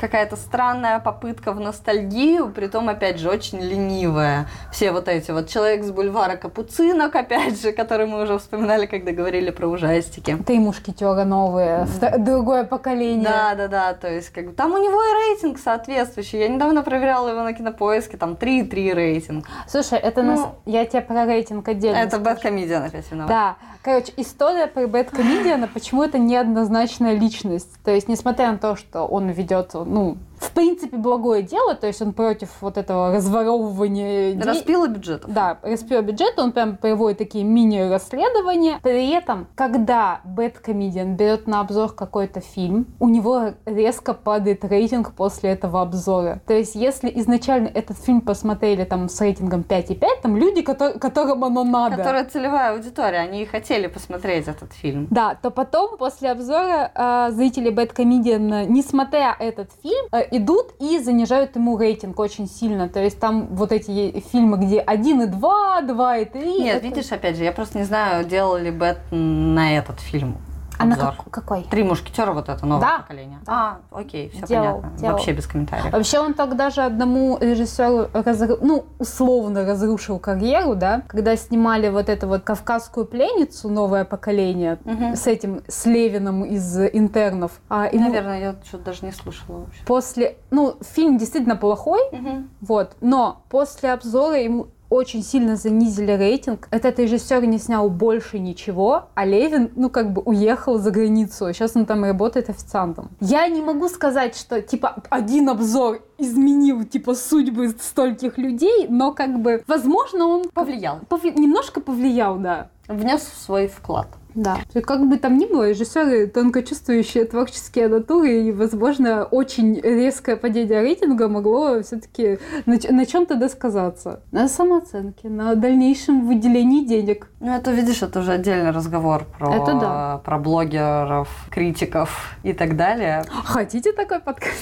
какая-то 0.00 0.36
странная 0.36 0.98
попытка 0.98 1.52
в 1.52 1.60
ностальгию, 1.60 2.50
притом, 2.50 2.88
опять 2.88 3.18
же, 3.18 3.28
очень 3.28 3.60
ленивая. 3.60 4.48
Все 4.72 4.92
вот 4.92 5.08
эти 5.08 5.30
вот 5.30 5.48
«Человек 5.48 5.84
с 5.84 5.90
бульвара 5.90 6.36
Капуцинок», 6.36 7.14
опять 7.14 7.60
же, 7.60 7.72
который 7.72 8.06
мы 8.06 8.22
уже 8.22 8.38
вспоминали, 8.38 8.86
когда 8.86 9.12
говорили 9.12 9.50
про 9.50 9.66
ужастики. 9.66 10.36
Три 10.46 10.58
мушкетера 10.58 11.24
новые, 11.24 11.86
другое 12.18 12.64
поколение. 12.64 13.24
Да, 13.24 13.54
да, 13.54 13.68
да, 13.68 13.92
то 13.92 14.08
есть 14.08 14.30
как 14.30 14.46
бы 14.46 14.52
там 14.52 14.72
у 14.72 14.78
него 14.78 15.00
и 15.02 15.34
рейтинг 15.34 15.58
соответствующий. 15.58 16.40
Я 16.40 16.48
недавно 16.48 16.82
проверяла 16.82 17.28
его 17.28 17.42
на 17.42 17.52
кинопоиске, 17.52 18.16
там 18.16 18.32
3,3 18.32 18.94
рейтинг. 18.94 19.46
Слушай, 19.68 19.98
это 19.98 20.22
Ну, 20.22 20.36
нас... 20.36 20.48
я 20.64 20.86
тебе 20.86 21.02
про 21.02 21.26
рейтинг 21.26 21.68
отдельно 21.68 21.96
Это 21.98 22.16
скажу. 22.16 22.24
Бэткомедиан 22.24 22.84
опять 22.84 23.10
виноват. 23.10 23.28
Да, 23.28 23.56
короче, 23.82 24.12
история 24.16 24.66
про 24.66 24.86
Бэткомедиана, 24.86 25.68
почему 25.68 26.02
это 26.02 26.18
неоднозначная 26.18 27.14
личность. 27.14 27.70
То 27.84 27.90
есть, 27.90 28.08
несмотря 28.08 28.52
на 28.52 28.58
то, 28.58 28.76
что 28.76 29.04
он 29.04 29.30
ведет, 29.30 29.74
ну, 29.74 30.18
в 30.40 30.52
принципе, 30.52 30.96
благое 30.96 31.42
дело, 31.42 31.74
то 31.74 31.86
есть 31.86 32.00
он 32.00 32.12
против 32.12 32.48
вот 32.60 32.78
этого 32.78 33.14
разворовывания 33.14 34.40
Распила 34.42 34.88
бюджетов. 34.88 35.30
Да, 35.32 35.58
распил 35.62 36.02
бюджет, 36.02 36.38
он 36.38 36.52
прям 36.52 36.76
проводит 36.76 37.18
такие 37.18 37.44
мини-расследования. 37.44 38.80
При 38.82 39.10
этом, 39.10 39.46
когда 39.54 40.20
Бэткомедиан 40.24 41.14
берет 41.14 41.46
на 41.46 41.60
обзор 41.60 41.92
какой-то 41.94 42.40
фильм, 42.40 42.86
у 42.98 43.08
него 43.08 43.52
резко 43.66 44.14
падает 44.14 44.64
рейтинг 44.64 45.12
после 45.14 45.50
этого 45.50 45.82
обзора. 45.82 46.40
То 46.46 46.54
есть, 46.54 46.74
если 46.74 47.10
изначально 47.16 47.68
этот 47.68 47.98
фильм 47.98 48.22
посмотрели 48.22 48.84
там 48.84 49.08
с 49.08 49.20
рейтингом 49.20 49.60
5,5, 49.60 50.06
там 50.22 50.36
люди, 50.36 50.60
котор- 50.62 50.98
которым 50.98 51.44
оно 51.44 51.64
надо. 51.64 51.96
Которая 51.96 52.24
целевая 52.24 52.72
аудитория, 52.72 53.18
они 53.18 53.42
и 53.42 53.46
хотели 53.46 53.86
посмотреть 53.88 54.48
этот 54.48 54.72
фильм. 54.72 55.06
Да, 55.10 55.34
то 55.34 55.50
потом, 55.50 55.98
после 55.98 56.30
обзора, 56.30 56.90
э, 56.94 57.30
зрители 57.32 57.70
Бэткомедиана, 57.70 58.64
несмотря 58.64 59.36
этот 59.38 59.70
фильм, 59.82 60.06
э, 60.12 60.29
идут 60.30 60.74
и 60.80 60.98
занижают 60.98 61.56
ему 61.56 61.76
рейтинг 61.78 62.18
очень 62.18 62.48
сильно. 62.48 62.88
То 62.88 63.02
есть 63.02 63.18
там 63.18 63.48
вот 63.50 63.72
эти 63.72 64.20
фильмы, 64.32 64.58
где 64.58 64.80
1 64.80 65.22
и 65.22 65.26
2, 65.26 65.80
2 65.82 66.18
и 66.18 66.24
3. 66.24 66.60
Нет, 66.60 66.76
это- 66.76 66.86
видишь, 66.86 67.12
опять 67.12 67.36
же, 67.36 67.44
я 67.44 67.52
просто 67.52 67.78
не 67.78 67.84
знаю, 67.84 68.24
делал 68.24 68.56
ли 68.56 68.70
Бэт 68.70 68.98
на 69.10 69.76
этот 69.76 70.00
фильм 70.00 70.36
А 70.80 70.84
на 70.86 70.94
обзор. 70.94 71.14
как- 71.24 71.30
какой? 71.30 71.62
Три 71.64 71.82
мушкетера, 71.84 72.32
вот 72.32 72.48
это 72.48 72.64
новое 72.66 72.80
Да. 72.86 72.98
поколение. 73.00 73.38
А, 73.46 73.78
окей, 73.90 74.30
все 74.30 74.46
Делал, 74.46 74.76
понятно. 74.80 74.98
делал. 74.98 75.12
Вообще 75.12 75.32
без 75.32 75.46
комментариев. 75.46 75.92
Вообще 75.92 76.18
он 76.20 76.34
тогда 76.34 76.70
же 76.70 76.82
одному 76.82 77.38
режиссеру, 77.40 78.08
разру- 78.14 78.58
ну, 78.60 78.84
условно 78.98 79.64
разрушил 79.66 80.18
карьеру, 80.18 80.74
да, 80.74 81.02
когда 81.06 81.36
снимали 81.36 81.88
вот 81.88 82.08
эту 82.08 82.28
вот 82.28 82.42
«Кавказскую 82.42 83.06
пленницу», 83.06 83.68
новое 83.68 84.04
поколение, 84.04 84.78
Мгм. 84.84 85.16
с 85.16 85.26
этим, 85.26 85.62
с 85.68 85.86
Левиным 85.86 86.44
из 86.44 86.78
«Интернов». 86.78 87.60
А, 87.68 87.86
ему 87.86 88.08
Наверное, 88.08 88.40
я 88.40 88.54
что-то 88.64 88.84
даже 88.84 89.04
не 89.04 89.12
слушала 89.12 89.60
вообще. 89.60 89.84
после, 89.84 90.36
ну, 90.50 90.74
фильм 90.80 91.18
действительно 91.18 91.56
плохой, 91.56 92.00
Мгм. 92.12 92.50
вот, 92.60 92.96
но 93.00 93.42
после 93.48 93.92
обзора 93.92 94.36
ему 94.40 94.68
очень 94.90 95.22
сильно 95.22 95.56
занизили 95.56 96.12
рейтинг. 96.12 96.68
Этот 96.70 96.98
режиссер 96.98 97.46
не 97.46 97.58
снял 97.58 97.88
больше 97.88 98.38
ничего, 98.38 99.04
а 99.14 99.24
Левин, 99.24 99.70
ну, 99.76 99.88
как 99.88 100.12
бы 100.12 100.20
уехал 100.22 100.78
за 100.78 100.90
границу. 100.90 101.52
Сейчас 101.52 101.76
он 101.76 101.86
там 101.86 102.04
работает 102.04 102.50
официантом. 102.50 103.10
Я 103.20 103.46
не 103.48 103.62
могу 103.62 103.88
сказать, 103.88 104.36
что, 104.36 104.60
типа, 104.60 104.96
один 105.08 105.48
обзор 105.48 106.00
изменил, 106.18 106.84
типа, 106.84 107.14
судьбы 107.14 107.68
стольких 107.80 108.36
людей, 108.36 108.86
но, 108.88 109.12
как 109.12 109.40
бы, 109.40 109.62
возможно, 109.66 110.26
он 110.26 110.48
Повлиял. 110.52 110.98
повли- 111.08 111.38
немножко 111.38 111.80
повлиял, 111.80 112.36
да. 112.36 112.68
Внес 112.88 113.22
свой 113.22 113.68
вклад. 113.68 114.08
Да. 114.34 114.58
Как 114.72 115.08
бы 115.08 115.18
там 115.18 115.38
ни 115.38 115.46
было, 115.46 115.70
режиссеры 115.70 116.26
тонкочувствующие 116.26 117.24
творческие 117.24 117.88
натуры, 117.88 118.42
и, 118.42 118.52
возможно, 118.52 119.24
очень 119.24 119.80
резкое 119.80 120.36
падение 120.36 120.82
рейтинга 120.82 121.28
могло 121.28 121.82
все-таки 121.82 122.38
на, 122.66 122.78
на 122.90 123.06
чем-то 123.06 123.36
досказаться. 123.36 124.20
На 124.32 124.48
самооценке, 124.48 125.28
на 125.28 125.54
дальнейшем 125.54 126.26
выделении 126.26 126.84
денег. 126.84 127.28
Ну, 127.40 127.54
это, 127.54 127.70
видишь, 127.70 128.02
это 128.02 128.20
уже 128.20 128.32
отдельный 128.32 128.70
разговор 128.70 129.24
про, 129.38 129.54
Это 129.54 129.74
да. 129.74 130.20
про 130.24 130.38
блогеров, 130.38 131.28
критиков 131.50 132.36
и 132.42 132.52
так 132.52 132.76
далее. 132.76 133.24
Хотите 133.44 133.92
такой 133.92 134.20
подкаст? 134.20 134.54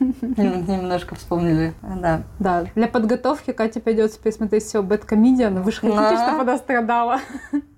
Нем- 0.00 0.64
Немножко 0.66 1.14
вспомнили. 1.14 1.74
Да. 1.82 2.22
Да. 2.38 2.64
Для 2.74 2.88
подготовки 2.88 3.52
Кате 3.52 3.80
придется 3.80 4.18
пересмотреть 4.20 4.64
все 4.64 4.82
Бэткомедиан. 4.82 5.62
Вы 5.62 5.72
же 5.72 5.80
хотите, 5.80 5.96
Да. 5.98 6.26
чтобы 6.26 6.42
она 6.42 6.56
страдала? 6.58 7.18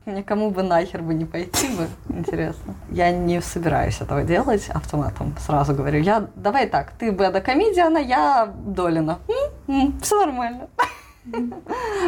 Никому 0.06 0.50
бы 0.50 0.62
нахер 0.62 1.02
бы 1.02 1.14
не 1.14 1.24
пойти 1.24 1.68
бы. 1.76 1.86
Интересно. 2.16 2.74
Я 2.90 3.10
не 3.12 3.40
собираюсь 3.40 4.00
этого 4.00 4.22
делать 4.22 4.68
автоматом. 4.70 5.34
Сразу 5.38 5.74
говорю. 5.74 6.00
Я 6.00 6.26
давай 6.36 6.66
так, 6.68 6.92
ты 6.98 7.12
бы 7.12 7.30
комедиана, 7.40 7.98
я 7.98 8.46
Долина. 8.64 9.18
Все 10.02 10.18
нормально. 10.26 10.68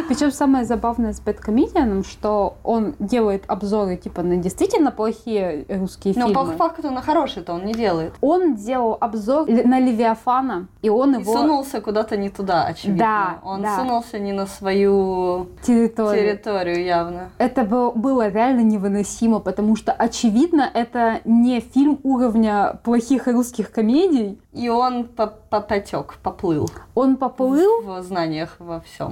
Причем 0.07 0.31
самое 0.31 0.65
забавное 0.65 1.13
с 1.13 1.19
Бэткомедианом, 1.21 2.03
что 2.03 2.57
он 2.63 2.95
делает 2.99 3.43
обзоры 3.47 3.95
типа 3.95 4.21
на 4.23 4.37
действительно 4.37 4.91
плохие 4.91 5.65
русские 5.69 6.13
Но 6.17 6.27
фильмы. 6.27 6.33
по 6.51 6.57
факту 6.57 6.91
на 6.91 7.01
хороший-то 7.01 7.53
он 7.53 7.65
не 7.65 7.73
делает. 7.73 8.13
Он 8.21 8.55
делал 8.55 8.97
обзор 8.99 9.47
на 9.47 9.79
Левиафана, 9.79 10.67
и 10.81 10.89
он 10.89 11.15
И 11.15 11.21
его 11.21 11.33
сунулся 11.33 11.81
куда-то 11.81 12.17
не 12.17 12.29
туда, 12.29 12.65
очевидно. 12.65 12.99
Да, 12.99 13.39
он 13.49 13.61
да. 13.61 13.77
сунулся 13.77 14.19
не 14.19 14.33
на 14.33 14.47
свою 14.47 15.47
территорию. 15.63 16.23
территорию 16.35 16.83
явно. 16.83 17.29
Это 17.37 17.63
был- 17.63 17.91
было 17.93 18.27
реально 18.27 18.61
невыносимо, 18.61 19.39
потому 19.39 19.75
что, 19.75 19.91
очевидно, 19.93 20.69
это 20.73 21.21
не 21.25 21.59
фильм 21.61 21.99
уровня 22.03 22.79
плохих 22.83 23.27
русских 23.27 23.71
комедий. 23.71 24.39
И 24.53 24.69
он 24.69 25.05
потек, 25.49 26.15
поплыл. 26.23 26.69
Он 26.95 27.17
поплыл, 27.17 27.81
В 27.81 28.01
знаниях 28.03 28.55
во 28.59 28.79
всем, 28.79 29.04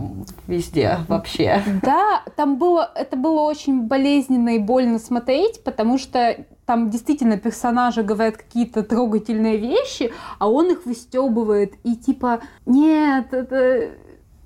везде, 0.47 0.99
вообще. 1.07 1.61
да, 1.81 2.23
там 2.35 2.57
было, 2.57 2.89
это 2.95 3.15
было 3.15 3.41
очень 3.41 3.83
болезненно 3.83 4.55
и 4.55 4.59
больно 4.59 4.99
смотреть, 4.99 5.63
потому 5.63 5.97
что 5.97 6.45
там 6.65 6.89
действительно 6.89 7.37
персонажи 7.37 8.03
говорят 8.03 8.37
какие-то 8.37 8.83
трогательные 8.83 9.57
вещи, 9.57 10.11
а 10.39 10.49
он 10.49 10.71
их 10.71 10.85
выстебывает 10.85 11.73
и 11.83 11.95
типа, 11.95 12.41
нет, 12.65 13.33
это 13.33 13.91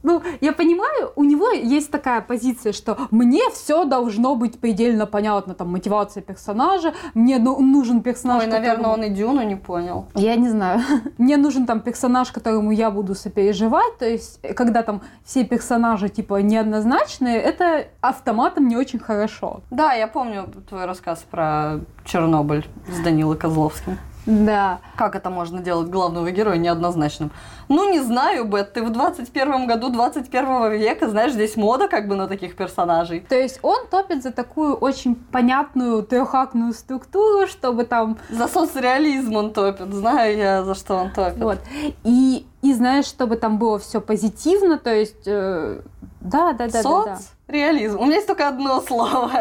Ну, 0.03 0.21
я 0.41 0.53
понимаю, 0.53 1.11
у 1.15 1.23
него 1.23 1.49
есть 1.49 1.91
такая 1.91 2.21
позиция, 2.21 2.71
что 2.73 2.97
мне 3.11 3.41
все 3.51 3.85
должно 3.85 4.35
быть 4.35 4.59
предельно 4.59 5.05
понятно, 5.05 5.53
там, 5.53 5.71
мотивация 5.71 6.21
персонажа, 6.21 6.93
мне 7.13 7.39
ну, 7.39 7.59
нужен 7.59 8.01
персонаж, 8.01 8.43
Ой, 8.43 8.47
наверное, 8.47 8.75
которому- 8.77 8.93
он 8.93 9.03
и 9.03 9.09
Дюну 9.09 9.41
не 9.43 9.55
понял. 9.55 10.05
Я 10.15 10.35
не 10.35 10.49
знаю. 10.49 10.81
Мне 11.17 11.37
нужен 11.37 11.65
там 11.65 11.79
персонаж, 11.81 12.31
которому 12.31 12.71
я 12.71 12.91
буду 12.91 13.15
сопереживать. 13.15 13.97
То 13.97 14.05
есть, 14.05 14.39
э, 14.43 14.53
когда 14.53 14.83
там 14.83 15.01
все 15.25 15.43
персонажи 15.43 16.09
типа 16.09 16.41
неоднозначные, 16.41 17.37
это 17.37 17.87
автоматом 18.01 18.67
не 18.67 18.77
очень 18.77 18.99
хорошо. 18.99 19.61
Да, 19.71 19.93
я 19.93 20.07
помню 20.07 20.45
твой 20.69 20.85
рассказ 20.85 21.25
про 21.29 21.79
Чернобыль 22.05 22.65
с 22.89 22.99
Данилой 23.03 23.37
Козловским. 23.37 23.97
Да. 24.27 24.79
Как 24.97 25.15
это 25.15 25.29
можно 25.29 25.61
делать 25.61 25.87
главного 25.87 26.29
героя 26.31 26.57
неоднозначным? 26.57 27.31
Ну, 27.69 27.91
не 27.91 28.01
знаю, 28.01 28.45
Бет, 28.45 28.73
ты 28.73 28.83
в 28.83 28.91
21 28.91 29.67
году 29.67 29.89
21 29.89 30.73
века, 30.73 31.09
знаешь, 31.09 31.31
здесь 31.31 31.55
мода 31.55 31.87
как 31.87 32.07
бы 32.07 32.15
на 32.15 32.27
таких 32.27 32.55
персонажей. 32.55 33.21
То 33.27 33.35
есть 33.35 33.59
он 33.61 33.87
топит 33.87 34.23
за 34.23 34.31
такую 34.31 34.75
очень 34.75 35.15
понятную 35.15 36.03
трехактную 36.03 36.73
структуру, 36.73 37.47
чтобы 37.47 37.85
там 37.85 38.17
За 38.29 38.47
соцреализм 38.47 39.35
он 39.35 39.53
топит, 39.53 39.93
знаю 39.93 40.37
я, 40.37 40.63
за 40.63 40.75
что 40.75 40.95
он 40.95 41.11
топит. 41.11 41.37
вот 41.39 41.59
и 42.03 42.45
и 42.63 42.73
знаешь, 42.73 43.05
чтобы 43.05 43.37
там 43.37 43.59
было 43.59 43.77
все 43.79 44.01
позитивно, 44.01 44.77
то 44.77 44.93
есть 44.93 45.27
э, 45.27 45.81
да, 46.21 46.53
да, 46.53 46.67
да, 46.67 46.83
да, 46.83 47.05
да. 47.05 47.19
Соцреализм. 47.47 47.99
У 47.99 48.05
меня 48.05 48.15
есть 48.15 48.27
только 48.27 48.47
одно 48.47 48.81
слово. 48.81 49.31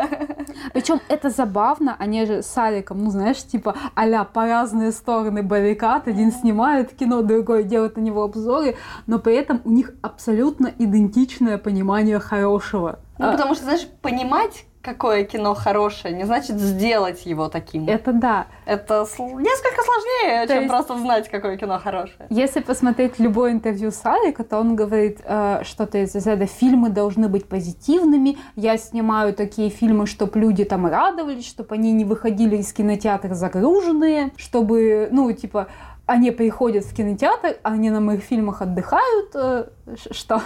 Причем 0.72 1.01
это 1.09 1.31
забавно, 1.31 1.97
они 1.99 2.24
же 2.27 2.43
с 2.43 2.57
Аликом, 2.57 3.03
ну 3.03 3.11
знаешь, 3.11 3.43
типа 3.43 3.74
а 3.95 4.24
по 4.24 4.47
разные 4.47 4.93
стороны 4.93 5.43
баррикад, 5.43 6.09
один 6.09 6.33
снимает 6.33 6.95
кино, 6.95 7.22
другой 7.22 7.64
делает 7.64 7.97
на 7.97 8.01
него 8.01 8.22
обзоры, 8.22 8.77
но 9.07 9.18
при 9.18 9.35
этом 9.35 9.61
у 9.64 9.70
них 9.70 9.93
абсолютно 10.03 10.72
идентичное 10.79 11.59
понимание 11.59 12.18
хорошего. 12.18 13.01
Ну, 13.18 13.29
А, 13.29 13.33
потому 13.33 13.55
что, 13.55 13.64
знаешь, 13.64 13.87
понимать, 14.03 14.66
какое 14.87 15.24
кино 15.24 15.55
хорошее, 15.55 16.14
не 16.14 16.24
значит 16.24 16.57
сделать 16.59 17.26
его 17.26 17.49
таким. 17.49 17.89
Это 17.89 18.12
да. 18.12 18.47
Это 18.64 19.03
сл- 19.03 19.41
несколько 19.43 19.82
сложнее, 19.82 20.47
То 20.47 20.55
чем 20.55 20.62
есть- 20.62 20.70
просто 20.72 20.99
знать, 20.99 21.28
какое 21.28 21.57
кино 21.57 21.78
хорошее. 21.78 22.26
Если 22.30 22.61
посмотреть 22.61 23.18
любое 23.18 23.51
интервью 23.53 23.91
с 23.91 24.01
Алика, 24.07 24.45
то 24.45 24.59
он 24.59 24.76
говорит 24.76 25.18
э, 25.24 25.61
что-то 25.64 25.99
из 25.99 26.14
разряда 26.14 26.47
«фильмы 26.47 26.89
должны 26.91 27.28
быть 27.28 27.49
позитивными, 27.49 28.39
я 28.55 28.78
снимаю 28.78 29.34
такие 29.34 29.68
фильмы, 29.70 30.07
чтобы 30.07 30.39
люди 30.39 30.64
там 30.64 30.87
радовались, 30.87 31.47
чтобы 31.49 31.74
они 31.74 31.93
не 31.93 32.05
выходили 32.05 32.57
из 32.57 32.72
кинотеатра 32.72 33.34
загруженные, 33.34 34.30
чтобы, 34.37 35.09
ну, 35.11 35.30
типа, 35.32 35.66
они 36.07 36.30
приходят 36.30 36.84
в 36.84 36.95
кинотеатр, 36.95 37.57
они 37.64 37.91
на 37.91 38.01
моих 38.01 38.22
фильмах 38.22 38.62
отдыхают, 38.62 39.30
э, 39.34 39.64
что? 40.12 40.41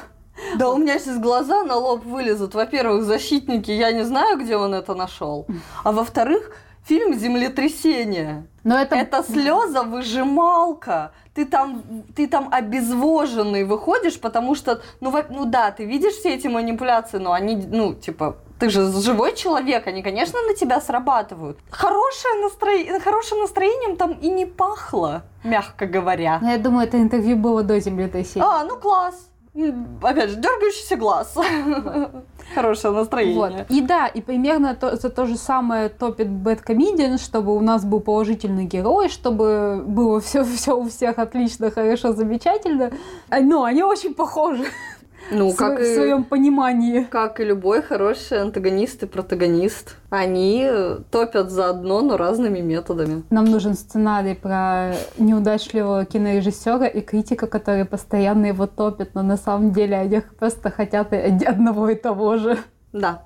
Да 0.57 0.71
у 0.71 0.79
меня 0.79 0.99
сейчас 0.99 1.19
глаза 1.19 1.65
на 1.65 1.77
лоб 1.77 2.05
вылезут. 2.05 2.55
Во-первых, 2.55 3.05
защитники, 3.05 3.71
я 3.71 3.93
не 3.93 4.05
знаю, 4.05 4.39
где 4.39 4.57
он 4.57 4.75
это 4.75 4.95
нашел. 4.95 5.47
А 5.85 5.93
во-вторых, 5.93 6.53
фильм 6.85 7.15
Землетрясение. 7.15 8.47
Но 8.65 8.79
это... 8.79 8.97
Это 8.97 9.23
слеза 9.23 9.83
выжималка. 9.83 11.13
Ты 11.35 11.47
там, 11.47 11.83
ты 12.17 12.27
там 12.27 12.49
обезвоженный 12.51 13.65
выходишь, 13.65 14.21
потому 14.21 14.55
что, 14.55 14.83
ну, 15.01 15.15
ну 15.31 15.45
да, 15.45 15.71
ты 15.71 15.85
видишь 15.85 16.15
все 16.15 16.35
эти 16.35 16.49
манипуляции, 16.49 17.19
но 17.19 17.33
они, 17.33 17.57
ну, 17.57 17.95
типа, 17.95 18.37
ты 18.59 18.69
же 18.69 18.93
живой 18.93 19.35
человек, 19.35 19.87
они, 19.87 20.03
конечно, 20.03 20.43
на 20.43 20.55
тебя 20.55 20.81
срабатывают. 20.81 21.59
Хорошее 21.71 22.43
настроение, 22.43 23.01
хорошим 23.01 23.39
настроением 23.39 23.97
там 23.97 24.13
и 24.13 24.29
не 24.29 24.45
пахло, 24.45 25.23
мягко 25.45 25.87
говоря. 25.87 26.39
Ну, 26.43 26.51
я 26.51 26.59
думаю, 26.59 26.87
это 26.87 26.99
интервью 26.99 27.37
было 27.37 27.63
до 27.63 27.81
землетрясения. 27.81 28.45
А, 28.47 28.65
ну 28.65 28.77
класс. 28.77 29.30
Опять 29.55 30.31
же, 30.31 30.37
дергающийся 30.37 30.97
глаз. 30.97 31.37
Хорошее 32.55 32.93
Вот. 32.93 33.01
настроение. 33.01 33.67
И 33.69 33.81
да, 33.81 34.07
и 34.07 34.21
примерно 34.21 34.75
то, 34.75 34.97
за 34.97 35.11
то 35.11 35.27
же 35.27 35.37
самое 35.37 35.89
топит 35.89 36.29
Бэткомедиан, 36.29 37.19
чтобы 37.19 37.57
у 37.57 37.61
нас 37.61 37.85
был 37.85 38.01
положительный 38.01 38.65
герой, 38.65 39.09
чтобы 39.09 39.83
было 39.85 40.21
все, 40.21 40.45
все 40.45 40.77
у 40.77 40.89
всех 40.89 41.19
отлично, 41.19 41.71
хорошо, 41.71 42.13
замечательно. 42.13 42.93
А, 43.29 43.41
Ну, 43.41 43.65
они 43.65 43.83
очень 43.83 44.15
похожи 44.15 44.65
Ну, 45.31 45.51
в, 45.51 45.57
как 45.57 45.79
сво- 45.79 45.85
в 45.85 45.87
и, 45.87 45.95
своем 45.95 46.25
понимании. 46.25 47.05
как 47.05 47.41
и 47.41 47.45
любой 47.45 47.83
хороший 47.83 48.41
антагонист 48.43 49.03
и 49.03 49.07
протагонист, 49.07 49.97
они 50.11 50.67
э, 50.69 50.99
топят 51.11 51.51
заодно, 51.51 52.01
но 52.01 52.17
разными 52.17 52.61
методами. 52.61 53.23
Нам 53.31 53.45
нужен 53.45 53.75
сценарий 53.75 54.35
про 54.35 54.93
неудачливого 55.19 56.05
кинорежиссера 56.05 56.87
и 56.87 57.01
критика, 57.01 57.47
который 57.47 57.85
постоянно 57.85 58.47
его 58.47 58.67
топит, 58.67 59.15
но 59.15 59.23
на 59.23 59.37
самом 59.37 59.73
деле 59.73 59.97
они 59.97 60.21
просто 60.39 60.71
хотят 60.71 61.13
одного 61.13 61.89
и 61.91 61.95
того 61.95 62.37
же. 62.37 62.59
Да. 62.93 63.23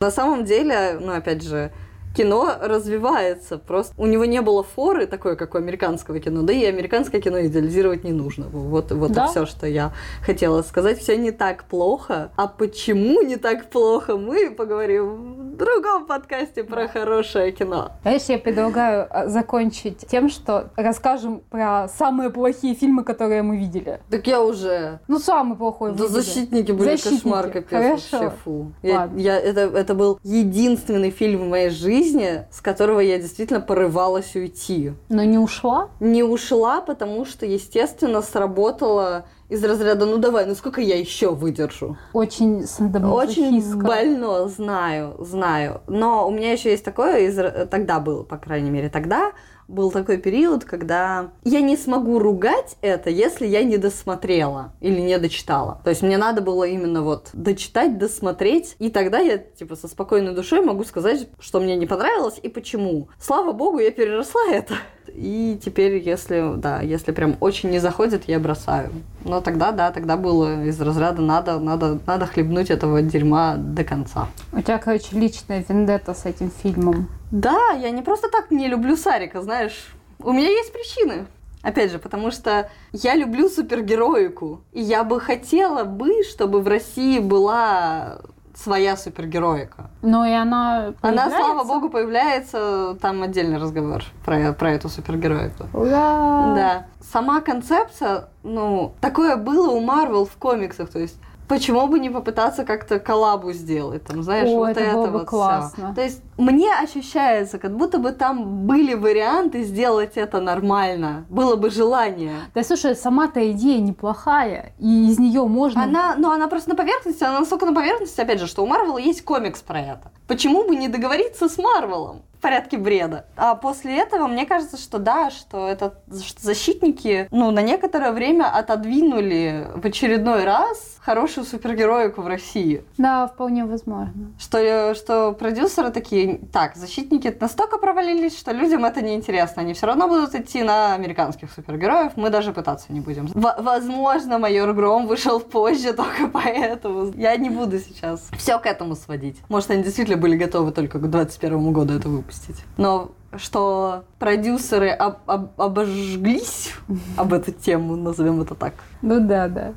На 0.00 0.10
самом 0.10 0.44
деле, 0.44 0.98
ну, 1.00 1.14
опять 1.14 1.42
же, 1.42 1.72
кино 2.14 2.54
развивается. 2.60 3.58
Просто 3.58 3.94
у 3.96 4.06
него 4.06 4.24
не 4.24 4.40
было 4.40 4.62
форы 4.62 5.06
такой, 5.06 5.36
как 5.36 5.54
у 5.54 5.58
американского 5.58 6.18
кино. 6.20 6.42
Да 6.42 6.52
и 6.52 6.64
американское 6.64 7.20
кино 7.20 7.40
идеализировать 7.46 8.04
не 8.04 8.12
нужно. 8.12 8.46
Вот, 8.48 8.92
вот 8.92 9.12
Да. 9.12 9.26
все, 9.26 9.46
что 9.46 9.66
я 9.66 9.92
хотела 10.24 10.62
сказать. 10.62 10.98
Все 10.98 11.16
не 11.16 11.30
так 11.32 11.64
плохо. 11.64 12.30
А 12.36 12.46
почему 12.46 13.22
не 13.22 13.36
так 13.36 13.70
плохо, 13.70 14.16
мы 14.16 14.50
поговорим 14.50 15.52
в 15.52 15.56
другом 15.56 16.06
подкасте 16.06 16.64
про 16.64 16.88
хорошее 16.88 17.52
кино. 17.52 17.92
Знаешь, 18.02 18.22
я 18.28 18.38
предлагаю 18.38 19.06
а, 19.10 19.28
закончить 19.28 19.98
тем, 20.08 20.28
что 20.28 20.70
расскажем 20.76 21.42
про 21.50 21.88
самые 21.88 22.30
плохие 22.30 22.74
фильмы, 22.74 23.04
которые 23.04 23.42
мы 23.42 23.56
видели. 23.56 24.00
Так 24.10 24.26
я 24.26 24.40
уже... 24.42 25.00
Ну, 25.08 25.18
самый 25.18 25.56
плохой 25.56 25.92
Да 25.94 26.06
защитники 26.08 26.72
были 26.72 26.90
Защитники. 26.90 27.22
кошмар, 27.22 27.50
капец, 27.50 27.68
Хорошо. 27.70 28.18
вообще 28.18 28.32
фу. 28.44 28.72
Я, 28.82 29.10
я- 29.16 29.38
это, 29.40 29.60
это 29.60 29.94
был 29.94 30.18
единственный 30.22 31.10
фильм 31.10 31.42
в 31.46 31.48
моей 31.48 31.70
жизни, 31.70 32.03
с 32.50 32.60
которого 32.60 33.00
я 33.00 33.18
действительно 33.18 33.60
порывалась 33.60 34.34
уйти. 34.34 34.92
Но 35.08 35.24
не 35.24 35.38
ушла? 35.38 35.88
Не 36.00 36.22
ушла, 36.22 36.80
потому 36.80 37.24
что, 37.24 37.46
естественно, 37.46 38.22
сработала 38.22 39.26
из 39.48 39.62
разряда, 39.62 40.06
ну 40.06 40.18
давай, 40.18 40.46
ну 40.46 40.54
сколько 40.54 40.80
я 40.80 40.98
еще 40.98 41.34
выдержу? 41.34 41.96
Очень 42.12 42.66
Очень 43.12 43.82
больно, 43.82 44.48
знаю, 44.48 45.16
знаю. 45.18 45.82
Но 45.86 46.26
у 46.26 46.30
меня 46.30 46.52
еще 46.52 46.70
есть 46.70 46.84
такое, 46.84 47.28
из... 47.28 47.36
тогда 47.68 48.00
было, 48.00 48.22
по 48.22 48.38
крайней 48.38 48.70
мере, 48.70 48.88
тогда 48.88 49.32
был 49.68 49.90
такой 49.90 50.18
период, 50.18 50.64
когда 50.64 51.30
я 51.44 51.60
не 51.60 51.76
смогу 51.76 52.18
ругать 52.18 52.76
это, 52.80 53.10
если 53.10 53.46
я 53.46 53.62
не 53.64 53.76
досмотрела 53.76 54.72
или 54.80 55.00
не 55.00 55.18
дочитала. 55.18 55.80
То 55.84 55.90
есть 55.90 56.02
мне 56.02 56.18
надо 56.18 56.40
было 56.40 56.64
именно 56.64 57.02
вот 57.02 57.30
дочитать, 57.32 57.98
досмотреть, 57.98 58.76
и 58.78 58.90
тогда 58.90 59.18
я 59.18 59.38
типа 59.38 59.76
со 59.76 59.88
спокойной 59.88 60.34
душой 60.34 60.60
могу 60.60 60.84
сказать, 60.84 61.28
что 61.40 61.60
мне 61.60 61.76
не 61.76 61.86
понравилось 61.86 62.38
и 62.42 62.48
почему. 62.48 63.08
Слава 63.20 63.52
богу, 63.52 63.78
я 63.78 63.90
переросла 63.90 64.42
это. 64.50 64.74
И 65.14 65.60
теперь, 65.64 65.96
если, 65.98 66.56
да, 66.56 66.80
если 66.80 67.12
прям 67.12 67.36
очень 67.38 67.70
не 67.70 67.78
заходит, 67.78 68.24
я 68.26 68.40
бросаю. 68.40 68.90
Но 69.24 69.40
тогда, 69.40 69.70
да, 69.70 69.92
тогда 69.92 70.16
было 70.16 70.64
из 70.64 70.80
разряда 70.80 71.22
надо, 71.22 71.60
надо, 71.60 72.00
надо 72.04 72.26
хлебнуть 72.26 72.70
этого 72.70 73.00
дерьма 73.00 73.54
до 73.56 73.84
конца. 73.84 74.28
У 74.52 74.60
тебя, 74.60 74.78
короче, 74.78 75.16
личная 75.16 75.64
вендетта 75.68 76.14
с 76.14 76.26
этим 76.26 76.50
фильмом. 76.50 77.08
Да, 77.30 77.70
я 77.70 77.90
не 77.90 78.02
просто 78.02 78.28
так 78.28 78.50
не 78.50 78.66
люблю 78.66 78.96
Сарика, 78.96 79.40
знаешь. 79.40 79.94
У 80.18 80.32
меня 80.32 80.48
есть 80.48 80.72
причины. 80.72 81.26
Опять 81.62 81.92
же, 81.92 81.98
потому 81.98 82.30
что 82.30 82.70
я 82.92 83.14
люблю 83.14 83.48
супергероику. 83.48 84.62
И 84.72 84.82
я 84.82 85.04
бы 85.04 85.20
хотела 85.20 85.84
бы, 85.84 86.24
чтобы 86.24 86.60
в 86.60 86.68
России 86.68 87.20
была 87.20 88.20
своя 88.56 88.96
супергероика. 88.96 89.90
Но 90.02 90.24
и 90.24 90.32
она 90.32 90.86
Она, 90.86 90.92
появляется. 91.00 91.38
слава 91.38 91.64
богу, 91.64 91.90
появляется, 91.90 92.96
там 93.00 93.22
отдельный 93.22 93.58
разговор 93.58 94.04
про, 94.24 94.52
про 94.52 94.72
эту 94.72 94.88
супергероику. 94.88 95.64
Ура! 95.72 96.54
Да. 96.54 96.86
Сама 97.12 97.40
концепция, 97.40 98.28
ну, 98.42 98.94
такое 99.00 99.36
было 99.36 99.70
у 99.70 99.80
Марвел 99.80 100.24
в 100.24 100.36
комиксах, 100.36 100.90
то 100.90 100.98
есть 100.98 101.16
почему 101.48 101.86
бы 101.86 101.98
не 101.98 102.10
попытаться 102.10 102.64
как-то 102.64 102.98
коллабу 102.98 103.52
сделать, 103.52 104.04
там, 104.04 104.22
знаешь, 104.22 104.48
О, 104.48 104.56
вот 104.56 104.70
это 104.70 104.80
это, 104.80 105.10
вот 105.10 105.26
классно. 105.26 105.86
всё. 105.86 105.94
То 105.94 106.02
есть 106.02 106.22
мне 106.36 106.72
ощущается, 106.74 107.58
как 107.58 107.76
будто 107.76 107.98
бы 107.98 108.12
там 108.12 108.66
были 108.66 108.94
варианты 108.94 109.62
сделать 109.62 110.12
это 110.16 110.40
нормально, 110.40 111.26
было 111.28 111.56
бы 111.56 111.70
желание. 111.70 112.36
Да 112.54 112.62
слушай, 112.62 112.96
сама-то 112.96 113.50
идея 113.52 113.80
неплохая, 113.80 114.72
и 114.78 115.08
из 115.10 115.18
нее 115.18 115.44
можно... 115.44 115.84
Она, 115.84 116.14
ну, 116.16 116.30
она 116.30 116.48
просто 116.48 116.70
на 116.70 116.76
поверхности, 116.76 117.24
она 117.24 117.40
настолько 117.40 117.66
на 117.66 117.74
поверхности, 117.74 118.20
опять 118.20 118.40
же, 118.40 118.46
что 118.46 118.62
у 118.62 118.66
Марвела 118.66 118.98
есть 118.98 119.24
комикс 119.24 119.60
про 119.60 119.80
это. 119.80 120.12
Почему 120.26 120.66
бы 120.66 120.76
не 120.76 120.88
договориться 120.88 121.48
с 121.48 121.58
Марвелом? 121.58 122.22
порядке 122.44 122.76
бреда. 122.76 123.24
А 123.36 123.54
после 123.54 123.98
этого 123.98 124.26
мне 124.26 124.44
кажется, 124.44 124.76
что 124.76 124.98
да, 124.98 125.30
что 125.30 125.66
это 125.66 125.94
что 126.22 126.42
защитники, 126.42 127.26
ну, 127.30 127.50
на 127.50 127.62
некоторое 127.62 128.12
время 128.12 128.54
отодвинули 128.54 129.66
в 129.74 129.86
очередной 129.86 130.44
раз 130.44 130.93
хорошую 131.04 131.44
супергероику 131.44 132.22
в 132.22 132.26
России. 132.26 132.82
Да, 132.96 133.26
вполне 133.26 133.64
возможно. 133.66 134.32
Что, 134.38 134.94
что 134.94 135.32
продюсеры 135.32 135.90
такие, 135.90 136.38
так, 136.52 136.76
защитники 136.76 137.36
настолько 137.40 137.78
провалились, 137.78 138.38
что 138.38 138.52
людям 138.52 138.84
это 138.84 139.02
не 139.02 139.14
интересно. 139.14 139.62
Они 139.62 139.74
все 139.74 139.86
равно 139.86 140.08
будут 140.08 140.34
идти 140.34 140.62
на 140.62 140.94
американских 140.94 141.52
супергероев, 141.52 142.12
мы 142.16 142.30
даже 142.30 142.52
пытаться 142.52 142.92
не 142.92 143.00
будем. 143.00 143.26
В- 143.26 143.56
возможно, 143.58 144.38
майор 144.38 144.72
Гром 144.72 145.06
вышел 145.06 145.40
позже 145.40 145.92
только 145.92 146.26
поэтому. 146.32 147.12
Я 147.16 147.36
не 147.36 147.50
буду 147.50 147.78
сейчас 147.78 148.28
все 148.38 148.58
к 148.58 148.66
этому 148.66 148.96
сводить. 148.96 149.36
Может, 149.48 149.70
они 149.72 149.82
действительно 149.82 150.16
были 150.16 150.36
готовы 150.36 150.72
только 150.72 150.98
к 150.98 151.10
21 151.10 151.72
году 151.72 151.94
это 151.94 152.08
выпустить. 152.08 152.64
Но 152.78 153.10
что 153.36 154.04
продюсеры 154.18 154.90
об, 154.90 155.16
об, 155.26 155.60
обожглись 155.60 156.72
об 157.16 157.32
эту 157.32 157.52
тему, 157.52 157.96
назовем 157.96 158.40
это 158.40 158.54
так. 158.54 158.74
Ну 159.02 159.20
да, 159.20 159.48
да. 159.48 159.72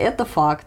Это 0.00 0.24
факт. 0.24 0.66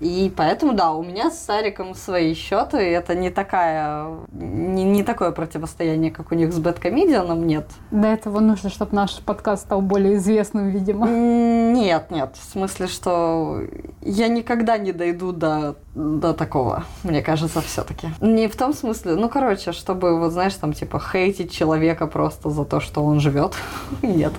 И 0.00 0.32
поэтому, 0.36 0.74
да, 0.74 0.92
у 0.92 1.02
меня 1.02 1.30
с 1.30 1.44
Сариком 1.44 1.94
свои 1.94 2.34
счеты. 2.34 2.76
Это 2.76 3.16
не 3.16 3.30
такая, 3.30 4.06
не, 4.30 4.84
не 4.84 5.02
такое 5.02 5.32
противостояние, 5.32 6.12
как 6.12 6.30
у 6.30 6.36
них 6.36 6.52
с 6.52 6.58
Бэткомедианом, 6.58 7.44
нет. 7.44 7.68
Для 7.90 8.14
этого 8.14 8.38
нужно, 8.38 8.70
чтобы 8.70 8.94
наш 8.94 9.18
подкаст 9.18 9.64
стал 9.64 9.80
более 9.80 10.16
известным, 10.16 10.68
видимо. 10.68 11.08
Нет, 11.08 12.12
нет. 12.12 12.36
В 12.40 12.52
смысле, 12.52 12.86
что 12.86 13.62
я 14.02 14.28
никогда 14.28 14.78
не 14.78 14.92
дойду 14.92 15.32
до, 15.32 15.74
до 15.96 16.32
такого, 16.32 16.84
мне 17.02 17.20
кажется, 17.20 17.60
все-таки. 17.60 18.10
Не 18.20 18.46
в 18.46 18.56
том 18.56 18.74
смысле, 18.74 19.16
ну, 19.16 19.28
короче, 19.28 19.72
чтобы, 19.72 20.16
вот 20.16 20.30
знаешь, 20.30 20.54
там, 20.54 20.74
типа, 20.74 21.00
хейтить 21.00 21.50
человека 21.52 22.06
просто 22.06 22.50
за 22.50 22.64
то, 22.64 22.78
что 22.78 23.02
он 23.02 23.18
живет. 23.18 23.54
Нет. 24.02 24.32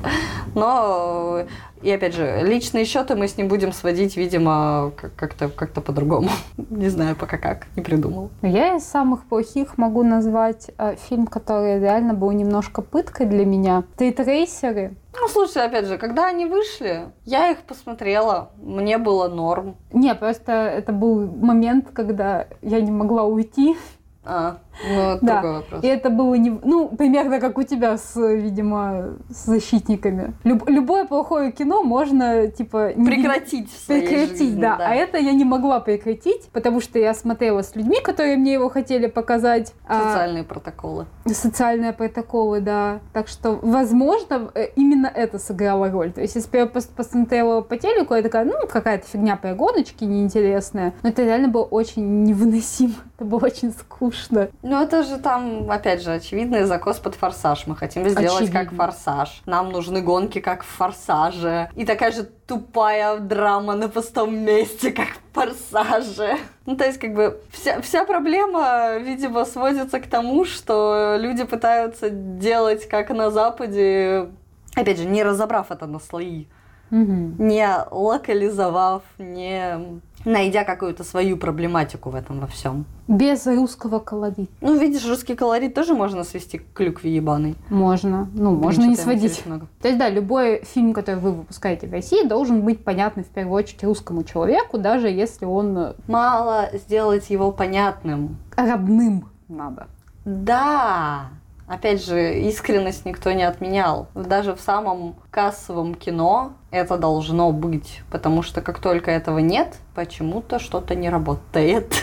Но 0.56 1.44
и 1.82 1.92
опять 1.92 2.14
же, 2.14 2.42
личные 2.44 2.86
счеты 2.86 3.16
мы 3.16 3.28
с 3.28 3.38
ним 3.38 3.48
будем 3.48 3.72
сводить, 3.72 4.18
видимо, 4.18 4.92
как-то 5.16 5.50
как 5.50 5.72
по-другому. 5.74 6.30
Не 6.70 6.90
знаю 6.90 7.16
пока 7.16 7.38
как, 7.38 7.68
не 7.76 7.82
придумал. 7.82 8.30
Я 8.42 8.76
из 8.76 8.84
самых 8.84 9.26
плохих 9.26 9.78
могу 9.78 10.04
назвать 10.04 10.72
э, 10.78 10.96
фильм, 11.08 11.28
который 11.28 11.80
реально 11.80 12.14
был 12.14 12.32
немножко 12.32 12.82
пыткой 12.82 13.26
для 13.28 13.46
меня. 13.46 13.84
Тейтрейсеры. 13.98 14.96
Ну, 15.20 15.28
слушай, 15.28 15.64
опять 15.64 15.86
же, 15.86 15.98
когда 15.98 16.28
они 16.28 16.46
вышли, 16.46 17.06
я 17.26 17.52
их 17.52 17.60
посмотрела, 17.60 18.52
мне 18.58 18.98
было 18.98 19.28
норм. 19.28 19.76
Не, 19.92 20.14
просто 20.16 20.52
это 20.52 20.92
был 20.92 21.28
момент, 21.28 21.90
когда 21.94 22.48
я 22.62 22.82
не 22.82 22.92
могла 22.92 23.24
уйти. 23.24 23.76
А, 24.24 24.60
ну, 24.88 25.02
это 25.12 25.20
Да. 25.26 25.42
другой 25.42 25.60
вопрос. 25.60 25.84
И 25.84 25.88
это 25.88 26.10
было 26.10 26.36
не... 26.36 26.50
Ну, 26.50 26.88
примерно 26.90 27.40
как 27.40 27.58
у 27.58 27.64
тебя 27.64 27.98
с, 27.98 28.16
видимо, 28.16 29.16
с 29.30 29.46
защитниками. 29.46 30.34
Люб- 30.44 30.68
любое 30.70 31.06
плохое 31.06 31.52
кино 31.52 31.84
можно, 31.84 32.48
типа... 32.48 32.94
не 32.96 33.06
Прекратить 33.06 33.72
в 33.72 33.78
своей 33.86 34.08
Прекратить, 34.08 34.38
жизни, 34.40 34.62
да. 34.62 34.78
А 34.80 34.96
это 34.96 35.18
я 35.18 35.34
не 35.34 35.44
могла 35.46 35.80
прекратить, 35.80 36.50
потому 36.52 36.82
что 36.82 37.00
я 37.00 37.14
смотрела 37.14 37.62
с 37.62 37.76
людьми, 37.76 37.98
которые 38.04 38.38
мне 38.38 38.54
его 38.54 38.70
хотели 38.70 39.08
показать. 39.08 39.74
А, 39.88 40.12
Социальные 40.12 40.44
протоколы. 40.44 41.06
социальные 41.26 41.94
протоколы, 41.94 42.62
да. 42.62 43.00
Так 43.14 43.28
что, 43.28 43.60
возможно, 43.62 44.52
э, 44.56 44.68
именно 44.76 45.08
это 45.08 45.40
сыграло 45.40 45.90
роль. 45.92 46.12
То 46.12 46.22
есть, 46.22 46.36
если 46.36 46.50
бы 46.50 46.58
я 46.58 46.64
пос- 46.66 46.90
посмотрела 46.96 47.62
по 47.62 47.78
телеку, 47.78 48.14
я 48.16 48.22
такая, 48.22 48.46
ну, 48.46 48.54
какая-то 48.72 49.06
фигня 49.08 49.36
про 49.36 49.54
гоночки 49.56 50.04
неинтересная. 50.04 50.94
Но 51.04 51.10
это 51.10 51.24
реально 51.24 51.48
было 51.50 51.64
очень 51.64 52.24
невыносимо. 52.24 52.94
Это 53.20 53.26
было 53.28 53.40
очень 53.46 53.72
скучно. 53.72 54.48
Ну, 54.70 54.80
это 54.80 55.01
же 55.01 55.17
там, 55.17 55.72
опять 55.72 56.03
же, 56.03 56.11
очевидный 56.11 56.65
закос 56.65 56.99
под 56.99 57.15
форсаж. 57.15 57.65
Мы 57.65 57.76
хотим 57.76 58.07
сделать 58.07 58.51
как 58.51 58.67
Очевидно. 58.67 58.78
форсаж. 58.78 59.41
Нам 59.47 59.72
нужны 59.72 59.99
гонки, 60.01 60.39
как 60.41 60.63
в 60.63 60.67
форсаже. 60.67 61.72
И 61.76 61.86
такая 61.86 62.11
же 62.11 62.24
тупая 62.45 63.17
драма 63.17 63.74
на 63.74 63.89
пустом 63.89 64.38
месте, 64.38 64.91
как 64.91 65.07
в 65.07 65.34
форсаже. 65.34 66.38
Ну, 66.67 66.76
то 66.76 66.86
есть, 66.86 66.99
как 66.99 67.15
бы, 67.15 67.41
вся, 67.51 67.82
вся 67.82 68.05
проблема, 68.05 68.97
видимо, 68.99 69.43
сводится 69.45 69.99
к 69.99 70.05
тому, 70.05 70.45
что 70.45 71.15
люди 71.17 71.45
пытаются 71.45 72.11
делать, 72.11 72.88
как 72.88 73.09
на 73.09 73.32
Западе, 73.32 74.30
опять 74.76 74.99
же, 74.99 75.05
не 75.05 75.24
разобрав 75.24 75.72
это 75.72 75.88
на 75.88 75.97
слои, 75.97 76.45
не 76.91 77.67
локализовав, 77.89 79.01
не 79.17 79.99
найдя 80.26 80.63
какую-то 80.63 81.03
свою 81.03 81.38
проблематику 81.38 82.09
в 82.09 82.15
этом 82.15 82.39
во 82.39 82.47
всем. 82.47 82.86
Без 83.07 83.45
русского 83.47 83.99
колорита. 83.99 84.51
Ну, 84.61 84.78
видишь, 84.78 85.07
русский 85.07 85.36
колорит 85.36 85.74
тоже 85.74 85.93
можно 85.93 86.24
свести 86.24 86.59
к 86.59 86.74
клюкве 86.74 87.15
ебаной. 87.15 87.55
Можно. 87.70 88.28
Ну, 88.34 88.51
Блин, 88.51 88.61
можно 88.61 88.84
не 88.86 88.95
сводить. 88.95 89.45
много. 89.45 89.67
То 89.82 89.88
есть, 89.88 89.99
да, 89.99 90.09
любой 90.09 90.63
фильм, 90.63 90.93
который 90.93 91.20
вы 91.20 91.32
выпускаете 91.32 91.88
в 91.88 91.91
России, 91.91 92.28
должен 92.28 92.61
быть 92.61 92.84
понятным 92.84 93.24
в 93.26 93.30
первую 93.30 93.55
очередь 93.55 93.84
русскому 93.84 94.24
человеку, 94.24 94.78
даже 94.78 95.07
если 95.09 95.45
он 95.45 95.78
э, 95.78 95.93
Мало 96.07 96.70
сделать 96.74 97.30
его 97.30 97.51
понятным. 97.51 98.38
родным 98.55 99.30
надо. 99.47 99.88
Да, 100.26 101.30
опять 101.70 102.03
же, 102.03 102.39
искренность 102.39 103.05
никто 103.05 103.32
не 103.32 103.43
отменял. 103.43 104.07
Даже 104.15 104.55
в 104.55 104.59
самом 104.59 105.15
кассовом 105.32 105.95
кино 105.95 106.53
это 106.72 106.97
должно 106.97 107.51
быть, 107.51 108.01
потому 108.11 108.41
что 108.41 108.61
как 108.61 108.80
только 108.80 109.11
этого 109.11 109.38
нет, 109.38 109.78
почему-то 109.95 110.59
что-то 110.59 110.95
не 110.95 111.09
работает. 111.09 111.93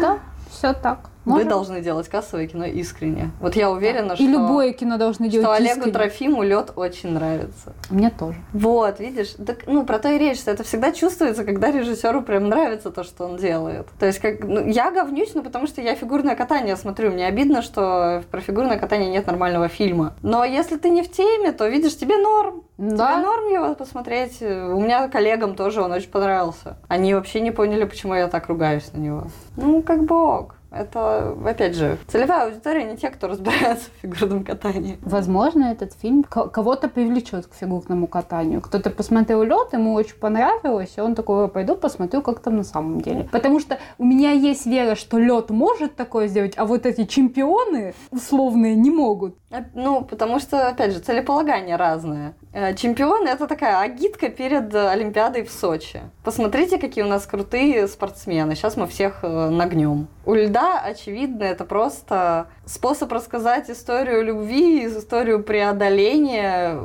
Да, 0.00 0.18
все 0.50 0.72
так. 0.72 1.11
Вы 1.24 1.32
Можем. 1.34 1.48
должны 1.48 1.80
делать 1.80 2.08
кассовое 2.08 2.48
кино 2.48 2.64
искренне. 2.64 3.30
Вот 3.40 3.54
я 3.54 3.70
уверена, 3.70 4.12
И 4.12 4.16
что, 4.16 4.24
любое 4.24 4.72
кино 4.72 4.98
должно 4.98 5.26
делать 5.26 5.46
что 5.46 5.54
Олегу 5.54 5.70
искренне. 5.76 5.92
Трофиму 5.92 6.42
лед 6.42 6.72
очень 6.74 7.10
нравится. 7.12 7.74
Мне 7.90 8.10
тоже. 8.10 8.38
Вот, 8.52 8.98
видишь, 8.98 9.34
так, 9.46 9.58
ну, 9.66 9.84
про 9.84 9.98
то 10.00 10.08
и 10.08 10.18
речь, 10.18 10.38
что 10.38 10.50
это 10.50 10.64
всегда 10.64 10.90
чувствуется, 10.90 11.44
когда 11.44 11.70
режиссеру 11.70 12.22
прям 12.22 12.48
нравится 12.48 12.90
то, 12.90 13.04
что 13.04 13.24
он 13.26 13.36
делает. 13.36 13.86
То 14.00 14.06
есть, 14.06 14.18
как, 14.18 14.40
ну, 14.42 14.66
я 14.66 14.90
говнюсь, 14.90 15.32
ну, 15.34 15.42
потому 15.42 15.66
что 15.68 15.80
я 15.80 15.94
фигурное 15.94 16.34
катание 16.34 16.76
смотрю. 16.76 17.12
Мне 17.12 17.26
обидно, 17.26 17.62
что 17.62 18.24
про 18.30 18.40
фигурное 18.40 18.78
катание 18.78 19.08
нет 19.10 19.26
нормального 19.28 19.68
фильма. 19.68 20.14
Но 20.22 20.44
если 20.44 20.76
ты 20.76 20.90
не 20.90 21.02
в 21.02 21.10
теме, 21.12 21.52
то, 21.52 21.68
видишь, 21.68 21.96
тебе 21.96 22.16
норм. 22.16 22.64
Тебе 22.78 22.96
Да. 22.96 23.18
норм 23.20 23.46
его 23.46 23.74
посмотреть. 23.76 24.42
У 24.42 24.80
меня 24.80 25.06
коллегам 25.08 25.54
тоже 25.54 25.82
он 25.82 25.92
очень 25.92 26.10
понравился. 26.10 26.78
Они 26.88 27.14
вообще 27.14 27.40
не 27.40 27.52
поняли, 27.52 27.84
почему 27.84 28.14
я 28.14 28.26
так 28.26 28.48
ругаюсь 28.48 28.90
на 28.92 28.98
него. 28.98 29.24
Ну, 29.56 29.82
как 29.82 30.02
бы 30.02 30.16
ок. 30.16 30.56
Это, 30.74 31.36
опять 31.44 31.74
же, 31.76 31.98
целевая 32.06 32.46
аудитория 32.46 32.84
не 32.84 32.96
те, 32.96 33.10
кто 33.10 33.28
разбирается 33.28 33.90
в 33.90 34.00
фигурном 34.00 34.42
катании. 34.44 34.98
Возможно, 35.02 35.66
этот 35.66 35.92
фильм 35.92 36.22
ко- 36.24 36.48
кого-то 36.48 36.88
привлечет 36.88 37.46
к 37.46 37.54
фигурному 37.54 38.06
катанию. 38.06 38.60
Кто-то 38.62 38.90
посмотрел 38.90 39.42
лед, 39.42 39.72
ему 39.72 39.92
очень 39.92 40.16
понравилось, 40.16 40.94
и 40.96 41.00
он 41.00 41.14
такой, 41.14 41.42
«Ой, 41.44 41.48
пойду 41.48 41.74
посмотрю, 41.76 42.22
как 42.22 42.40
там 42.40 42.56
на 42.56 42.64
самом 42.64 43.00
деле. 43.00 43.28
Потому 43.30 43.60
что 43.60 43.78
у 43.98 44.04
меня 44.04 44.30
есть 44.30 44.64
вера, 44.66 44.94
что 44.94 45.18
лед 45.18 45.50
может 45.50 45.94
такое 45.94 46.28
сделать, 46.28 46.54
а 46.56 46.64
вот 46.64 46.86
эти 46.86 47.04
чемпионы 47.04 47.94
условные 48.10 48.74
не 48.74 48.90
могут. 48.90 49.36
А, 49.52 49.64
Ну, 49.74 50.02
потому 50.02 50.40
что, 50.40 50.68
опять 50.68 50.92
же, 50.92 50.98
целеполагание 50.98 51.76
разное. 51.76 52.34
Э, 52.54 52.74
Чемпионы 52.74 53.28
это 53.28 53.46
такая 53.46 53.80
агитка 53.80 54.30
перед 54.30 54.74
э, 54.74 54.88
Олимпиадой 54.88 55.44
в 55.44 55.50
Сочи. 55.50 56.00
Посмотрите, 56.24 56.78
какие 56.78 57.04
у 57.04 57.08
нас 57.08 57.26
крутые 57.26 57.86
спортсмены. 57.86 58.54
Сейчас 58.54 58.76
мы 58.78 58.86
всех 58.86 59.18
э, 59.22 59.50
нагнем. 59.50 60.08
У 60.24 60.34
льда, 60.34 60.80
очевидно, 60.80 61.44
это 61.44 61.66
просто 61.66 62.46
способ 62.64 63.12
рассказать 63.12 63.68
историю 63.68 64.24
любви, 64.24 64.86
историю 64.86 65.42
преодоления, 65.42 66.80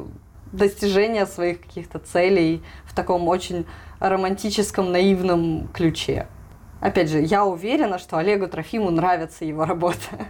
достижения 0.51 1.25
своих 1.25 1.61
каких-то 1.61 1.99
целей 1.99 2.61
в 2.85 2.93
таком 2.93 3.29
очень 3.29 3.65
романтическом, 3.99 4.91
наивном 4.91 5.69
ключе. 5.69 6.27
Опять 6.81 7.09
же, 7.09 7.19
я 7.21 7.45
уверена, 7.45 7.97
что 7.97 8.17
Олегу 8.17 8.47
Трофиму 8.47 8.91
нравится 8.91 9.45
его 9.45 9.65
работа. 9.65 10.27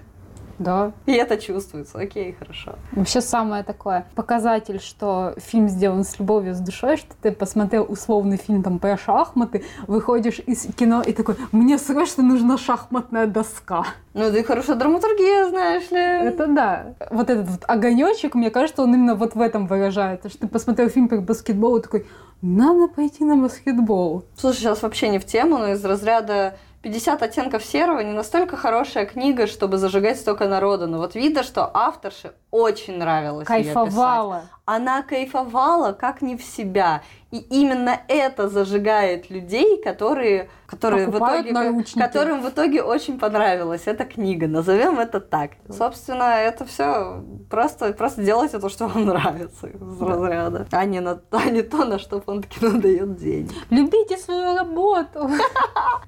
Да. 0.59 0.91
И 1.05 1.13
это 1.13 1.37
чувствуется. 1.37 1.99
Окей, 1.99 2.35
хорошо. 2.37 2.75
Вообще 2.91 3.21
самое 3.21 3.63
такое 3.63 4.07
показатель, 4.15 4.79
что 4.79 5.33
фильм 5.37 5.69
сделан 5.69 6.03
с 6.03 6.19
любовью, 6.19 6.55
с 6.55 6.59
душой, 6.59 6.97
что 6.97 7.13
ты 7.21 7.31
посмотрел 7.31 7.85
условный 7.87 8.37
фильм 8.37 8.63
там 8.63 8.79
про 8.79 8.97
шахматы, 8.97 9.63
выходишь 9.85 10.39
из 10.39 10.65
кино 10.75 11.01
и 11.01 11.13
такой, 11.13 11.35
мне 11.51 11.77
срочно 11.77 12.23
нужна 12.23 12.57
шахматная 12.57 13.27
доска. 13.27 13.85
Ну, 14.13 14.31
да 14.31 14.39
и 14.39 14.43
хорошая 14.43 14.77
драматургия, 14.77 15.49
знаешь 15.49 15.91
ли. 15.91 15.99
Это 15.99 16.47
да. 16.47 16.95
Вот 17.11 17.29
этот 17.29 17.47
вот 17.47 17.63
огонечек, 17.67 18.33
мне 18.33 18.49
кажется, 18.49 18.81
он 18.81 18.93
именно 18.95 19.13
вот 19.15 19.35
в 19.35 19.41
этом 19.41 19.67
выражается, 19.67 20.29
что 20.29 20.39
ты 20.39 20.47
посмотрел 20.47 20.89
фильм 20.89 21.07
про 21.07 21.21
баскетбол 21.21 21.77
и 21.77 21.81
такой, 21.81 22.07
надо 22.41 22.87
пойти 22.87 23.23
на 23.23 23.35
баскетбол. 23.35 24.23
Слушай, 24.35 24.57
сейчас 24.57 24.81
вообще 24.81 25.09
не 25.09 25.19
в 25.19 25.25
тему, 25.25 25.57
но 25.57 25.69
из 25.69 25.83
разряда 25.83 26.57
50 26.87 27.21
оттенков 27.21 27.65
серого 27.65 27.99
не 27.99 28.13
настолько 28.13 28.55
хорошая 28.55 29.05
книга, 29.05 29.45
чтобы 29.47 29.77
зажигать 29.77 30.17
столько 30.21 30.47
народа. 30.47 30.87
Но 30.87 30.99
вот 30.99 31.15
видно, 31.15 31.43
что 31.43 31.69
авторше 31.73 32.31
очень 32.57 32.97
нравилось 32.97 33.47
её 33.49 33.59
писать. 33.59 33.73
Кайфовала. 33.73 34.41
Она 34.65 35.01
кайфовала 35.01 35.93
как 35.93 36.21
не 36.21 36.35
в 36.35 36.43
себя. 36.43 37.01
И 37.31 37.37
именно 37.37 37.99
это 38.07 38.47
зажигает 38.49 39.29
людей, 39.29 39.81
которые, 39.81 40.49
которые 40.65 41.07
в 41.07 41.17
итоге, 41.17 41.51
наручники. 41.51 41.99
которым 41.99 42.41
в 42.41 42.49
итоге 42.49 42.81
очень 42.81 43.19
понравилась 43.19 43.83
эта 43.85 44.05
книга. 44.05 44.47
Назовем 44.47 44.99
это 44.99 45.19
так. 45.19 45.51
Собственно, 45.69 46.39
это 46.39 46.65
все 46.65 47.23
просто, 47.49 47.93
просто 47.93 48.23
делайте 48.23 48.59
то, 48.59 48.69
что 48.69 48.87
вам 48.87 49.05
нравится 49.05 49.67
из 49.67 50.01
разряда, 50.01 50.67
а 50.71 50.85
не, 50.85 50.99
на, 50.99 51.19
а 51.31 51.49
не 51.49 51.61
то, 51.61 51.85
на 51.85 51.99
что 51.99 52.21
фонд 52.21 52.47
кино 52.47 52.71
дает 52.81 53.17
денег. 53.17 53.51
Любите 53.69 54.17
свою 54.17 54.55
работу. 54.55 55.29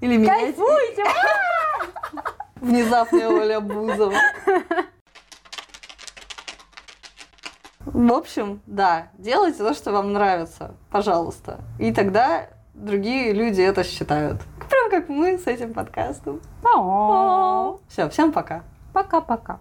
Или 0.01 0.25
Кайфуйте. 0.25 1.03
внезапная 2.61 3.29
Оля 3.29 3.59
Бузова. 3.59 4.13
В 7.93 8.13
общем, 8.13 8.61
да, 8.65 9.07
делайте 9.17 9.59
то, 9.59 9.73
что 9.73 9.91
вам 9.91 10.13
нравится, 10.13 10.75
пожалуйста. 10.91 11.59
И 11.79 11.91
тогда 11.91 12.47
другие 12.73 13.33
люди 13.33 13.61
это 13.61 13.83
считают. 13.83 14.41
Прям 14.69 14.89
как 14.89 15.09
мы 15.09 15.37
с 15.37 15.47
этим 15.47 15.73
подкастом. 15.73 16.41
Все, 17.87 18.09
всем 18.09 18.31
пока. 18.31 18.63
Пока-пока. 18.93 19.59